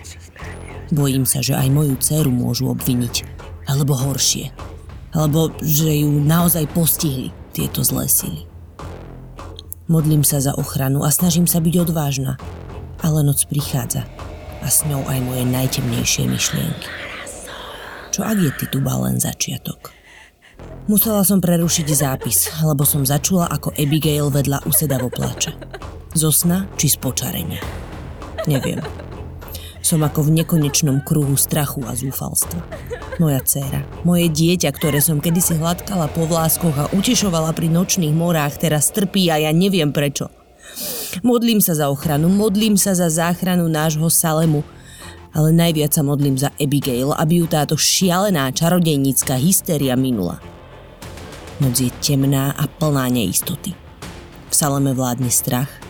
Bojím 0.94 1.26
sa, 1.26 1.42
že 1.42 1.58
aj 1.58 1.74
moju 1.74 1.98
dceru 1.98 2.30
môžu 2.30 2.70
obviniť. 2.70 3.26
Alebo 3.66 3.98
horšie. 3.98 4.54
Alebo 5.10 5.50
že 5.58 6.06
ju 6.06 6.22
naozaj 6.22 6.70
postihli 6.70 7.34
tieto 7.50 7.82
zlé 7.82 8.06
sily. 8.06 8.51
Modlím 9.92 10.24
sa 10.24 10.40
za 10.40 10.56
ochranu 10.56 11.04
a 11.04 11.12
snažím 11.12 11.44
sa 11.44 11.60
byť 11.60 11.84
odvážna. 11.84 12.40
Ale 13.04 13.20
noc 13.20 13.44
prichádza 13.44 14.08
a 14.64 14.66
s 14.72 14.88
ňou 14.88 15.04
aj 15.04 15.20
moje 15.20 15.44
najtemnejšie 15.44 16.32
myšlienky. 16.32 16.88
Čo 18.08 18.24
ak 18.24 18.40
je 18.40 18.50
Tituba 18.56 18.96
len 19.04 19.20
začiatok? 19.20 19.92
Musela 20.88 21.20
som 21.28 21.44
prerušiť 21.44 21.86
zápis, 21.92 22.48
lebo 22.64 22.88
som 22.88 23.04
začula, 23.04 23.52
ako 23.52 23.76
Abigail 23.76 24.32
vedľa 24.32 24.64
usedavo 24.64 25.12
plače. 25.12 25.52
Zo 26.16 26.32
sna 26.32 26.64
či 26.80 26.88
z 26.88 26.96
počarenia. 26.96 27.60
Neviem. 28.48 28.80
Som 29.82 30.06
ako 30.06 30.30
v 30.30 30.40
nekonečnom 30.40 31.02
kruhu 31.02 31.34
strachu 31.34 31.82
a 31.90 31.98
zúfalstva. 31.98 32.62
Moja 33.18 33.42
dcéra, 33.42 33.82
moje 34.06 34.30
dieťa, 34.30 34.70
ktoré 34.70 35.02
som 35.02 35.18
kedysi 35.18 35.58
hladkala 35.58 36.06
po 36.06 36.24
vláskoch 36.24 36.76
a 36.78 36.88
utešovala 36.94 37.50
pri 37.52 37.66
nočných 37.66 38.14
morách, 38.14 38.62
teraz 38.62 38.94
trpí 38.94 39.26
a 39.28 39.42
ja 39.42 39.50
neviem 39.50 39.90
prečo. 39.90 40.30
Modlím 41.26 41.58
sa 41.60 41.74
za 41.74 41.90
ochranu, 41.90 42.30
modlím 42.30 42.78
sa 42.78 42.94
za 42.94 43.10
záchranu 43.10 43.66
nášho 43.66 44.06
Salemu, 44.06 44.62
ale 45.34 45.50
najviac 45.50 45.92
sa 45.92 46.06
modlím 46.06 46.38
za 46.38 46.54
Abigail, 46.56 47.12
aby 47.12 47.42
ju 47.42 47.46
táto 47.50 47.74
šialená 47.74 48.54
čarodejnícka 48.54 49.34
hystéria 49.36 49.98
minula. 49.98 50.38
Noc 51.58 51.74
je 51.82 51.90
temná 52.00 52.54
a 52.54 52.64
plná 52.70 53.10
neistoty. 53.10 53.74
V 54.48 54.54
Saleme 54.54 54.94
vládne 54.94 55.28
strach 55.28 55.81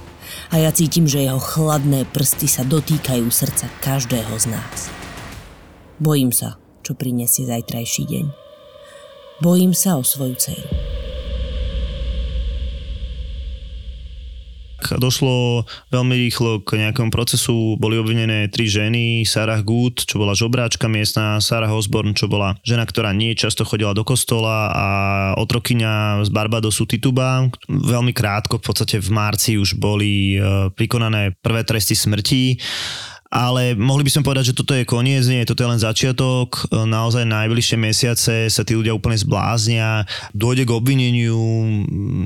a 0.52 0.60
ja 0.60 0.70
cítim, 0.74 1.08
že 1.08 1.24
jeho 1.24 1.40
chladné 1.40 2.04
prsty 2.10 2.46
sa 2.46 2.62
dotýkajú 2.66 3.26
srdca 3.32 3.66
každého 3.80 4.34
z 4.36 4.46
nás. 4.52 4.92
Bojím 6.02 6.34
sa, 6.34 6.60
čo 6.82 6.98
prinesie 6.98 7.46
zajtrajší 7.46 8.04
deň. 8.10 8.26
Bojím 9.42 9.72
sa 9.74 9.98
o 9.98 10.02
svoju 10.04 10.34
dceru. 10.38 10.91
Došlo 14.98 15.68
veľmi 15.92 16.14
rýchlo 16.28 16.64
k 16.64 16.82
nejakom 16.82 17.12
procesu. 17.12 17.76
Boli 17.78 18.00
obvinené 18.00 18.48
tri 18.48 18.66
ženy, 18.66 19.22
Sarah 19.28 19.60
Good, 19.60 20.08
čo 20.08 20.18
bola 20.18 20.32
žobráčka 20.32 20.90
miestna, 20.90 21.38
Sarah 21.38 21.70
Osborne, 21.70 22.16
čo 22.16 22.26
bola 22.26 22.56
žena, 22.66 22.88
ktorá 22.88 23.12
nie 23.12 23.36
často 23.38 23.62
chodila 23.62 23.92
do 23.92 24.02
kostola 24.02 24.72
a 24.72 24.86
otrokyňa 25.38 26.24
z 26.26 26.30
Barbadosu 26.32 26.88
Tituba. 26.88 27.48
Veľmi 27.68 28.16
krátko, 28.16 28.58
v 28.58 28.64
podstate 28.64 28.96
v 28.98 29.10
marci 29.12 29.60
už 29.60 29.78
boli 29.78 30.36
e, 30.36 30.68
prikonané 30.72 31.36
prvé 31.38 31.62
tresty 31.62 31.94
smrti 31.94 32.58
ale 33.32 33.72
mohli 33.72 34.04
by 34.04 34.12
sme 34.12 34.26
povedať, 34.28 34.52
že 34.52 34.58
toto 34.60 34.76
je 34.76 34.84
koniec, 34.84 35.24
nie, 35.24 35.48
toto 35.48 35.64
je 35.64 35.72
len 35.72 35.80
začiatok, 35.80 36.68
naozaj 36.68 37.24
najbližšie 37.24 37.76
mesiace 37.80 38.34
sa 38.52 38.62
tí 38.62 38.76
ľudia 38.76 38.92
úplne 38.92 39.16
zbláznia, 39.16 40.04
dôjde 40.36 40.68
k 40.68 40.76
obvineniu 40.76 41.40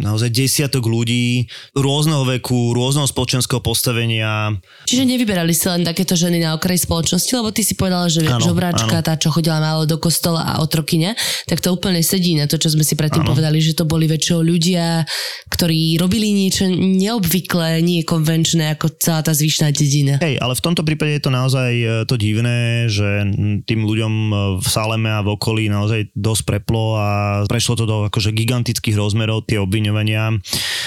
naozaj 0.02 0.34
desiatok 0.34 0.82
ľudí 0.82 1.46
rôzneho 1.78 2.26
veku, 2.26 2.74
rôzneho 2.74 3.06
spoločenského 3.06 3.62
postavenia. 3.62 4.58
Čiže 4.90 5.06
nevyberali 5.06 5.54
si 5.54 5.70
len 5.70 5.86
takéto 5.86 6.18
ženy 6.18 6.42
na 6.42 6.58
okraji 6.58 6.82
spoločnosti, 6.82 7.30
lebo 7.38 7.54
ty 7.54 7.62
si 7.62 7.78
povedala, 7.78 8.10
že 8.10 8.26
ano, 8.26 8.42
žobráčka, 8.42 8.98
ano. 8.98 9.06
tá, 9.06 9.14
čo 9.14 9.30
chodila 9.30 9.62
málo 9.62 9.86
do 9.86 10.02
kostola 10.02 10.42
a 10.42 10.58
otrokyne, 10.58 11.14
tak 11.46 11.62
to 11.62 11.70
úplne 11.70 12.02
sedí 12.02 12.34
na 12.34 12.50
to, 12.50 12.58
čo 12.58 12.74
sme 12.74 12.82
si 12.82 12.98
predtým 12.98 13.22
ano. 13.22 13.30
povedali, 13.30 13.62
že 13.62 13.78
to 13.78 13.86
boli 13.86 14.10
väčšinou 14.10 14.42
ľudia, 14.42 15.06
ktorí 15.54 16.02
robili 16.02 16.34
niečo 16.34 16.66
neobvyklé, 16.66 17.78
nie 17.78 18.02
konvenčné 18.02 18.74
ako 18.74 18.90
celá 18.98 19.22
tá 19.22 19.30
zvyšná 19.30 19.70
dedina. 19.70 20.18
Hej, 20.18 20.42
ale 20.42 20.58
v 20.58 20.64
tomto 20.66 20.82
prípade 20.82 20.95
je 21.04 21.20
to 21.20 21.28
naozaj 21.28 21.70
e, 21.76 21.86
to 22.08 22.16
divné, 22.16 22.88
že 22.88 23.28
tým 23.68 23.80
ľuďom 23.84 24.14
e, 24.14 24.34
v 24.62 24.66
Saleme 24.66 25.12
a 25.12 25.20
v 25.20 25.36
okolí 25.36 25.68
naozaj 25.68 26.16
dosť 26.16 26.42
preplo 26.48 26.96
a 26.96 27.08
prešlo 27.44 27.74
to 27.76 27.84
do 27.84 27.96
akože 28.08 28.32
gigantických 28.32 28.96
rozmerov 28.96 29.44
tie 29.44 29.60
obviňovania. 29.60 30.32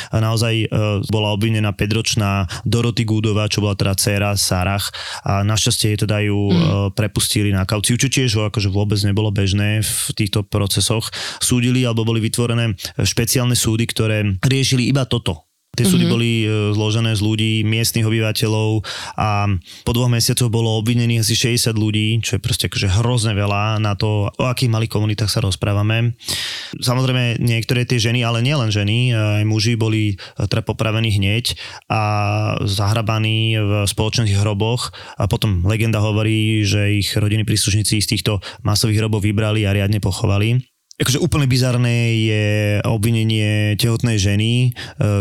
A 0.09 0.17
naozaj 0.17 0.53
e, 0.63 0.67
bola 1.11 1.35
obvinená 1.35 1.75
5-ročná 1.75 2.47
Doroty 2.65 3.05
Gúdová, 3.05 3.45
čo 3.51 3.61
bola 3.61 3.77
teda 3.77 3.93
dcéra 3.93 4.33
Sarah 4.39 4.81
a 5.27 5.43
našťastie 5.43 5.93
jej 5.93 5.99
teda 5.99 6.21
ju 6.21 6.53
mm. 6.53 6.93
prepustili 6.93 7.51
na 7.51 7.67
kauciu, 7.67 7.97
čo 7.97 8.07
tiež 8.07 8.39
akože 8.53 8.71
vôbec 8.71 9.01
nebolo 9.01 9.33
bežné 9.33 9.81
v 9.83 9.93
týchto 10.15 10.45
procesoch. 10.47 11.11
Súdili 11.43 11.83
alebo 11.83 12.07
boli 12.07 12.23
vytvorené 12.23 12.77
špeciálne 12.95 13.57
súdy, 13.57 13.89
ktoré 13.89 14.37
riešili 14.39 14.87
iba 14.87 15.03
toto, 15.09 15.48
Tie 15.79 15.87
súdy 15.87 16.03
mm-hmm. 16.03 16.11
boli 16.11 16.31
e, 16.43 16.47
zložené 16.75 17.15
z 17.15 17.21
ľudí, 17.23 17.53
miestnych 17.63 18.03
obyvateľov 18.03 18.83
a 19.15 19.47
po 19.87 19.91
dvoch 19.95 20.11
mesiacoch 20.11 20.51
bolo 20.51 20.75
obvinených 20.75 21.23
asi 21.23 21.55
60 21.55 21.71
ľudí, 21.77 22.19
čo 22.19 22.35
je 22.35 22.43
proste 22.43 22.67
akože 22.67 22.99
hrozne 22.99 23.31
veľa 23.31 23.79
na 23.79 23.95
to, 23.95 24.27
o 24.27 24.45
akých 24.49 24.67
malých 24.67 24.91
komunitách 24.91 25.31
sa 25.31 25.39
rozprávame. 25.39 26.19
Samozrejme 26.75 27.39
niektoré 27.39 27.87
tie 27.87 27.95
ženy, 27.95 28.27
ale 28.27 28.43
nielen 28.43 28.75
ženy, 28.75 29.15
aj 29.15 29.45
muži 29.47 29.79
boli 29.79 30.19
e, 30.19 30.43
teda 30.51 30.67
popravení 30.67 31.15
hneď 31.15 31.55
a 31.87 32.01
zahrabaní 32.67 33.55
v 33.55 33.71
spoločných 33.87 34.35
hroboch 34.35 34.91
a 35.15 35.31
potom 35.31 35.63
legenda 35.63 36.03
hovorí, 36.03 36.67
že 36.67 36.99
ich 36.99 37.15
rodiny 37.15 37.47
príslušníci 37.47 38.03
z 38.03 38.09
týchto 38.19 38.43
masových 38.67 39.05
hrobov 39.05 39.23
vybrali 39.23 39.63
a 39.63 39.71
riadne 39.71 40.03
pochovali 40.03 40.59
akože 40.99 41.23
úplne 41.23 41.47
bizarné 41.47 41.95
je 42.27 42.45
obvinenie 42.83 43.79
tehotnej 43.79 44.19
ženy, 44.19 44.51
e, 44.67 44.69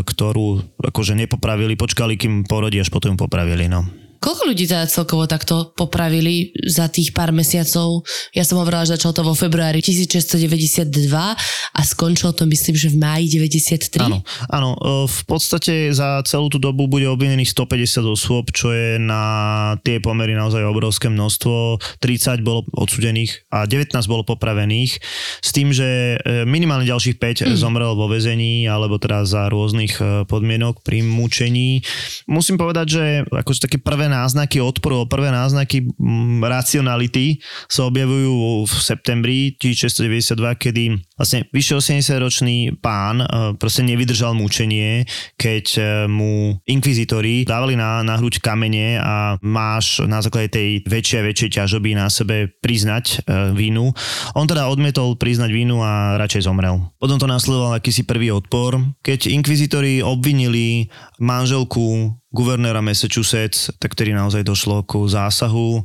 ktorú 0.02 0.58
akože 0.82 1.14
nepopravili, 1.14 1.78
počkali, 1.78 2.18
kým 2.18 2.42
porodí, 2.44 2.82
až 2.82 2.90
potom 2.90 3.14
ju 3.14 3.18
popravili, 3.18 3.70
no. 3.70 3.86
Koľko 4.18 4.50
ľudí 4.50 4.66
teda 4.66 4.90
celkovo 4.90 5.30
takto 5.30 5.70
popravili 5.78 6.50
za 6.66 6.90
tých 6.90 7.14
pár 7.14 7.30
mesiacov? 7.30 8.02
Ja 8.34 8.42
som 8.42 8.58
hovorila, 8.58 8.82
že 8.82 8.98
začalo 8.98 9.14
to 9.14 9.22
vo 9.22 9.34
februári 9.38 9.78
1692 9.78 10.90
a 11.14 11.80
skončilo 11.86 12.34
to 12.34 12.42
myslím, 12.50 12.74
že 12.74 12.90
v 12.90 12.98
máji 12.98 13.38
93. 13.38 14.02
Áno, 14.02 14.18
áno, 14.50 14.70
e, 14.74 15.06
v 15.06 15.20
podstate 15.22 15.94
za 15.94 16.18
celú 16.26 16.50
tú 16.50 16.58
dobu 16.58 16.90
bude 16.90 17.06
obvinených 17.06 17.54
150 17.54 18.02
osôb, 18.10 18.50
čo 18.50 18.74
je 18.74 18.98
na 18.98 19.78
tie 19.86 20.02
pomery 20.02 20.34
naozaj 20.34 20.66
obrovské 20.66 21.06
množstvo. 21.06 21.78
30 22.02 22.42
bolo 22.42 22.66
odsudených 22.74 23.46
a 23.54 23.70
19 23.70 23.94
bolo 24.10 24.26
popravených 24.26 24.98
s 25.38 25.50
tým, 25.54 25.70
že 25.70 26.18
e, 26.18 26.42
minimálne 26.42 26.90
ďalších 26.90 27.22
5 27.22 27.54
mm. 27.54 27.56
zomrel 27.56 27.94
vo 27.94 28.10
vezení 28.10 28.66
alebo 28.66 28.98
teda 28.98 29.22
za 29.22 29.46
rôznych 29.46 29.94
e, 30.02 30.04
podmienok 30.26 30.82
pri 30.82 31.06
mučení. 31.06 31.86
Musím 32.26 32.58
povedať, 32.58 32.86
že 32.90 33.04
akože 33.30 33.70
také 33.70 33.78
prvé 33.78 34.07
náznaky 34.08 34.60
odporu, 34.60 35.06
prvé 35.06 35.30
náznaky 35.30 35.88
m, 36.00 36.42
racionality 36.42 37.38
sa 37.70 37.86
objavujú 37.86 38.64
v 38.66 38.72
septembri 38.80 39.38
1692, 39.56 40.34
kedy 40.58 40.84
vlastne 41.18 41.50
vyše 41.50 41.74
80-ročný 41.74 42.78
pán 42.78 43.26
proste 43.58 43.82
nevydržal 43.82 44.38
mučenie, 44.38 45.02
keď 45.34 45.66
mu 46.06 46.56
inkvizitori 46.64 47.42
dávali 47.42 47.74
na, 47.74 48.06
na 48.06 48.14
hruď 48.14 48.38
kamene 48.38 49.02
a 49.02 49.34
máš 49.42 50.04
na 50.06 50.22
základe 50.22 50.54
tej 50.54 50.68
väčšej 50.86 51.18
a 51.18 51.26
väčšej 51.26 51.50
ťažoby 51.58 51.90
na 51.96 52.06
sebe 52.12 52.52
priznať 52.60 53.04
e, 53.04 53.16
vínu. 53.56 53.90
On 54.36 54.44
teda 54.44 54.68
odmietol 54.68 55.16
priznať 55.16 55.50
vínu 55.50 55.80
a 55.80 56.20
radšej 56.20 56.44
zomrel. 56.44 56.92
Potom 57.00 57.16
to 57.16 57.24
následoval 57.24 57.80
akýsi 57.80 58.04
prvý 58.04 58.28
odpor, 58.30 58.76
keď 59.00 59.32
inkvizitori 59.32 60.04
obvinili 60.04 60.92
manželku 61.16 62.12
guvernéra 62.28 62.84
Massachusetts, 62.84 63.72
tak 63.80 63.96
ktorý 63.96 64.12
naozaj 64.12 64.44
došlo 64.44 64.84
ku 64.84 65.08
zásahu. 65.08 65.80
E, 65.80 65.82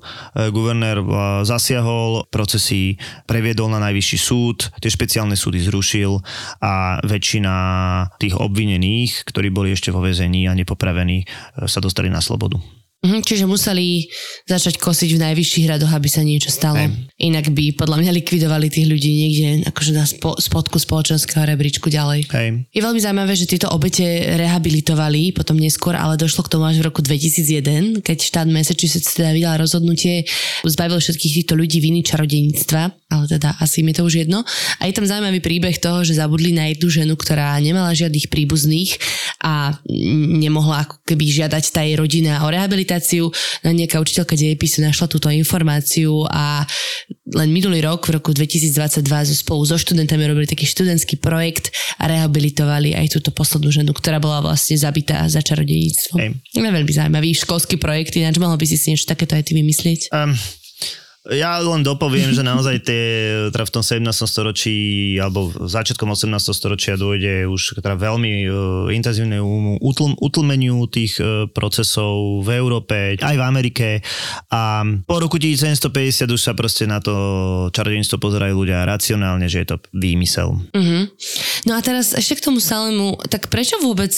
guvernér 0.52 1.00
e, 1.00 1.06
zasiahol, 1.48 2.28
procesy 2.28 3.00
previedol 3.24 3.72
na 3.72 3.80
najvyšší 3.80 4.18
súd, 4.20 4.68
tie 4.84 4.92
špeciálne 4.92 5.23
súdy 5.32 5.64
zrušil 5.64 6.20
a 6.60 7.00
väčšina 7.00 7.56
tých 8.20 8.36
obvinených, 8.36 9.24
ktorí 9.24 9.48
boli 9.48 9.72
ešte 9.72 9.96
vo 9.96 10.04
väzení 10.04 10.52
a 10.52 10.58
nepopravení, 10.60 11.24
e, 11.24 11.26
sa 11.72 11.80
dostali 11.80 12.12
na 12.12 12.20
slobodu. 12.20 12.60
Mhm, 13.04 13.20
čiže 13.20 13.44
museli 13.44 14.08
začať 14.48 14.80
kosiť 14.80 15.20
v 15.20 15.24
najvyšších 15.28 15.68
radoch, 15.68 15.92
aby 15.92 16.08
sa 16.08 16.24
niečo 16.24 16.48
stalo. 16.48 16.80
Aj. 16.80 16.88
Inak 17.20 17.52
by 17.52 17.76
podľa 17.76 18.00
mňa 18.00 18.12
likvidovali 18.16 18.72
tých 18.72 18.88
ľudí 18.88 19.12
niekde 19.12 19.48
akože 19.68 19.92
na 19.92 20.08
spo, 20.08 20.40
spodku 20.40 20.80
spoločenského 20.80 21.44
rebríčku 21.44 21.92
ďalej. 21.92 22.32
Hej. 22.32 22.64
Je 22.72 22.80
veľmi 22.80 23.04
zaujímavé, 23.04 23.36
že 23.36 23.44
tieto 23.44 23.68
obete 23.76 24.08
rehabilitovali 24.40 25.36
potom 25.36 25.60
neskôr, 25.60 26.00
ale 26.00 26.16
došlo 26.16 26.48
k 26.48 26.56
tomu 26.56 26.64
až 26.64 26.80
v 26.80 26.88
roku 26.88 27.04
2001, 27.04 28.00
keď 28.00 28.18
štát 28.24 28.48
Massachusetts 28.48 29.12
teda 29.12 29.36
vydal 29.36 29.60
rozhodnutie, 29.60 30.24
zbavil 30.64 31.04
všetkých 31.04 31.44
týchto 31.44 31.60
ľudí 31.60 31.84
viny 31.84 32.08
čarodejníctva, 32.08 32.82
ale 33.12 33.26
teda 33.28 33.60
asi 33.60 33.84
mi 33.84 33.92
to 33.92 34.08
už 34.08 34.24
jedno. 34.24 34.48
A 34.80 34.88
je 34.88 34.96
tam 34.96 35.04
zaujímavý 35.04 35.44
príbeh 35.44 35.76
toho, 35.76 36.08
že 36.08 36.16
zabudli 36.16 36.56
na 36.56 36.72
jednu 36.72 36.88
ženu, 36.88 37.14
ktorá 37.20 37.60
nemala 37.60 37.92
žiadnych 37.92 38.32
príbuzných 38.32 38.96
a 39.44 39.76
nemohla 40.40 40.88
ako 40.88 41.04
keby 41.04 41.28
žiadať 41.28 41.64
tá 41.68 41.84
jej 41.84 42.00
rodina 42.00 42.40
o 42.42 42.48
rehabilitáciu 42.48 42.93
meditáciu, 42.94 43.34
nejaká 43.66 43.98
učiteľka 43.98 44.38
dejepisu 44.38 44.86
našla 44.86 45.10
túto 45.10 45.34
informáciu 45.34 46.30
a 46.30 46.62
len 47.34 47.50
minulý 47.50 47.82
rok, 47.82 48.06
v 48.06 48.22
roku 48.22 48.30
2022, 48.30 49.02
spolu 49.34 49.66
so 49.66 49.80
študentami 49.80 50.30
robili 50.30 50.46
taký 50.46 50.70
študentský 50.70 51.18
projekt 51.18 51.74
a 51.98 52.06
rehabilitovali 52.06 52.94
aj 52.94 53.18
túto 53.18 53.34
poslednú 53.34 53.74
ženu, 53.74 53.92
ktorá 53.96 54.22
bola 54.22 54.46
vlastne 54.46 54.78
zabitá 54.78 55.26
za 55.26 55.42
čarodejníctvo. 55.42 56.14
Hey. 56.22 56.38
veľmi 56.54 56.92
zaujímavý 56.94 57.34
školský 57.34 57.82
projekt, 57.82 58.14
ináč 58.14 58.38
mohol 58.38 58.60
by 58.60 58.66
si 58.70 58.78
si 58.78 58.94
niečo 58.94 59.10
takéto 59.10 59.34
aj 59.34 59.50
ty 59.50 59.58
vymyslieť. 59.58 60.14
Um, 60.14 60.38
ja 61.32 61.56
len 61.64 61.88
dopoviem, 61.88 62.36
že 62.36 62.44
naozaj 62.44 62.84
tie, 62.84 63.04
teda 63.48 63.64
v 63.64 63.72
tom 63.72 63.84
17. 63.84 64.04
storočí 64.28 64.76
alebo 65.16 65.56
začiatkom 65.56 66.12
18. 66.12 66.36
storočia 66.52 67.00
dôjde 67.00 67.48
už 67.48 67.80
teda 67.80 67.96
veľmi 67.96 68.34
uh, 68.44 68.54
intenzívnemu 68.92 69.80
utlm, 69.80 70.20
utlmeniu 70.20 70.84
tých 70.92 71.24
uh, 71.24 71.48
procesov 71.48 72.44
v 72.44 72.60
Európe, 72.60 73.16
aj 73.16 73.36
v 73.40 73.44
Amerike 73.44 73.90
a 74.52 74.84
po 75.08 75.16
roku 75.24 75.40
1750 75.40 76.28
už 76.28 76.42
sa 76.44 76.52
proste 76.52 76.84
na 76.84 77.00
to 77.00 77.16
čarodejníctvo 77.72 78.20
pozerajú 78.20 78.54
ľudia 78.60 78.84
racionálne, 78.84 79.48
že 79.48 79.64
je 79.64 79.68
to 79.72 79.78
výmysel. 79.96 80.60
Uh-huh. 80.76 81.08
No 81.64 81.72
a 81.76 81.80
teraz 81.80 82.12
ešte 82.12 82.44
k 82.44 82.52
tomu 82.52 82.60
celému, 82.60 83.16
tak 83.32 83.48
prečo 83.48 83.80
vôbec 83.80 84.12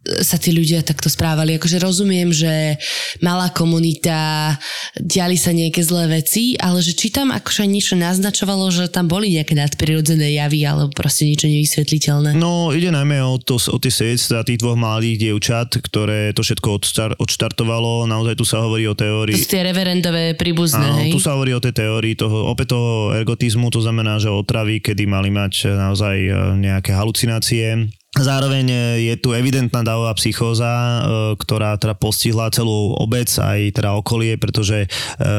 sa 0.00 0.40
tí 0.40 0.56
ľudia 0.56 0.80
takto 0.80 1.12
správali. 1.12 1.60
Akože 1.60 1.76
rozumiem, 1.76 2.32
že 2.32 2.80
malá 3.20 3.52
komunita, 3.52 4.56
diali 4.96 5.36
sa 5.36 5.52
nejaké 5.52 5.84
zlé 5.84 6.24
veci, 6.24 6.56
ale 6.56 6.80
že 6.80 6.96
či 6.96 7.12
tam 7.12 7.28
akože 7.28 7.68
niečo 7.68 8.00
naznačovalo, 8.00 8.72
že 8.72 8.88
tam 8.88 9.12
boli 9.12 9.36
nejaké 9.36 9.52
nadprirodzené 9.52 10.40
javy 10.40 10.64
alebo 10.64 10.88
proste 10.96 11.28
niečo 11.28 11.52
nevysvetliteľné. 11.52 12.32
No 12.40 12.72
ide 12.72 12.88
najmä 12.88 13.20
o, 13.20 13.36
to, 13.36 13.60
o 13.60 13.76
tie 13.76 13.92
svedectvá 13.92 14.40
tých 14.40 14.64
dvoch 14.64 14.80
mladých 14.80 15.28
dievčat, 15.28 15.76
ktoré 15.84 16.32
to 16.32 16.40
všetko 16.40 16.68
odstart, 16.80 17.14
odštartovalo. 17.20 18.08
Naozaj 18.08 18.40
tu 18.40 18.48
sa 18.48 18.64
hovorí 18.64 18.88
o 18.88 18.96
teórii. 18.96 19.36
To 19.36 19.44
sú 19.44 19.52
tie 19.52 19.68
reverendové 19.68 20.32
príbuzné, 20.32 20.80
Áno, 20.80 21.04
hej? 21.04 21.12
tu 21.12 21.20
sa 21.20 21.36
hovorí 21.36 21.52
o 21.52 21.60
tej 21.60 21.76
teórii 21.76 22.16
toho, 22.16 22.48
opäť 22.48 22.72
toho 22.72 23.12
ergotizmu, 23.12 23.68
to 23.68 23.84
znamená, 23.84 24.16
že 24.16 24.32
otravy, 24.32 24.80
kedy 24.80 25.04
mali 25.04 25.28
mať 25.28 25.68
naozaj 25.76 26.16
e, 26.16 26.32
nejaké 26.56 26.96
halucinácie 26.96 27.92
Zároveň 28.18 28.66
e, 28.66 28.76
je 29.06 29.14
tu 29.22 29.30
evidentná 29.30 29.86
davová 29.86 30.10
psychóza, 30.18 30.66
e, 30.66 30.98
ktorá 31.38 31.78
teda 31.78 31.94
postihla 31.94 32.50
celú 32.50 32.98
obec 32.98 33.30
aj 33.38 33.70
teda 33.70 33.94
okolie, 33.94 34.34
pretože 34.34 34.84
e, 34.84 34.88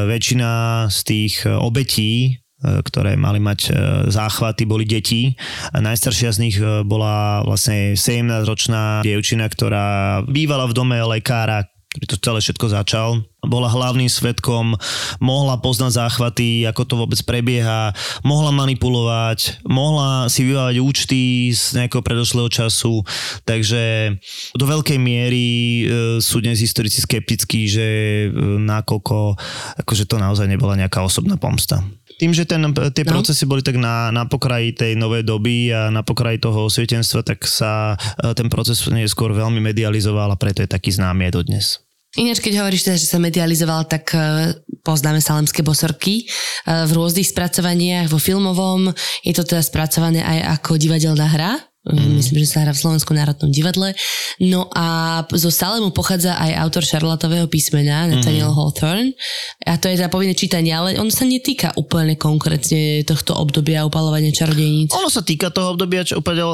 väčšina 0.07 0.88
z 0.88 0.99
tých 1.03 1.34
obetí 1.47 2.39
ktoré 2.61 3.17
mali 3.17 3.41
mať 3.41 3.74
záchvaty, 4.13 4.69
boli 4.69 4.86
deti. 4.86 5.34
Najstaršia 5.74 6.30
z 6.30 6.41
nich 6.45 6.57
bola 6.61 7.41
vlastne 7.41 7.97
17-ročná 7.97 9.01
dievčina, 9.01 9.49
ktorá 9.49 10.22
bývala 10.30 10.69
v 10.69 10.78
dome 10.78 11.01
lekára, 11.01 11.70
ktorý 11.91 12.07
to 12.07 12.23
celé 12.23 12.39
všetko 12.39 12.67
začal. 12.71 13.09
Bola 13.43 13.67
hlavným 13.67 14.07
svetkom, 14.07 14.79
mohla 15.19 15.59
poznať 15.59 15.99
záchvaty, 15.99 16.63
ako 16.63 16.81
to 16.87 16.95
vôbec 16.95 17.19
prebieha, 17.27 17.91
mohla 18.23 18.53
manipulovať, 18.55 19.65
mohla 19.67 20.31
si 20.31 20.47
vyvávať 20.47 20.79
účty 20.79 21.51
z 21.51 21.75
nejakého 21.75 21.99
predošlého 21.99 22.47
času, 22.47 23.03
takže 23.43 24.15
do 24.55 24.65
veľkej 24.69 24.95
miery 25.01 25.47
e, 25.51 25.83
sú 26.23 26.39
dnes 26.39 26.63
historici 26.63 27.03
skeptickí, 27.03 27.67
že 27.67 27.87
e, 27.87 28.27
nakoľko 28.61 29.35
akože 29.83 30.07
to 30.07 30.15
naozaj 30.15 30.47
nebola 30.47 30.79
nejaká 30.79 31.03
osobná 31.03 31.35
pomsta 31.35 31.83
tým, 32.22 32.38
že 32.38 32.45
ten, 32.45 32.61
tie 32.93 33.01
no. 33.01 33.17
procesy 33.17 33.49
boli 33.49 33.65
tak 33.65 33.82
na, 33.82 34.13
na 34.13 34.30
pokraji 34.30 34.78
tej 34.78 34.93
novej 34.93 35.26
doby 35.26 35.74
a 35.74 35.89
na 35.89 36.05
pokraji 36.05 36.38
toho 36.38 36.69
osvietenstva, 36.69 37.26
tak 37.26 37.49
sa 37.49 37.97
e, 37.97 38.38
ten 38.38 38.45
proces 38.45 38.78
neskôr 38.86 39.34
veľmi 39.34 39.57
medializoval 39.57 40.30
a 40.30 40.38
preto 40.38 40.61
je 40.61 40.69
taký 40.69 40.93
známy 40.93 41.34
aj 41.34 41.34
dodnes. 41.34 41.65
Ináč, 42.13 42.43
keď 42.43 42.61
hovoríš 42.61 42.86
teda, 42.86 42.99
že 42.99 43.07
sa 43.07 43.24
medializoval, 43.24 43.88
tak 43.88 44.11
uh, 44.11 44.51
poznáme 44.84 45.24
salemské 45.24 45.63
bosorky 45.63 46.28
v 46.67 46.91
rôznych 46.91 47.24
spracovaniach, 47.24 48.11
vo 48.11 48.19
filmovom. 48.19 48.91
Je 49.24 49.32
to 49.32 49.47
teda 49.47 49.63
spracované 49.63 50.19
aj 50.19 50.59
ako 50.59 50.76
divadelná 50.76 51.24
hra 51.32 51.70
Mm. 51.82 52.21
Myslím, 52.21 52.45
že 52.45 52.53
sa 52.53 52.61
hrá 52.61 52.77
v 52.77 52.82
Slovenskom 52.84 53.17
národnom 53.17 53.49
divadle. 53.49 53.97
No 54.38 54.69
a 54.69 55.19
zo 55.34 55.49
Salemu 55.49 55.89
pochádza 55.89 56.38
aj 56.38 56.53
autor 56.61 56.86
Šarlatového 56.86 57.49
písmena, 57.49 58.05
Nathaniel 58.05 58.53
mm. 58.53 58.57
Hawthorne. 58.57 59.17
A 59.65 59.82
to 59.82 59.89
je 59.89 59.97
teda 59.97 60.13
povinné 60.13 60.38
čítanie, 60.38 60.69
ale 60.69 61.01
on 61.01 61.09
sa 61.09 61.25
netýka 61.25 61.73
úplne 61.73 62.13
konkrétne 62.21 63.01
tohto 63.01 63.34
obdobia 63.34 63.82
upalovania 63.82 64.29
čarodejníc. 64.29 64.93
Ono 64.93 65.09
sa 65.09 65.25
týka 65.25 65.49
toho 65.49 65.73
obdobia 65.73 66.05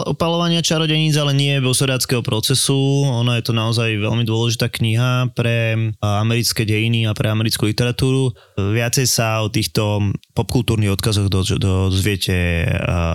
upalovania 0.08 0.64
čarodejníc, 0.64 1.20
ale 1.20 1.36
nie 1.36 1.60
bosoráckého 1.60 2.24
procesu. 2.24 3.04
Ono 3.04 3.36
je 3.36 3.44
to 3.44 3.52
naozaj 3.52 4.00
veľmi 4.00 4.24
dôležitá 4.24 4.72
kniha 4.72 5.36
pre 5.36 5.76
americké 6.00 6.64
dejiny 6.64 7.04
a 7.04 7.12
pre 7.12 7.28
americkú 7.28 7.68
literatúru. 7.68 8.32
Viacej 8.56 9.04
sa 9.04 9.44
o 9.44 9.52
týchto 9.52 10.08
popkultúrnych 10.32 10.96
odkazoch 10.96 11.28
dozviete 11.60 12.64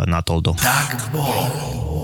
na 0.04 0.20
Toldo. 0.20 0.60
Tak 0.60 1.08
bolo. 1.08 2.01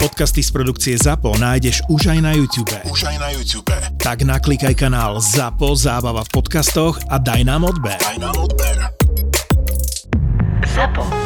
Podcasty 0.00 0.40
z 0.40 0.48
produkcie 0.48 0.96
ZAPO 0.96 1.36
nájdeš 1.36 1.84
už 1.92 2.08
aj 2.08 2.18
na 2.24 2.32
YouTube. 2.32 2.72
Už 2.88 3.04
aj 3.04 3.16
na 3.20 3.28
YouTube. 3.36 3.68
Tak 4.00 4.24
naklikaj 4.24 4.72
kanál 4.72 5.20
ZAPO 5.20 5.76
Zábava 5.76 6.24
v 6.24 6.30
podcastoch 6.32 6.96
a 7.12 7.20
daj 7.20 7.44
nám 7.44 7.68
odber. 7.68 8.00
Daj 8.00 8.16
nám 8.16 8.36
odber. 8.40 8.76
ZAPO. 10.72 11.19